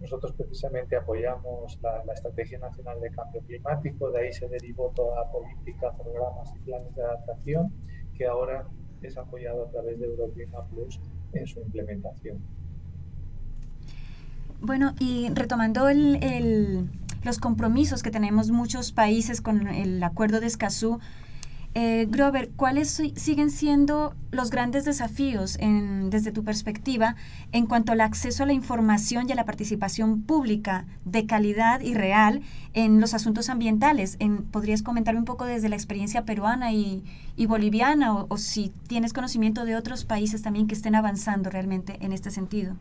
Nosotros 0.02 0.34
precisamente 0.34 0.98
apoyamos 0.98 1.80
la, 1.82 2.04
la 2.04 2.14
Estrategia 2.14 2.60
Nacional 2.60 3.00
de 3.00 3.12
Cambio 3.12 3.42
Climático, 3.42 4.12
de 4.12 4.20
ahí 4.20 4.34
se 4.34 4.50
derivó 4.50 4.92
toda 4.94 5.32
política, 5.32 5.94
programas 5.96 6.54
y 6.54 6.60
planes 6.60 6.94
de 6.96 7.02
adaptación 7.02 7.74
que 8.14 8.26
ahora 8.26 8.68
es 9.02 9.18
apoyado 9.18 9.68
a 9.68 9.72
través 9.72 9.98
de 9.98 10.06
Euroclima 10.06 10.68
Plus 10.68 11.00
en 11.32 11.48
su 11.48 11.62
implementación. 11.62 12.59
Bueno, 14.62 14.94
y 15.00 15.30
retomando 15.30 15.88
el, 15.88 16.90
los 17.24 17.40
compromisos 17.40 18.04
que 18.04 18.12
tenemos 18.12 18.52
muchos 18.52 18.92
países 18.92 19.42
con 19.42 19.68
el 19.68 20.04
acuerdo 20.04 20.40
de 20.40 20.48
Escazú, 20.48 21.00
eh, 21.76 22.08
Grover, 22.10 22.50
¿cuáles 22.56 23.02
siguen 23.16 23.52
siendo 23.52 24.16
los 24.32 24.50
grandes 24.50 24.86
desafíos 24.86 25.58
desde 26.10 26.32
tu 26.32 26.44
perspectiva 26.44 27.16
en 27.52 27.68
cuanto 27.68 27.92
al 27.92 28.02
acceso 28.02 28.42
a 28.42 28.48
la 28.48 28.54
información 28.54 29.30
y 29.30 29.34
a 29.34 29.36
la 29.36 29.46
participación 29.46 30.24
pública 30.24 30.88
de 31.06 31.28
calidad 31.28 31.82
y 31.82 31.94
real 31.94 32.42
en 32.74 33.00
los 33.00 33.14
asuntos 33.14 33.50
ambientales? 33.50 34.18
¿Podrías 34.52 34.82
comentarme 34.82 35.20
un 35.20 35.26
poco 35.26 35.46
desde 35.46 35.70
la 35.70 35.76
experiencia 35.76 36.26
peruana 36.26 36.74
y, 36.74 37.04
boliviana 37.48 38.16
o 38.16 38.38
si 38.38 38.74
tienes 38.88 39.14
conocimiento 39.14 39.64
de 39.64 39.76
otros 39.76 40.06
países 40.06 40.42
también 40.42 40.68
que 40.68 40.76
estén 40.76 40.96
avanzando 40.96 41.52
realmente 41.52 41.98
en 42.02 42.14
este 42.14 42.32
sentido? 42.32 42.76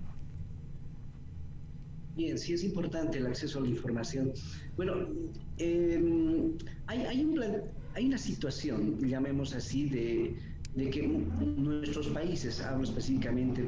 Bien, 2.18 2.36
sí 2.36 2.52
es 2.52 2.64
importante 2.64 3.18
el 3.18 3.26
acceso 3.26 3.60
a 3.60 3.62
la 3.62 3.68
información. 3.68 4.32
Bueno, 4.76 5.06
em, 5.58 6.50
hay, 6.88 7.02
hay, 7.02 7.24
un 7.24 7.40
hay, 7.94 8.06
una 8.06 8.18
situación, 8.18 8.98
llamemos 8.98 9.54
así, 9.54 9.88
de, 9.88 10.34
de, 10.74 10.90
que 10.90 11.06
nuestros 11.06 12.08
países, 12.08 12.60
hablo 12.60 12.82
específicamente 12.82 13.62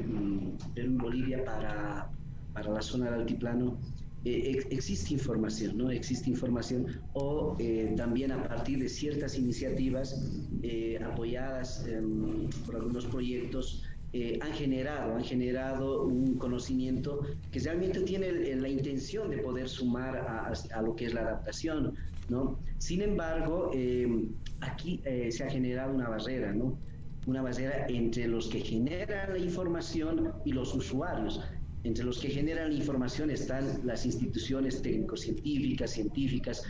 Perú 0.75 0.91
y 0.91 0.97
Bolivia 0.97 1.45
para, 1.45 2.11
para 2.51 2.71
la 2.71 2.81
zona 2.81 3.05
del 3.05 3.21
altiplano, 3.21 3.79
eh, 4.25 4.67
existe 4.69 5.13
información, 5.13 5.77
¿no? 5.77 5.89
Existe 5.89 6.29
información 6.29 6.99
o 7.13 7.55
eh, 7.57 7.93
también 7.95 8.33
a 8.33 8.47
partir 8.49 8.79
de 8.79 8.89
ciertas 8.89 9.37
iniciativas 9.37 10.29
eh, 10.61 10.99
apoyadas 11.03 11.87
em, 11.87 12.49
por 12.65 12.75
algunos 12.75 13.05
proyectos 13.05 13.81
eh, 14.13 14.37
han 14.41 14.51
generado, 14.51 15.15
han 15.15 15.23
generado 15.23 16.03
un 16.03 16.35
conocimiento 16.37 17.21
que 17.49 17.59
realmente 17.59 18.01
tiene 18.01 18.55
la 18.55 18.67
intención 18.67 19.29
de 19.29 19.37
poder 19.37 19.69
sumar 19.69 20.17
a, 20.17 20.81
lo 20.81 20.95
que 20.97 21.05
es 21.05 21.13
la 21.13 21.21
adaptación, 21.21 21.95
¿no? 22.27 22.59
Sin 22.77 23.01
embargo, 23.01 23.71
eh, 23.73 24.27
aquí 24.59 24.99
eh, 25.05 25.31
se 25.31 25.45
ha 25.45 25.49
generado 25.49 25.93
una 25.93 26.09
barrera, 26.09 26.51
¿no? 26.51 26.77
Una 27.25 27.41
barrera 27.41 27.85
entre 27.87 28.27
los 28.27 28.49
que 28.49 28.59
generan 28.59 29.31
la 29.31 29.39
información 29.39 30.33
y 30.43 30.51
los 30.51 30.75
usuarios. 30.75 31.39
Entre 31.85 32.03
los 32.03 32.19
que 32.19 32.29
generan 32.29 32.69
la 32.69 32.75
información 32.75 33.31
están 33.31 33.65
las 33.85 34.05
instituciones 34.05 34.81
técnico-científicas, 34.81 35.91
científicas, 35.91 36.63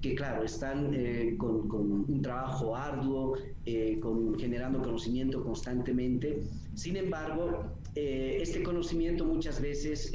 que 0.00 0.14
claro, 0.14 0.44
están 0.44 0.92
eh, 0.94 1.34
con, 1.36 1.70
un 1.70 2.22
trabajo 2.22 2.76
arduo, 2.76 3.36
eh, 3.66 3.98
con, 4.00 4.38
generando 4.38 4.80
conocimiento 4.80 5.42
constantemente. 5.42 6.42
Sin 6.74 6.96
embargo, 6.96 7.64
eh, 7.94 8.38
este 8.40 8.62
conocimiento 8.62 9.24
muchas 9.24 9.60
veces 9.60 10.12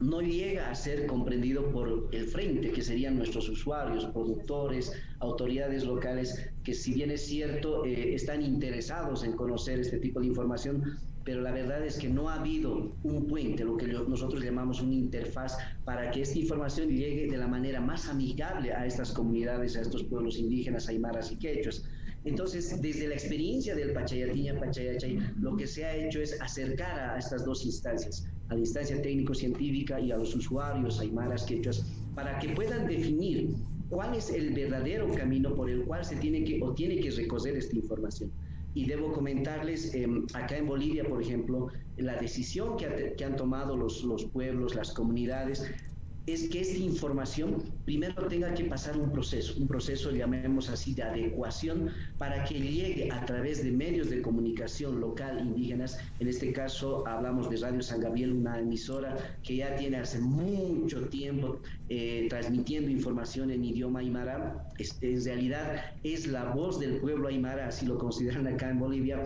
no 0.00 0.20
llega 0.20 0.70
a 0.70 0.76
ser 0.76 1.06
comprendido 1.06 1.72
por 1.72 2.08
el 2.12 2.28
frente, 2.28 2.70
que 2.70 2.82
serían 2.82 3.16
nuestros 3.16 3.48
usuarios, 3.48 4.06
productores, 4.06 4.92
autoridades 5.18 5.84
locales, 5.84 6.48
que 6.62 6.72
si 6.72 6.94
bien 6.94 7.10
es 7.10 7.26
cierto, 7.26 7.84
están 7.84 8.42
interesados 8.42 9.24
en 9.24 9.32
conocer 9.32 9.80
este 9.80 9.98
tipo 9.98 10.20
de 10.20 10.28
información, 10.28 11.00
pero 11.28 11.42
la 11.42 11.52
verdad 11.52 11.84
es 11.84 11.98
que 11.98 12.08
no 12.08 12.30
ha 12.30 12.36
habido 12.36 12.96
un 13.02 13.26
puente, 13.26 13.62
lo 13.62 13.76
que 13.76 13.86
nosotros 13.86 14.42
llamamos 14.42 14.80
una 14.80 14.94
interfaz, 14.94 15.58
para 15.84 16.10
que 16.10 16.22
esta 16.22 16.38
información 16.38 16.88
llegue 16.88 17.26
de 17.30 17.36
la 17.36 17.46
manera 17.46 17.82
más 17.82 18.08
amigable 18.08 18.72
a 18.72 18.86
estas 18.86 19.12
comunidades, 19.12 19.76
a 19.76 19.82
estos 19.82 20.04
pueblos 20.04 20.38
indígenas, 20.38 20.88
aymaras 20.88 21.30
y 21.30 21.36
quechos. 21.36 21.84
Entonces, 22.24 22.80
desde 22.80 23.08
la 23.08 23.12
experiencia 23.12 23.74
del 23.74 23.92
Pachayatiña, 23.92 24.58
Pachayachay, 24.58 25.18
lo 25.38 25.54
que 25.54 25.66
se 25.66 25.84
ha 25.84 25.94
hecho 25.94 26.18
es 26.22 26.40
acercar 26.40 26.98
a 26.98 27.18
estas 27.18 27.44
dos 27.44 27.62
instancias, 27.66 28.26
a 28.48 28.54
la 28.54 28.60
instancia 28.60 29.02
técnico-científica 29.02 30.00
y 30.00 30.10
a 30.10 30.16
los 30.16 30.34
usuarios, 30.34 30.98
aymaras, 30.98 31.44
quechos, 31.44 31.84
para 32.14 32.38
que 32.38 32.48
puedan 32.54 32.86
definir 32.86 33.50
cuál 33.90 34.14
es 34.14 34.30
el 34.30 34.54
verdadero 34.54 35.12
camino 35.12 35.54
por 35.54 35.68
el 35.68 35.84
cual 35.84 36.06
se 36.06 36.16
tiene 36.16 36.42
que 36.42 36.58
o 36.62 36.72
tiene 36.72 37.00
que 37.00 37.10
recoger 37.10 37.54
esta 37.54 37.76
información. 37.76 38.32
Y 38.78 38.86
debo 38.86 39.12
comentarles, 39.12 39.92
em, 39.92 40.24
acá 40.34 40.56
en 40.56 40.68
Bolivia, 40.68 41.02
por 41.02 41.20
ejemplo, 41.20 41.66
la 41.96 42.14
decisión 42.14 42.76
que, 42.76 43.24
han 43.24 43.34
tomado 43.34 43.76
los 43.76 44.24
pueblos, 44.32 44.76
las 44.76 44.94
comunidades, 44.94 45.68
es 46.28 46.48
que 46.50 46.60
esta 46.60 46.76
información 46.76 47.62
primero 47.86 48.28
tenga 48.28 48.52
que 48.52 48.64
pasar 48.64 48.98
un 48.98 49.10
proceso, 49.10 49.54
un 49.58 49.66
proceso, 49.66 50.10
llamemos 50.10 50.68
así, 50.68 50.92
de 50.92 51.02
adecuación 51.02 51.90
para 52.18 52.44
que 52.44 52.60
llegue 52.60 53.10
a 53.10 53.24
través 53.24 53.64
de 53.64 53.70
medios 53.70 54.10
de 54.10 54.20
comunicación 54.20 55.00
local 55.00 55.40
indígenas. 55.40 55.98
En 56.20 56.28
este 56.28 56.52
caso 56.52 57.06
hablamos 57.06 57.48
de 57.48 57.56
Radio 57.56 57.80
San 57.82 58.00
Gabriel, 58.00 58.32
una 58.32 58.60
emisora 58.60 59.16
que 59.42 59.56
ya 59.56 59.74
tiene 59.76 59.96
hace 59.96 60.20
mucho 60.20 61.08
tiempo 61.08 61.60
eh, 61.88 62.26
transmitiendo 62.28 62.90
información 62.90 63.50
en 63.50 63.64
idioma 63.64 64.00
aymara. 64.00 64.68
en 65.00 65.24
realidad 65.24 65.82
es 66.04 66.26
la 66.26 66.52
voz 66.52 66.78
del 66.78 66.98
pueblo 66.98 67.28
aymara, 67.28 67.68
así 67.68 67.86
lo 67.86 67.96
consideran 67.96 68.46
acá 68.46 68.68
en 68.68 68.78
Bolivia, 68.78 69.24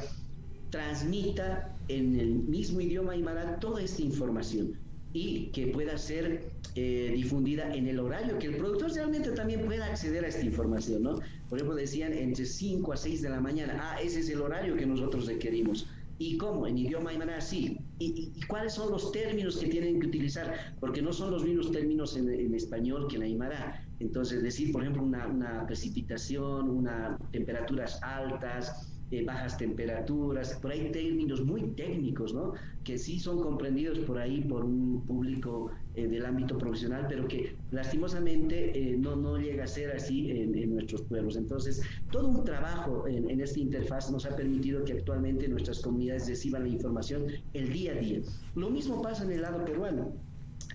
transmita 0.70 1.76
en 1.88 2.14
el 2.14 2.34
mismo 2.34 2.80
idioma 2.80 3.12
aymara 3.12 3.58
toda 3.58 3.82
esta 3.82 4.02
información 4.02 4.81
y 5.12 5.46
que 5.46 5.68
pueda 5.68 5.98
ser 5.98 6.42
eh, 6.74 7.12
difundida 7.14 7.74
en 7.74 7.86
el 7.86 8.00
horario, 8.00 8.38
que 8.38 8.46
el 8.46 8.56
productor 8.56 8.92
realmente 8.92 9.30
también 9.32 9.64
pueda 9.64 9.86
acceder 9.86 10.24
a 10.24 10.28
esta 10.28 10.44
información, 10.44 11.02
¿no? 11.02 11.18
Por 11.48 11.58
ejemplo, 11.58 11.76
decían 11.76 12.12
entre 12.12 12.46
5 12.46 12.92
a 12.92 12.96
6 12.96 13.22
de 13.22 13.28
la 13.28 13.40
mañana, 13.40 13.78
ah, 13.78 14.00
ese 14.00 14.20
es 14.20 14.30
el 14.30 14.40
horario 14.40 14.74
que 14.74 14.86
nosotros 14.86 15.26
requerimos. 15.26 15.86
¿Y 16.18 16.36
cómo? 16.36 16.66
En 16.66 16.78
idioma 16.78 17.10
aymara, 17.10 17.40
sí. 17.40 17.78
¿Y, 17.98 18.30
cuáles 18.46 18.74
son 18.74 18.90
los 18.90 19.12
términos 19.12 19.56
que 19.58 19.66
tienen 19.66 20.00
que 20.00 20.06
utilizar? 20.06 20.74
Porque 20.78 21.02
no 21.02 21.12
son 21.12 21.30
los 21.30 21.44
mismos 21.44 21.72
términos 21.72 22.16
en, 22.16 22.30
en 22.30 22.54
español 22.54 23.08
que 23.08 23.16
en 23.16 23.22
aymara. 23.22 23.84
Entonces, 23.98 24.42
decir, 24.42 24.72
por 24.72 24.82
ejemplo, 24.82 25.02
una, 25.02 25.26
una 25.26 25.66
precipitación, 25.66 26.70
unas 26.70 27.18
temperaturas 27.32 27.98
altas, 28.02 28.91
bajas 29.20 29.58
temperaturas, 29.58 30.54
por 30.62 30.70
ahí 30.70 30.90
términos 30.90 31.44
muy 31.44 31.62
técnicos, 31.72 32.32
¿no? 32.32 32.54
Que 32.82 32.96
sí 32.96 33.18
son 33.18 33.42
comprendidos 33.42 33.98
por 34.00 34.18
ahí 34.18 34.40
por 34.40 34.64
un 34.64 35.04
público 35.06 35.70
eh, 35.94 36.08
del 36.08 36.24
ámbito 36.24 36.56
profesional, 36.56 37.04
pero 37.08 37.28
que 37.28 37.54
lastimosamente 37.70 38.56
eh, 38.76 38.96
no, 38.96 39.14
no 39.14 39.36
llega 39.36 39.64
a 39.64 39.66
ser 39.66 39.94
así 39.94 40.30
en, 40.30 40.72
nuestros 40.72 41.02
pueblos. 41.02 41.36
Entonces, 41.36 41.82
todo 42.10 42.28
un 42.28 42.44
trabajo 42.44 43.06
en, 43.06 43.28
en 43.28 43.40
esta 43.42 43.60
interfaz 43.60 44.10
nos 44.10 44.24
ha 44.24 44.34
permitido 44.34 44.84
que 44.84 44.94
actualmente 44.94 45.46
nuestras 45.48 45.80
comunidades 45.80 46.28
reciban 46.28 46.62
la 46.62 46.68
información 46.70 47.26
el 47.52 47.72
día 47.72 47.92
a 47.92 47.96
día. 47.96 48.20
Lo 48.54 48.70
mismo 48.70 49.02
pasa 49.02 49.24
en 49.24 49.32
el 49.32 49.42
lado 49.42 49.64
peruano 49.64 50.12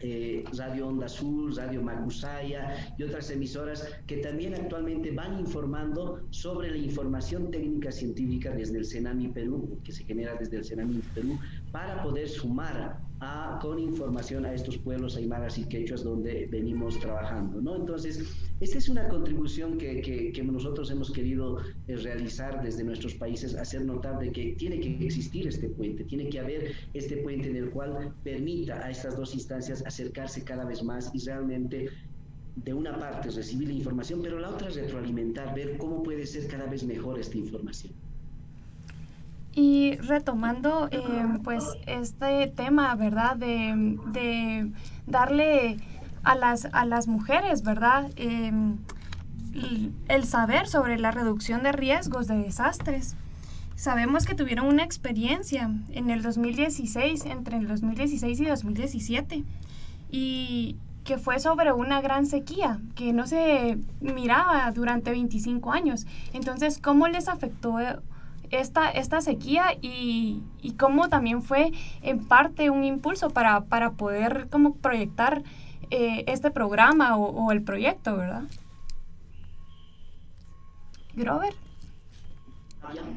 eh, 0.01 0.43
Radio 0.57 0.87
Onda 0.87 1.05
Azul, 1.05 1.55
Radio 1.55 1.81
Macusaya 1.81 2.93
y 2.97 3.03
otras 3.03 3.29
emisoras 3.31 3.87
que 4.05 4.17
también 4.17 4.53
actualmente 4.55 5.11
van 5.11 5.39
informando 5.39 6.21
sobre 6.29 6.71
la 6.71 6.77
información 6.77 7.51
técnica 7.51 7.91
científica 7.91 8.51
desde 8.51 8.77
el 8.77 8.85
Senami 8.85 9.27
Perú, 9.29 9.79
que 9.83 9.91
se 9.91 10.03
genera 10.03 10.35
desde 10.35 10.57
el 10.57 10.65
Senami 10.65 11.01
Perú, 11.13 11.39
para 11.71 12.03
poder 12.03 12.27
sumar 12.27 12.99
con 13.61 13.79
información 13.79 14.45
a 14.45 14.53
estos 14.53 14.77
pueblos 14.77 15.17
aymaras 15.17 15.57
y 15.57 15.63
quechuas 15.65 16.03
donde 16.03 16.47
venimos 16.51 16.99
trabajando. 16.99 17.59
¿no? 17.61 17.75
Entonces, 17.75 18.46
esta 18.59 18.77
es 18.77 18.89
una 18.89 19.07
contribución 19.07 19.77
que, 19.77 20.01
que, 20.01 20.43
nosotros 20.43 20.89
hemos 20.89 21.11
querido 21.11 21.59
eh, 21.87 21.95
realizar 21.97 22.63
desde 22.63 22.83
nuestros 22.83 23.13
países, 23.13 23.55
hacer 23.55 23.85
notar 23.85 24.17
de 24.19 24.31
que 24.31 24.55
tiene 24.57 24.79
que 24.79 25.05
existir 25.05 25.47
este 25.47 25.69
puente, 25.69 26.03
tiene 26.05 26.29
que 26.29 26.39
haber 26.39 26.73
este 26.93 27.17
puente 27.17 27.49
en 27.49 27.57
el 27.57 27.69
cual 27.69 28.13
permita 28.23 28.83
a 28.83 28.89
estas 28.89 29.15
dos 29.15 29.35
instancias 29.35 29.83
acercarse 29.85 30.43
cada 30.43 30.65
vez 30.65 30.83
más 30.83 31.11
y 31.13 31.19
realmente 31.19 31.89
de 32.63 32.73
una 32.73 32.97
parte 32.97 33.29
recibir 33.29 33.67
la 33.67 33.75
información, 33.75 34.21
pero 34.23 34.39
la 34.39 34.49
otra 34.49 34.69
retroalimentar, 34.69 35.53
ver 35.53 35.77
cómo 35.77 36.01
puede 36.01 36.25
ser 36.25 36.47
cada 36.47 36.65
vez 36.65 36.83
mejor 36.83 37.19
esta 37.19 37.37
información. 37.37 37.93
Y 39.53 39.95
retomando 39.97 40.87
eh, 40.91 40.99
pues 41.43 41.63
este 41.87 42.47
tema, 42.55 42.95
¿verdad? 42.95 43.37
De, 43.37 44.71
darle 45.07 45.77
a 46.23 46.35
las, 46.35 46.67
a 46.71 46.85
las 46.85 47.07
mujeres, 47.07 47.63
¿verdad? 47.63 48.09
Em, 48.15 48.77
el 50.07 50.23
saber 50.25 50.67
sobre 50.67 50.99
la 50.99 51.11
reducción 51.11 51.63
de 51.63 51.71
riesgos 51.71 52.27
de 52.27 52.37
desastres. 52.37 53.15
Sabemos 53.75 54.25
que 54.25 54.35
tuvieron 54.35 54.65
una 54.65 54.83
experiencia 54.83 55.69
en 55.91 56.09
el 56.09 56.21
2016, 56.21 57.25
entre 57.25 57.57
el 57.57 57.67
2016 57.67 58.39
y 58.39 58.45
2017, 58.45 59.43
y 60.09 60.77
que 61.03 61.17
fue 61.17 61.39
sobre 61.39 61.71
una 61.71 62.01
gran 62.01 62.25
sequía 62.25 62.79
que 62.95 63.13
no 63.13 63.27
se 63.27 63.77
miraba 64.01 64.71
durante 64.71 65.11
25 65.11 65.71
años. 65.71 66.05
Entonces, 66.33 66.79
¿cómo 66.79 67.07
les 67.07 67.27
afectó 67.29 67.77
esta, 68.49 68.89
esta 68.89 69.21
sequía 69.21 69.77
y, 69.81 70.41
y 70.61 70.71
cómo 70.73 71.07
también 71.09 71.41
fue 71.41 71.71
en 72.01 72.25
parte 72.25 72.69
un 72.69 72.83
impulso 72.83 73.29
para, 73.29 73.61
para 73.65 73.91
poder 73.91 74.47
como 74.49 74.75
proyectar 74.75 75.43
eh, 75.89 76.23
este 76.27 76.51
programa 76.51 77.17
o, 77.17 77.45
o, 77.45 77.51
el 77.51 77.61
proyecto, 77.63 78.17
¿verdad? 78.17 78.43
Grover. 81.15 81.53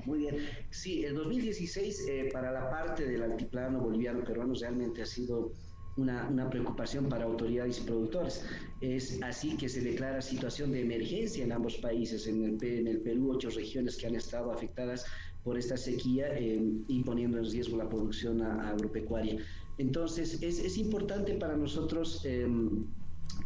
Muy 0.05 0.21
bien. 0.21 0.37
Sí, 0.71 1.05
el 1.05 1.15
2016 1.15 2.09
eh, 2.09 2.31
para 2.33 2.51
la 2.51 2.71
parte 2.71 3.07
del 3.07 3.23
altiplano 3.23 3.81
boliviano 3.81 4.25
peruano 4.25 4.55
realmente 4.59 5.03
ha 5.03 5.07
sido 5.07 5.53
una, 5.97 6.29
una, 6.29 6.49
preocupación 6.49 7.09
para 7.09 7.25
autoridades 7.25 7.79
y 7.79 7.83
productores. 7.83 8.45
Es 8.81 9.23
así 9.23 9.57
que 9.57 9.69
se 9.69 9.81
declara 9.83 10.23
situación 10.23 10.73
de 10.73 10.83
emergencia 10.83 11.45
en 11.45 11.53
ambos 11.53 11.77
países. 11.77 12.27
En 12.27 12.45
el, 12.45 12.65
en 12.65 12.87
el 12.89 13.01
Perú, 13.01 13.33
ocho 13.33 13.51
regiones 13.51 13.97
que 13.97 14.07
han 14.07 14.15
estado 14.15 14.51
afectadas 14.51 15.05
por 15.45 15.57
esta 15.57 15.77
sequía 15.77 16.27
eh, 16.37 16.61
y 16.89 17.03
poniendo 17.03 17.39
en 17.39 17.51
riesgo 17.51 17.77
la 17.77 17.89
producción 17.89 18.43
agropecuaria. 18.43 19.39
Entonces, 19.81 20.43
es, 20.43 20.59
es 20.59 20.77
importante 20.77 21.33
para 21.37 21.57
nosotros 21.57 22.21
eh, 22.27 22.47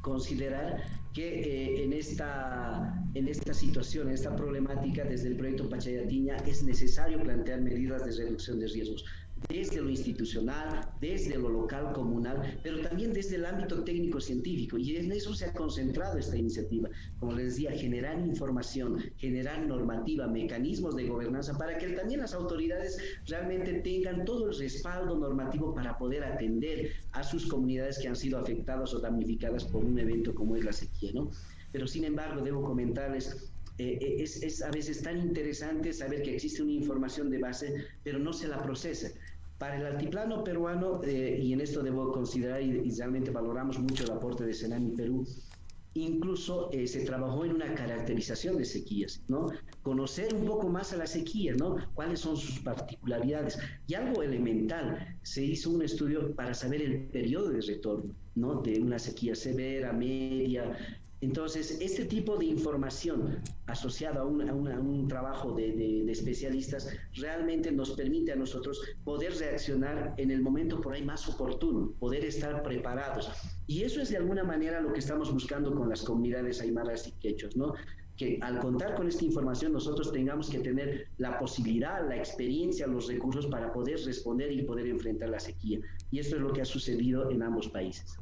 considerar 0.02 0.82
que 1.12 1.28
eh, 1.28 1.84
en, 1.84 1.92
esta, 1.92 2.92
en 3.14 3.28
esta 3.28 3.54
situación, 3.54 4.08
en 4.08 4.14
esta 4.14 4.34
problemática, 4.34 5.04
desde 5.04 5.28
el 5.28 5.36
proyecto 5.36 5.68
Pachayatiña, 5.68 6.38
es 6.38 6.64
necesario 6.64 7.22
plantear 7.22 7.60
medidas 7.60 8.04
de 8.04 8.24
reducción 8.24 8.58
de 8.58 8.66
riesgos 8.66 9.04
desde 9.48 9.80
lo 9.80 9.90
institucional, 9.90 10.88
desde 11.00 11.36
lo 11.36 11.48
local, 11.48 11.92
comunal, 11.92 12.58
pero 12.62 12.80
también 12.80 13.12
desde 13.12 13.36
el 13.36 13.46
ámbito 13.46 13.84
técnico-científico. 13.84 14.78
Y 14.78 14.96
en 14.96 15.12
eso 15.12 15.34
se 15.34 15.46
ha 15.46 15.52
concentrado 15.52 16.18
esta 16.18 16.36
iniciativa. 16.36 16.88
Como 17.18 17.32
les 17.32 17.54
decía, 17.54 17.72
generar 17.72 18.18
información, 18.18 18.98
generar 19.16 19.66
normativa, 19.66 20.26
mecanismos 20.26 20.96
de 20.96 21.06
gobernanza 21.06 21.56
para 21.56 21.78
que 21.78 21.88
también 21.88 22.20
las 22.20 22.34
autoridades 22.34 22.98
realmente 23.26 23.74
tengan 23.80 24.24
todo 24.24 24.50
el 24.50 24.58
respaldo 24.58 25.16
normativo 25.16 25.74
para 25.74 25.96
poder 25.98 26.24
atender 26.24 26.92
a 27.12 27.22
sus 27.22 27.46
comunidades 27.46 27.98
que 27.98 28.08
han 28.08 28.16
sido 28.16 28.38
afectadas 28.38 28.94
o 28.94 29.00
damnificadas 29.00 29.64
por 29.64 29.84
un 29.84 29.98
evento 29.98 30.34
como 30.34 30.56
es 30.56 30.64
la 30.64 30.72
sequía, 30.72 31.12
¿no? 31.14 31.30
Pero 31.72 31.86
sin 31.86 32.04
embargo, 32.04 32.42
debo 32.42 32.62
comentarles 32.62 33.50
eh, 33.76 33.98
eh, 34.00 34.22
es, 34.22 34.40
es, 34.40 34.62
a 34.62 34.70
veces 34.70 35.02
tan 35.02 35.18
interesante 35.18 35.92
saber 35.92 36.22
que 36.22 36.36
existe 36.36 36.62
una 36.62 36.72
información 36.72 37.28
de 37.28 37.38
base, 37.38 37.74
pero 38.04 38.20
no 38.20 38.32
se 38.32 38.46
la 38.46 38.62
procesa. 38.62 39.10
Para 39.58 39.76
el 39.76 39.86
altiplano 39.86 40.42
peruano, 40.42 41.00
eh, 41.04 41.40
y 41.42 41.52
en 41.52 41.60
esto 41.60 41.82
debo 41.82 42.12
considerar 42.12 42.60
y, 42.60 42.80
y, 42.84 42.90
realmente 42.90 43.30
valoramos 43.30 43.78
mucho 43.78 44.04
el 44.04 44.10
aporte 44.10 44.44
de 44.44 44.52
Senami 44.52 44.90
Perú, 44.90 45.24
incluso 45.94 46.70
eh, 46.72 46.86
se 46.86 47.04
trabajó 47.04 47.44
en 47.44 47.52
una 47.52 47.72
caracterización 47.74 48.58
de 48.58 48.64
sequías, 48.64 49.22
¿no? 49.28 49.46
Conocer 49.82 50.34
un 50.34 50.44
poco 50.44 50.68
más 50.68 50.92
a 50.92 50.96
la 50.96 51.06
sequía, 51.06 51.54
¿no? 51.54 51.76
Cuáles 51.94 52.20
son 52.20 52.36
sus 52.36 52.58
particularidades. 52.60 53.58
Y 53.86 53.94
algo 53.94 54.22
elemental, 54.22 55.16
se 55.22 55.44
hizo 55.44 55.70
un 55.70 55.82
estudio 55.82 56.34
para 56.34 56.52
saber 56.52 56.82
el 56.82 57.06
periodo 57.06 57.50
de 57.50 57.60
retorno, 57.60 58.14
¿no? 58.34 58.60
De 58.60 58.80
una 58.80 58.98
sequía 58.98 59.34
severa, 59.34 59.92
media, 59.92 60.76
entonces, 61.24 61.78
este 61.80 62.04
tipo 62.04 62.36
de 62.36 62.44
información 62.44 63.38
asociada 63.66 64.20
a 64.20 64.24
un, 64.24 65.08
trabajo 65.08 65.52
de, 65.52 65.72
de, 65.72 66.04
de, 66.04 66.12
especialistas 66.12 66.88
realmente 67.14 67.72
nos 67.72 67.92
permite 67.92 68.32
a 68.32 68.36
nosotros 68.36 68.80
poder 69.04 69.32
reaccionar 69.34 70.14
en 70.18 70.30
el 70.30 70.42
momento 70.42 70.82
por 70.82 70.92
ahí 70.92 71.02
más 71.02 71.26
oportuno, 71.28 71.92
poder 71.98 72.26
estar 72.26 72.62
preparados. 72.62 73.30
Y 73.66 73.82
eso 73.82 74.02
es 74.02 74.10
de 74.10 74.18
alguna 74.18 74.44
manera 74.44 74.80
lo 74.82 74.92
que 74.92 74.98
estamos 74.98 75.32
buscando 75.32 75.74
con 75.74 75.88
las 75.88 76.02
comunidades 76.02 76.60
aymaras 76.60 77.08
y 77.08 77.12
quechos, 77.12 77.56
¿no? 77.56 77.72
que 78.16 78.38
al 78.42 78.60
contar 78.60 78.94
con 78.94 79.08
esta 79.08 79.24
información 79.24 79.72
nosotros 79.72 80.12
tengamos 80.12 80.48
que 80.48 80.58
tener 80.58 81.08
la 81.18 81.38
posibilidad, 81.38 82.06
la 82.08 82.16
experiencia, 82.16 82.86
los 82.86 83.08
recursos 83.08 83.46
para 83.46 83.72
poder 83.72 83.98
responder 84.04 84.52
y 84.52 84.62
poder 84.62 84.86
enfrentar 84.86 85.30
la 85.30 85.40
sequía. 85.40 85.80
Y 86.10 86.20
esto 86.20 86.36
es 86.36 86.42
lo 86.42 86.52
que 86.52 86.60
ha 86.60 86.64
sucedido 86.64 87.30
en 87.30 87.42
ambos 87.42 87.68
países. 87.68 88.18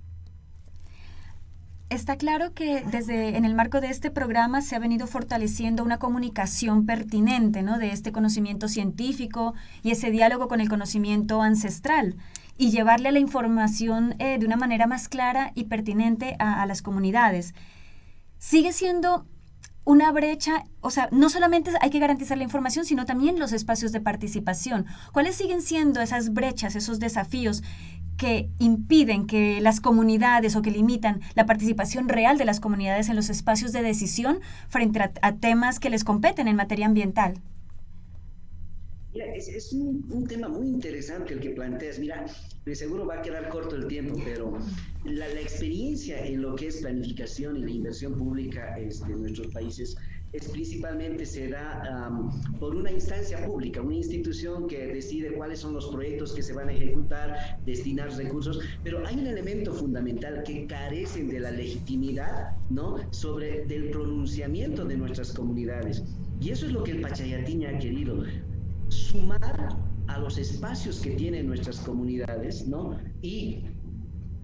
Está 1.93 2.17
claro 2.17 2.55
que 2.55 2.83
desde 2.91 3.37
en 3.37 3.45
el 3.45 3.55
marco 3.55 3.83
de 3.83 3.91
este 3.91 4.11
programa 4.11 4.63
se 4.63 4.75
ha 4.75 4.79
venido 4.79 5.07
fortaleciendo 5.07 5.85
una 5.85 5.99
comunicación 5.99 6.87
pertinente 6.87 7.63
¿no? 7.63 7.79
de 7.79 7.91
este 7.91 8.13
conocimiento 8.13 8.67
científico 8.67 9.53
y 9.83 9.91
ese 9.91 10.11
diálogo 10.11 10.49
con 10.49 10.63
el 10.63 10.71
conocimiento 10.71 11.43
ancestral 11.43 12.17
y 12.57 12.71
llevarle 12.71 13.13
la 13.13 13.19
información 13.19 14.15
eh, 14.21 14.39
de 14.39 14.47
una 14.47 14.57
manera 14.57 14.87
más 14.87 15.11
clara 15.11 15.53
y 15.55 15.65
pertinente 15.65 16.35
a, 16.39 16.63
a 16.63 16.67
las 16.67 16.81
comunidades. 16.81 17.55
Sigue 18.39 18.73
siendo 18.73 19.27
una 19.85 20.13
brecha, 20.13 20.65
o 20.81 20.91
sea, 20.91 21.11
no 21.13 21.29
solamente 21.29 21.73
hay 21.83 21.91
que 21.91 21.99
garantizar 21.99 22.39
la 22.39 22.45
información, 22.45 22.87
sino 22.87 23.05
también 23.05 23.39
los 23.39 23.53
espacios 23.53 23.93
de 23.93 24.01
participación. 24.01 24.87
¿Cuáles 25.13 25.35
siguen 25.35 25.61
siendo 25.61 26.01
esas 26.01 26.33
brechas, 26.33 26.75
esos 26.75 27.01
desafíos 27.01 27.63
que 28.23 28.49
impiden 28.61 29.27
que 29.27 29.61
las 29.61 29.81
comunidades 29.81 30.55
o 30.55 30.63
que 30.63 30.71
limitan 30.71 31.21
la 31.35 31.45
participación 31.45 32.09
real 32.09 32.39
de 32.39 32.45
las 32.45 32.61
comunidades 32.61 33.09
en 33.09 33.17
los 33.17 33.31
espacios 33.31 33.73
de 33.73 33.83
decisión 33.83 34.39
frente 34.69 35.01
a, 35.01 35.35
temas 35.35 35.81
que 35.81 35.91
les 35.91 36.05
competen 36.05 36.47
en 36.47 36.55
materia 36.55 36.87
ambiental? 36.87 37.41
Mira, 39.13 39.27
es, 39.35 39.73
un, 39.73 40.25
tema 40.29 40.49
muy 40.49 40.69
interesante 40.69 41.35
el 41.35 41.41
que 41.41 41.51
planteas. 41.51 41.99
Mira, 41.99 42.25
de 42.65 42.77
seguro 42.77 43.07
va 43.07 43.17
a 43.17 43.23
quedar 43.23 43.49
corto 43.49 43.75
el 43.75 43.89
tiempo, 43.89 44.17
pero 44.25 44.57
la, 45.03 45.27
la 45.27 45.41
experiencia 45.41 46.25
en 46.25 46.43
lo 46.43 46.55
que 46.55 46.69
es 46.69 46.77
planificación 46.77 47.57
y 47.57 47.63
la 47.63 47.71
inversión 47.73 48.15
pública 48.15 48.79
este, 48.79 49.13
en 49.13 49.23
nuestros 49.23 49.49
países 49.49 49.97
es 50.33 50.49
principalmente 50.49 51.27
se 51.27 51.49
da 51.49 52.11
por 52.59 52.75
una 52.75 52.91
instancia 52.91 53.45
pública, 53.45 53.83
una 53.83 53.97
institución 53.97 54.67
que 54.67 54.87
decide 54.87 55.35
cuáles 55.35 55.61
son 55.61 55.75
los 55.75 55.89
proyectos 55.89 56.33
que 56.33 56.43
se 56.43 56.55
van 56.55 56.69
a 56.69 56.73
ejecutar, 56.73 57.59
destinar 57.67 58.11
recursos, 58.17 58.61
pero 58.83 59.07
hay 59.07 59.17
un 59.17 59.27
elemento 59.27 59.75
fundamental 59.75 60.43
que 60.43 60.67
carecen 60.67 61.29
de 61.29 61.41
la 61.41 61.51
legitimidad, 61.51 62.57
¿no? 62.71 62.97
Sobre 63.11 63.67
del 63.67 63.91
pronunciamiento 63.91 64.85
de 64.85 64.97
nuestras 64.97 65.33
comunidades. 65.33 66.03
Y 66.41 66.51
eso 66.51 66.67
es 66.67 66.73
lo 66.73 66.83
que 66.83 66.93
el 66.93 67.01
Pachayatiña 67.03 67.71
ha 67.71 67.79
querido, 67.79 68.25
sumar 68.89 69.77
a 70.07 70.19
los 70.19 70.39
espacios 70.39 71.01
que 71.01 71.11
tienen 71.11 71.47
nuestras 71.47 71.81
comunidades, 71.81 72.67
¿no? 72.67 72.99
Y 73.23 73.65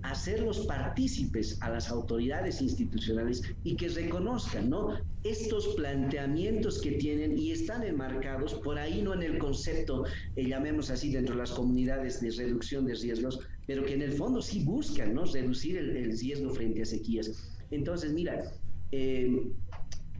hacerlos 0.02 0.60
partícipes 0.66 1.60
a 1.60 1.70
las 1.70 1.90
autoridades 1.90 2.62
institucionales 2.62 3.42
y 3.64 3.76
que 3.76 3.88
reconozcan 3.88 4.70
¿no? 4.70 4.94
estos 5.24 5.68
planteamientos 5.74 6.80
que 6.80 6.92
tienen 6.92 7.36
y 7.36 7.50
están 7.50 7.82
enmarcados, 7.82 8.54
por 8.54 8.78
ahí 8.78 9.02
no 9.02 9.14
en 9.14 9.22
el 9.22 9.38
concepto, 9.38 10.04
eh, 10.36 10.46
llamemos 10.46 10.90
así, 10.90 11.12
dentro 11.12 11.34
de 11.34 11.40
las 11.40 11.50
comunidades 11.50 12.20
de 12.20 12.30
reducción 12.30 12.86
de 12.86 12.94
riesgos, 12.94 13.40
pero 13.66 13.84
que 13.84 13.94
en 13.94 14.02
el 14.02 14.12
fondo 14.12 14.40
sí 14.40 14.62
buscan 14.64 15.14
¿no? 15.14 15.24
reducir 15.24 15.76
el, 15.76 16.18
riesgo 16.18 16.50
frente 16.50 16.82
a 16.82 16.84
sequías. 16.84 17.50
Entonces, 17.70 18.12
mira, 18.12 18.52
eh, 18.92 19.50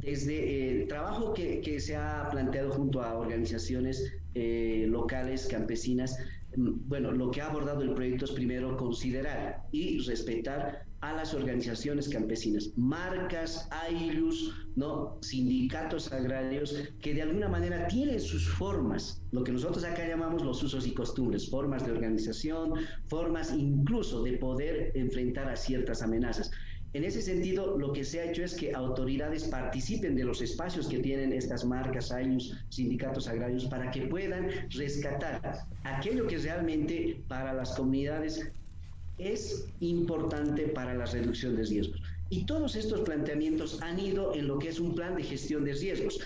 desde 0.02 0.82
el 0.82 0.88
trabajo 0.88 1.34
que, 1.34 1.60
que, 1.60 1.80
se 1.80 1.96
ha 1.96 2.28
planteado 2.30 2.70
junto 2.70 3.02
a 3.02 3.16
organizaciones 3.18 4.12
eh, 4.34 4.86
locales, 4.88 5.46
campesinas, 5.46 6.18
bueno, 6.58 7.12
lo 7.12 7.30
que 7.30 7.40
ha 7.40 7.46
abordado 7.46 7.82
el 7.82 7.94
proyecto 7.94 8.24
es 8.24 8.32
primero 8.32 8.76
considerar 8.76 9.62
y 9.70 10.00
respetar 10.00 10.86
a 11.00 11.12
las 11.12 11.32
organizaciones 11.32 12.08
campesinas, 12.08 12.70
marcas, 12.76 13.68
AILUS, 13.70 14.52
¿no? 14.74 15.16
sindicatos 15.22 16.12
agrarios, 16.12 16.74
que 17.00 17.14
de 17.14 17.22
alguna 17.22 17.48
manera 17.48 17.86
tienen 17.86 18.20
sus 18.20 18.48
formas, 18.48 19.22
lo 19.30 19.44
que 19.44 19.52
nosotros 19.52 19.84
acá 19.84 20.08
llamamos 20.08 20.42
los 20.42 20.60
usos 20.60 20.88
y 20.88 20.94
costumbres, 20.94 21.48
formas 21.48 21.86
de 21.86 21.92
organización, 21.92 22.72
formas 23.06 23.54
incluso 23.56 24.24
de 24.24 24.32
poder 24.38 24.90
enfrentar 24.96 25.48
a 25.48 25.54
ciertas 25.54 26.02
amenazas. 26.02 26.50
En 26.98 27.04
ese 27.04 27.22
sentido, 27.22 27.78
lo 27.78 27.92
que 27.92 28.02
se 28.02 28.18
ha 28.18 28.24
hecho 28.24 28.42
es 28.42 28.56
que 28.56 28.74
autoridades 28.74 29.44
participen 29.44 30.16
de 30.16 30.24
los 30.24 30.42
espacios 30.42 30.88
que 30.88 30.98
tienen 30.98 31.32
estas 31.32 31.64
marcas, 31.64 32.10
años, 32.10 32.56
sindicatos 32.70 33.28
agrarios, 33.28 33.66
para 33.66 33.88
que 33.92 34.08
puedan 34.08 34.48
rescatar 34.70 35.60
aquello 35.84 36.26
que 36.26 36.38
realmente 36.38 37.22
para 37.28 37.52
las 37.52 37.76
comunidades 37.76 38.50
es 39.16 39.68
importante 39.78 40.66
para 40.66 40.92
la 40.92 41.06
reducción 41.06 41.54
de 41.54 41.66
riesgos. 41.66 42.02
Y 42.30 42.46
todos 42.46 42.74
estos 42.74 43.02
planteamientos 43.02 43.80
han 43.80 44.00
ido 44.00 44.34
en 44.34 44.48
lo 44.48 44.58
que 44.58 44.70
es 44.70 44.80
un 44.80 44.96
plan 44.96 45.14
de 45.14 45.22
gestión 45.22 45.64
de 45.64 45.74
riesgos 45.74 46.18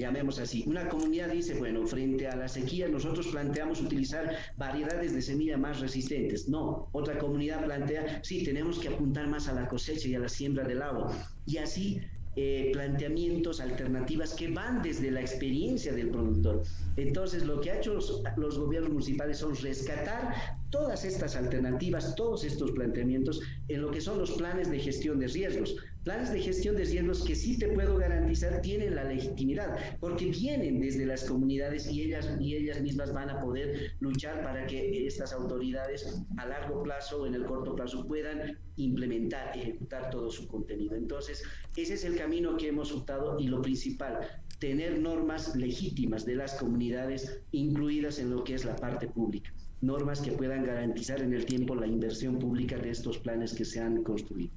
llamemos 0.00 0.38
así. 0.38 0.64
Una 0.66 0.88
comunidad 0.88 1.28
dice, 1.28 1.54
bueno, 1.54 1.86
frente 1.86 2.26
a 2.26 2.36
la 2.36 2.48
sequía 2.48 2.88
nosotros 2.88 3.28
planteamos 3.28 3.80
utilizar 3.80 4.36
variedades 4.56 5.14
de 5.14 5.22
semilla 5.22 5.56
más 5.56 5.80
resistentes. 5.80 6.48
No, 6.48 6.88
otra 6.92 7.18
comunidad 7.18 7.64
plantea, 7.64 8.20
sí, 8.22 8.44
tenemos 8.44 8.78
que 8.78 8.88
apuntar 8.88 9.28
más 9.28 9.48
a 9.48 9.52
la 9.52 9.68
cosecha 9.68 10.08
y 10.08 10.14
a 10.14 10.20
la 10.20 10.28
siembra 10.28 10.64
del 10.64 10.82
agua. 10.82 11.12
Y 11.46 11.58
así 11.58 12.00
eh, 12.34 12.70
planteamientos, 12.72 13.60
alternativas 13.60 14.32
que 14.32 14.48
van 14.48 14.80
desde 14.80 15.10
la 15.10 15.20
experiencia 15.20 15.92
del 15.92 16.08
productor. 16.08 16.62
Entonces, 16.96 17.44
lo 17.44 17.60
que 17.60 17.70
ha 17.70 17.76
hecho 17.76 17.92
los, 17.92 18.22
los 18.38 18.58
gobiernos 18.58 18.90
municipales 18.90 19.36
son 19.36 19.54
rescatar 19.54 20.34
todas 20.70 21.04
estas 21.04 21.36
alternativas, 21.36 22.14
todos 22.16 22.44
estos 22.44 22.70
planteamientos 22.70 23.42
en 23.68 23.82
lo 23.82 23.90
que 23.90 24.00
son 24.00 24.18
los 24.18 24.30
planes 24.30 24.70
de 24.70 24.78
gestión 24.78 25.18
de 25.18 25.26
riesgos. 25.26 25.76
Planes 26.04 26.32
de 26.32 26.40
gestión 26.40 26.74
de 26.74 26.84
riesgos 26.84 27.22
que 27.22 27.36
sí 27.36 27.56
te 27.56 27.68
puedo 27.68 27.96
garantizar 27.96 28.60
tienen 28.60 28.96
la 28.96 29.04
legitimidad, 29.04 29.98
porque 30.00 30.26
vienen 30.26 30.80
desde 30.80 31.06
las 31.06 31.22
comunidades 31.22 31.88
y 31.88 32.02
ellas, 32.02 32.28
y 32.40 32.56
ellas 32.56 32.80
mismas 32.80 33.12
van 33.12 33.30
a 33.30 33.40
poder 33.40 33.92
luchar 34.00 34.42
para 34.42 34.66
que 34.66 35.06
estas 35.06 35.32
autoridades 35.32 36.20
a 36.38 36.46
largo 36.46 36.82
plazo 36.82 37.22
o 37.22 37.26
en 37.26 37.34
el 37.34 37.44
corto 37.44 37.76
plazo 37.76 38.04
puedan 38.04 38.58
implementar, 38.74 39.56
ejecutar 39.56 40.10
todo 40.10 40.28
su 40.28 40.48
contenido. 40.48 40.96
Entonces, 40.96 41.44
ese 41.76 41.94
es 41.94 42.04
el 42.04 42.16
camino 42.16 42.56
que 42.56 42.66
hemos 42.66 42.90
optado 42.90 43.38
y 43.38 43.46
lo 43.46 43.62
principal, 43.62 44.28
tener 44.58 44.98
normas 44.98 45.54
legítimas 45.54 46.26
de 46.26 46.34
las 46.34 46.54
comunidades 46.54 47.38
incluidas 47.52 48.18
en 48.18 48.30
lo 48.30 48.42
que 48.42 48.54
es 48.54 48.64
la 48.64 48.74
parte 48.74 49.06
pública 49.06 49.52
normas 49.82 50.20
que 50.20 50.30
puedan 50.30 50.64
garantizar 50.64 51.20
en 51.20 51.34
el 51.34 51.44
tiempo 51.44 51.74
la 51.74 51.88
inversión 51.88 52.38
pública 52.38 52.78
de 52.78 52.90
estos 52.90 53.18
planes 53.18 53.52
que 53.52 53.64
se 53.64 53.80
han 53.80 54.04
construido. 54.04 54.52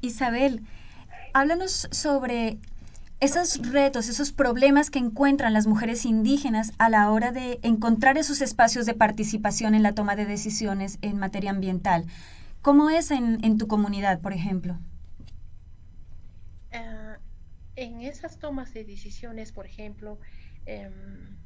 Isabel, 0.00 0.62
háblanos 1.34 1.88
sobre 1.90 2.58
esos 3.20 3.72
retos, 3.72 4.08
esos 4.08 4.32
problemas 4.32 4.90
que 4.90 5.00
encuentran 5.00 5.52
las 5.52 5.66
mujeres 5.66 6.04
indígenas 6.04 6.72
a 6.78 6.88
la 6.88 7.10
hora 7.10 7.32
de 7.32 7.58
encontrar 7.62 8.16
esos 8.16 8.40
espacios 8.40 8.86
de 8.86 8.94
participación 8.94 9.74
en 9.74 9.82
la 9.82 9.94
toma 9.94 10.14
de 10.14 10.24
decisiones 10.24 10.98
en 11.02 11.18
materia 11.18 11.50
ambiental. 11.50 12.06
¿Cómo 12.62 12.90
es 12.90 13.10
en, 13.10 13.58
tu 13.58 13.66
comunidad, 13.66 14.20
por 14.20 14.32
ejemplo? 14.32 14.78
Ah, 16.72 17.18
en 17.74 18.02
esas 18.02 18.38
tomas 18.38 18.72
de 18.72 18.84
decisiones, 18.84 19.50
por 19.50 19.66
ejemplo, 19.66 20.20
em, 20.66 21.36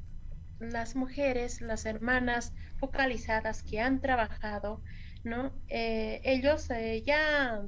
las 0.59 0.95
mujeres, 0.95 1.61
las 1.61 1.85
hermanas 1.85 2.53
focalizadas 2.77 3.63
que 3.63 3.79
han 3.79 3.99
trabajado, 3.99 4.81
¿no? 5.23 5.53
Eh, 5.69 6.21
ellos 6.23 6.69
eh, 6.69 7.03
ya 7.05 7.63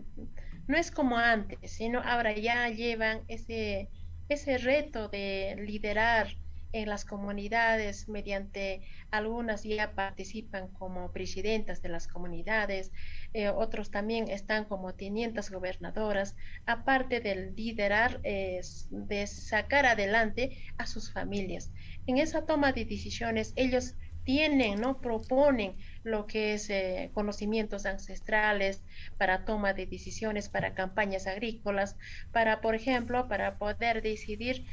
no 0.67 0.77
es 0.77 0.91
como 0.91 1.17
antes, 1.17 1.71
sino 1.71 2.01
ahora 2.01 2.33
ya 2.35 2.69
llevan 2.69 3.23
ese, 3.27 3.89
ese 4.29 4.57
reto 4.57 5.09
de 5.09 5.55
liderar 5.59 6.27
en 6.71 6.89
las 6.89 7.05
comunidades 7.05 8.09
mediante 8.09 8.85
algunas 9.09 9.63
ya 9.63 9.95
participan 9.95 10.67
como 10.73 11.11
presidentas 11.13 11.81
de 11.81 11.87
las 11.87 12.05
comunidades, 12.05 12.91
eh, 13.33 13.47
otros 13.47 13.91
también 13.91 14.29
están 14.29 14.65
como 14.65 14.93
tenientes 14.93 15.49
gobernadoras, 15.49 16.35
aparte 16.65 17.21
de 17.21 17.51
liderar, 17.55 18.21
de 18.21 19.27
sacar 19.27 19.85
adelante 19.85 20.57
a 20.77 20.85
sus 20.85 21.13
familias. 21.13 21.71
En 22.07 22.17
esa 22.17 22.45
toma 22.45 22.73
de 22.73 22.83
decisiones 22.83 23.53
ellos 23.55 23.95
tienen, 24.25 24.81
¿no? 24.81 24.99
Proponen 24.99 25.77
lo 26.03 26.27
que 26.27 26.53
es 26.55 26.69
eh, 26.69 27.11
conocimientos 27.13 27.85
ancestrales 27.85 28.83
para 29.17 29.45
toma 29.45 29.73
de 29.73 29.85
decisiones, 29.85 30.49
para 30.49 30.73
campañas 30.73 31.27
agrícolas, 31.27 31.95
para, 32.33 32.59
por 32.61 32.75
ejemplo, 32.75 33.27
para 33.29 33.57
poder 33.57 34.01
decidir 34.01 34.65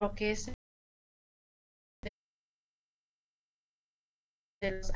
lo 0.00 0.14
que 0.14 0.30
es 0.30 0.52
de 4.60 4.70
los 4.70 4.92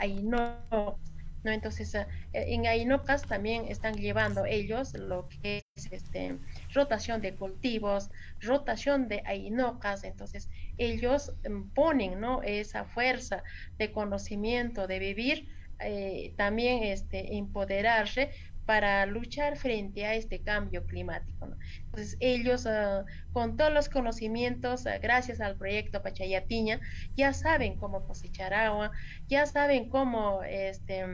¿no? 1.45 1.51
Entonces, 1.51 1.95
eh, 1.95 2.07
en 2.33 2.67
Ainocas 2.67 3.23
también 3.23 3.67
están 3.67 3.95
llevando 3.95 4.45
ellos 4.45 4.95
lo 4.95 5.29
que 5.29 5.63
es 5.77 5.91
este, 5.91 6.39
rotación 6.73 7.21
de 7.21 7.35
cultivos, 7.37 8.11
rotación 8.41 9.09
de 9.09 9.23
Ainocas, 9.25 10.05
entonces 10.05 10.49
ellos 10.79 11.33
mm, 11.49 11.71
ponen, 11.71 12.21
¿no? 12.21 12.43
Esa 12.43 12.85
fuerza 12.85 13.43
de 13.79 13.93
conocimiento, 13.93 14.87
de 14.87 14.99
vivir, 14.99 15.49
eh, 15.81 16.35
también 16.37 16.83
este, 16.85 17.37
empoderarse 17.37 18.31
para 18.65 19.07
luchar 19.07 19.57
frente 19.57 20.07
a 20.07 20.15
este 20.15 20.43
cambio 20.43 20.87
climático. 20.87 21.49
Entonces, 21.87 22.17
ellos, 22.21 22.67
ah, 22.67 23.05
con 23.33 23.57
todos 23.57 23.73
los 23.73 23.89
conocimientos, 23.89 24.87
ah, 24.87 24.99
gracias 24.99 25.41
al 25.41 25.57
proyecto 25.57 26.03
Pachayatiña, 26.03 26.81
ya 27.17 27.33
saben 27.33 27.77
cómo 27.77 28.07
cosechar 28.07 28.55
agua, 28.55 28.93
ya 29.29 29.47
saben 29.47 29.89
cómo 29.89 30.43
este, 30.45 31.05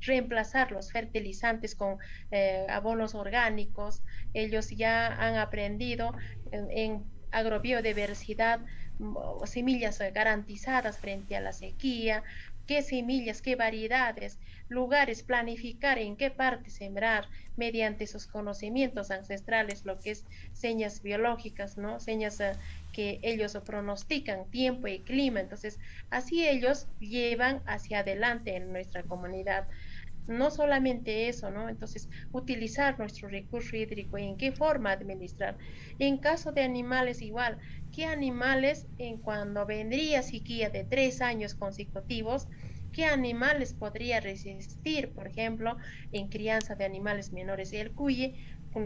reemplazar 0.00 0.70
los 0.70 0.92
fertilizantes 0.92 1.74
con 1.74 1.98
eh, 2.30 2.66
abonos 2.68 3.14
orgánicos. 3.14 4.02
Ellos 4.38 4.70
ya 4.70 5.06
han 5.06 5.36
aprendido 5.36 6.14
en, 6.52 7.04
agrobiodiversidad 7.30 8.60
mm, 8.98 9.16
semillas 9.44 9.98
garantizadas 10.14 10.98
frente 10.98 11.36
a 11.36 11.40
la 11.40 11.52
sequía, 11.52 12.24
qué 12.68 12.82
semillas, 12.82 13.40
qué 13.40 13.56
variedades, 13.56 14.38
lugares, 14.68 15.22
planificar 15.22 15.98
en 15.98 16.16
qué 16.16 16.30
parte 16.30 16.70
sembrar 16.70 17.26
mediante 17.56 18.06
sus 18.06 18.26
conocimientos 18.26 19.10
ancestrales, 19.10 19.86
lo 19.86 19.98
que 19.98 20.10
es 20.10 20.26
señas 20.52 21.02
biológicas, 21.02 21.78
¿no? 21.78 21.98
Señas 21.98 22.38
eh, 22.40 22.52
que 22.92 23.20
ellos 23.22 23.56
pronostican 23.64 24.50
tiempo 24.50 24.86
y 24.86 25.00
clima. 25.00 25.40
Entonces, 25.40 25.80
así 26.10 26.46
ellos 26.46 26.86
llevan 27.00 27.62
hacia 27.66 28.00
adelante 28.00 28.54
en 28.54 28.70
nuestra 28.70 29.02
comunidad 29.02 29.66
no 30.28 30.50
solamente 30.50 31.28
eso, 31.28 31.50
¿no? 31.50 31.68
Entonces, 31.68 32.08
utilizar 32.32 32.98
nuestro 32.98 33.28
recurso 33.28 33.76
hídrico 33.76 34.18
y 34.18 34.24
en 34.24 34.36
qué 34.36 34.52
forma 34.52 34.92
administrar. 34.92 35.58
En 35.98 36.18
caso 36.18 36.52
de 36.52 36.62
animales, 36.62 37.22
igual, 37.22 37.58
¿qué 37.90 38.04
animales, 38.06 38.88
en 38.98 39.20
cuando 39.20 39.66
vendría 39.66 40.22
sequía 40.22 40.70
de 40.70 40.84
tres 40.84 41.20
años 41.20 41.54
consecutivos, 41.54 42.46
qué 42.92 43.04
animales 43.04 43.74
podría 43.74 44.20
resistir, 44.20 45.12
por 45.14 45.26
ejemplo, 45.28 45.76
en 46.10 46.28
crianza 46.28 46.74
de 46.74 46.84
animales 46.84 47.32
menores? 47.32 47.72
El 47.72 47.94
cuye 47.94 48.38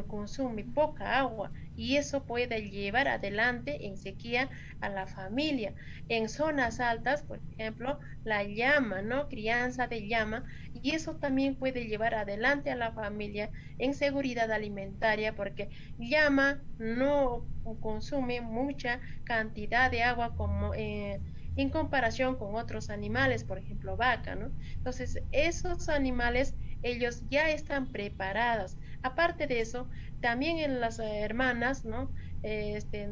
consume 0.07 0.64
poca 0.64 1.18
agua 1.18 1.53
y 1.74 1.97
eso 1.97 2.24
puede 2.24 2.70
llevar 2.70 3.09
adelante 3.09 3.87
en 3.87 3.97
sequía 3.97 4.51
a 4.80 4.89
la 4.89 5.07
familia. 5.07 5.74
En 6.09 6.28
zonas 6.28 6.80
altas, 6.80 7.22
por 7.22 7.41
ejemplo, 7.51 7.99
la 8.24 8.45
llama, 8.45 9.03
¿no? 9.03 9.28
Crianza 9.28 9.87
de 9.87 10.07
llama 10.09 10.45
y 10.72 10.95
eso 10.95 11.16
también 11.16 11.57
puede 11.57 11.87
llevar 11.87 12.14
adelante 12.14 12.70
a 12.70 12.76
la 12.76 12.93
familia 12.93 13.51
en 13.78 13.95
seguridad 13.95 14.51
alimentaria 14.51 15.35
porque 15.35 15.70
llama 15.97 16.62
no 16.78 17.47
consume 17.80 18.41
mucha 18.41 19.01
cantidad 19.24 19.91
de 19.91 20.03
agua 20.03 20.35
como... 20.35 20.74
Eh, 20.74 21.20
en 21.57 21.70
comparación 21.70 22.37
con 22.37 22.55
otros 22.55 22.91
animales, 22.91 23.45
por 23.45 23.59
ejemplo, 23.59 23.97
vaca, 23.97 24.35
¿no? 24.35 24.53
Entonces, 24.76 25.22
esos 25.33 25.89
animales, 25.89 26.57
ellos 26.83 27.22
ya 27.28 27.51
están 27.51 27.93
preparados 27.93 28.78
Aparte 29.03 29.46
de 29.46 29.61
eso, 29.61 29.90
también 30.20 30.59
en 30.59 30.80
las 30.80 30.98
hermanas, 30.98 31.84
¿no? 31.84 32.12
Este, 32.42 33.09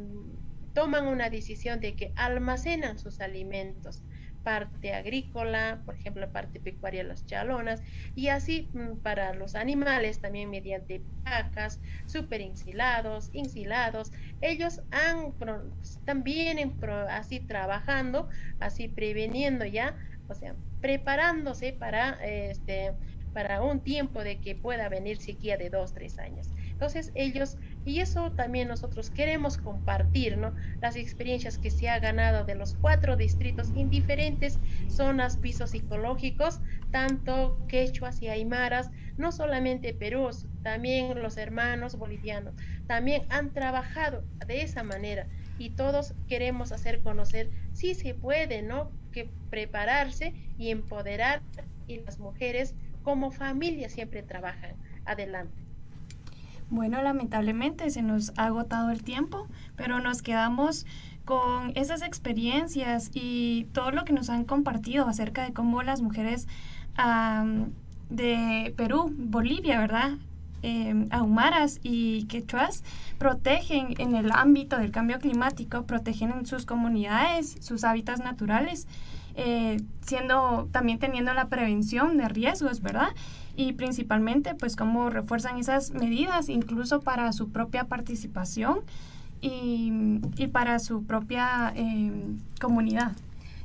toman 0.73 1.07
una 1.07 1.29
decisión 1.29 1.79
de 1.79 1.95
que 1.95 2.13
almacenan 2.15 2.97
sus 2.97 3.19
alimentos, 3.21 4.05
parte 4.43 4.93
agrícola, 4.93 5.83
por 5.85 5.95
ejemplo, 5.95 6.31
parte 6.31 6.59
pecuaria, 6.59 7.03
las 7.03 7.25
chalonas, 7.25 7.81
y 8.15 8.29
así 8.29 8.71
mm, 8.73 9.01
para 9.01 9.33
los 9.33 9.55
animales 9.55 10.21
también 10.21 10.49
mediante 10.49 11.05
vacas, 11.25 11.79
super 12.07 12.41
insilados, 12.41 13.29
insilados, 13.33 14.11
ellos 14.39 14.81
han, 14.91 15.35
también 16.05 16.77
así 17.09 17.45
trabajando, 17.45 18.29
así 18.59 18.87
preveniendo 18.87 19.65
ya, 19.65 19.95
o 20.27 20.33
sea, 20.33 20.55
preparándose 20.79 21.73
para 21.73 22.13
este, 22.23 22.97
para 23.33 23.61
un 23.61 23.79
tiempo 23.79 24.23
de 24.23 24.39
que 24.39 24.55
pueda 24.55 24.89
venir 24.89 25.17
sequía 25.17 25.57
de 25.57 25.69
dos, 25.69 25.93
tres 25.93 26.19
años. 26.19 26.49
Entonces 26.69 27.11
ellos, 27.15 27.57
y 27.85 27.99
eso 27.99 28.31
también 28.31 28.67
nosotros 28.67 29.09
queremos 29.09 29.57
compartir, 29.57 30.37
¿no? 30.37 30.53
Las 30.81 30.95
experiencias 30.95 31.57
que 31.57 31.71
se 31.71 31.89
ha 31.89 31.99
ganado 31.99 32.43
de 32.43 32.55
los 32.55 32.75
cuatro 32.75 33.15
distritos 33.15 33.71
en 33.75 33.89
diferentes 33.89 34.59
zonas 34.87 35.37
pisos 35.37 35.71
psicológicos, 35.71 36.59
tanto 36.91 37.57
quechuas 37.67 38.21
y 38.21 38.29
aymaras, 38.29 38.91
no 39.17 39.31
solamente 39.31 39.93
Perú, 39.93 40.29
también 40.63 41.21
los 41.21 41.37
hermanos 41.37 41.95
bolivianos, 41.95 42.53
también 42.87 43.23
han 43.29 43.51
trabajado 43.53 44.23
de 44.45 44.61
esa 44.61 44.83
manera 44.83 45.27
y 45.57 45.71
todos 45.71 46.13
queremos 46.27 46.71
hacer 46.71 47.01
conocer 47.01 47.49
si 47.73 47.93
se 47.93 48.13
puede, 48.13 48.61
¿no? 48.61 48.91
Que 49.11 49.29
prepararse 49.49 50.33
y 50.57 50.71
empoderar 50.71 51.41
y 51.87 51.99
las 51.99 52.19
mujeres 52.19 52.75
como 53.03 53.31
familia 53.31 53.89
siempre 53.89 54.23
trabajan. 54.23 54.71
Adelante. 55.05 55.53
Bueno, 56.69 57.01
lamentablemente 57.01 57.89
se 57.89 58.01
nos 58.01 58.31
ha 58.37 58.45
agotado 58.45 58.91
el 58.91 59.03
tiempo, 59.03 59.47
pero 59.75 59.99
nos 59.99 60.21
quedamos 60.21 60.85
con 61.25 61.73
esas 61.75 62.01
experiencias 62.01 63.11
y 63.13 63.67
todo 63.73 63.91
lo 63.91 64.05
que 64.05 64.13
nos 64.13 64.29
han 64.29 64.45
compartido 64.45 65.07
acerca 65.07 65.43
de 65.43 65.53
cómo 65.53 65.83
las 65.83 66.01
mujeres 66.01 66.47
de 68.09 68.73
Perú, 68.77 69.13
Bolivia, 69.17 69.79
¿verdad? 69.79 70.11
eh, 70.63 71.07
ahumaras 71.09 71.79
y 71.83 72.25
quechuas 72.25 72.83
protegen 73.17 73.95
en 73.97 74.15
el 74.15 74.31
ámbito 74.31 74.77
del 74.77 74.91
cambio 74.91 75.19
climático, 75.19 75.83
protegen 75.83 76.31
en 76.31 76.45
sus 76.45 76.65
comunidades, 76.65 77.57
sus 77.61 77.83
hábitats 77.83 78.23
naturales, 78.23 78.87
eh, 79.35 79.81
siendo 80.01 80.67
también 80.71 80.99
teniendo 80.99 81.33
la 81.33 81.47
prevención 81.47 82.17
de 82.17 82.27
riesgos, 82.27 82.81
¿verdad? 82.81 83.09
Y 83.55 83.73
principalmente, 83.73 84.55
pues, 84.55 84.75
cómo 84.75 85.09
refuerzan 85.09 85.57
esas 85.57 85.91
medidas, 85.91 86.49
incluso 86.49 87.01
para 87.01 87.31
su 87.33 87.49
propia 87.49 87.85
participación 87.85 88.79
y, 89.41 89.91
y 90.37 90.47
para 90.47 90.79
su 90.79 91.03
propia 91.03 91.73
eh, 91.75 92.11
comunidad. 92.59 93.13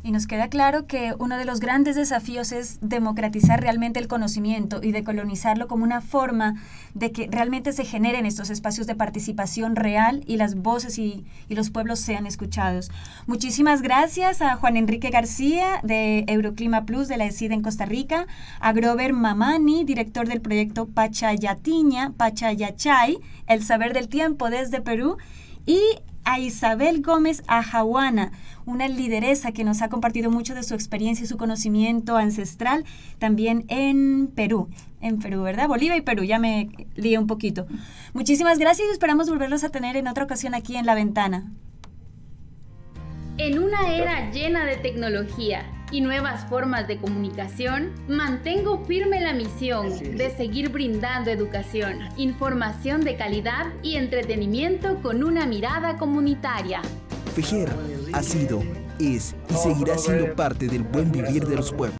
Y 0.03 0.13
nos 0.13 0.27
queda 0.27 0.49
claro 0.49 0.87
que 0.87 1.15
uno 1.19 1.37
de 1.37 1.45
los 1.45 1.61
grandes 1.61 1.97
desafíos 1.97 2.53
es 2.53 2.79
democratizar 2.81 3.61
realmente 3.61 3.99
el 3.99 4.09
conocimiento 4.09 4.81
y 4.83 4.93
decolonizarlo 4.93 5.67
como 5.67 5.85
una 5.85 6.01
forma 6.01 6.55
de 6.95 7.13
que 7.13 7.29
realmente 7.31 7.73
se 7.73 7.85
generen 7.85 8.27
estos 8.27 8.51
espacios 8.51 8.87
de 8.87 8.95
participación 8.95 9.75
real 9.75 10.23
y 10.27 10.37
las 10.37 10.55
voces 10.55 10.99
y, 10.99 11.25
los 11.49 11.71
pueblos 11.71 12.01
sean 12.01 12.27
escuchados. 12.27 12.91
Muchísimas 13.27 13.81
gracias 13.81 14.43
a 14.43 14.57
Juan 14.57 14.77
Enrique 14.77 15.09
García 15.11 15.81
de 15.83 16.25
Euroclima 16.29 16.85
Plus 16.85 17.09
de 17.09 17.17
la 17.17 17.25
ESID 17.25 17.53
en 17.53 17.63
Costa 17.63 17.87
Rica, 17.87 18.27
a 18.61 18.73
Grover 18.73 19.15
Mamani, 19.15 19.85
director 19.85 20.29
del 20.29 20.43
proyecto 20.43 20.87
Pachayatiña, 20.87 22.13
Pachayachay, 22.17 23.19
El 23.47 23.65
Saber 23.65 23.95
del 23.95 24.09
Tiempo 24.09 24.51
desde 24.51 24.83
Perú, 24.83 25.17
y 25.65 25.81
a 26.27 26.41
Isabel 26.41 27.01
Gómez 27.01 27.43
Ajahuana, 27.47 28.33
una 28.67 28.89
lideresa 28.89 29.53
que 29.53 29.65
nos 29.65 29.81
ha 29.81 29.89
compartido 29.89 30.31
mucho 30.31 30.55
de 30.55 30.65
su 30.65 30.75
experiencia 30.75 31.25
y 31.25 31.29
su 31.29 31.39
conocimiento 31.39 32.17
ancestral 32.17 32.85
también 33.19 33.65
en 33.69 34.27
Perú. 34.27 34.69
En 35.01 35.21
Perú, 35.21 35.43
¿verdad? 35.43 35.69
Bolivia 35.69 35.97
y 35.97 36.01
Perú, 36.03 36.25
ya 36.25 36.41
me 36.41 36.69
lié 36.97 37.19
un 37.19 37.29
poquito. 37.29 37.67
Muchísimas 38.13 38.59
gracias 38.59 38.89
y 38.89 38.91
esperamos 38.91 39.31
volverlos 39.31 39.63
a 39.63 39.69
tener 39.69 39.97
en 39.97 40.09
otra 40.09 40.25
ocasión 40.25 40.55
aquí 40.55 40.77
en 40.77 40.85
La 40.85 40.97
Ventana. 40.97 41.53
En 43.39 43.63
una 43.63 43.95
era 43.95 44.31
llena 44.33 44.65
de 44.65 44.77
tecnología 44.79 45.76
y 45.91 46.01
nuevas 46.01 46.49
formas 46.49 46.89
de 46.89 46.99
comunicación, 46.99 47.93
mantengo 48.09 48.85
firme 48.85 49.21
la 49.21 49.33
misión 49.33 49.91
de 50.17 50.31
seguir 50.37 50.71
brindando 50.71 51.31
educación, 51.31 52.01
información 52.17 53.03
de 53.03 53.17
calidad 53.17 53.67
y 53.83 53.97
entretenimiento 53.97 55.01
con 55.03 55.23
una 55.23 55.47
mirada 55.47 55.97
comunitaria. 55.99 56.83
Fejer 57.35 57.69
ha 58.13 58.23
sido, 58.23 58.63
es 58.99 59.35
y 59.51 59.55
seguirá 59.55 59.99
siendo 59.99 60.35
parte 60.35 60.67
del 60.67 60.83
buen 60.83 61.13
vivir 61.13 61.47
de 61.47 61.57
los 61.57 61.73
pueblos. 61.73 61.95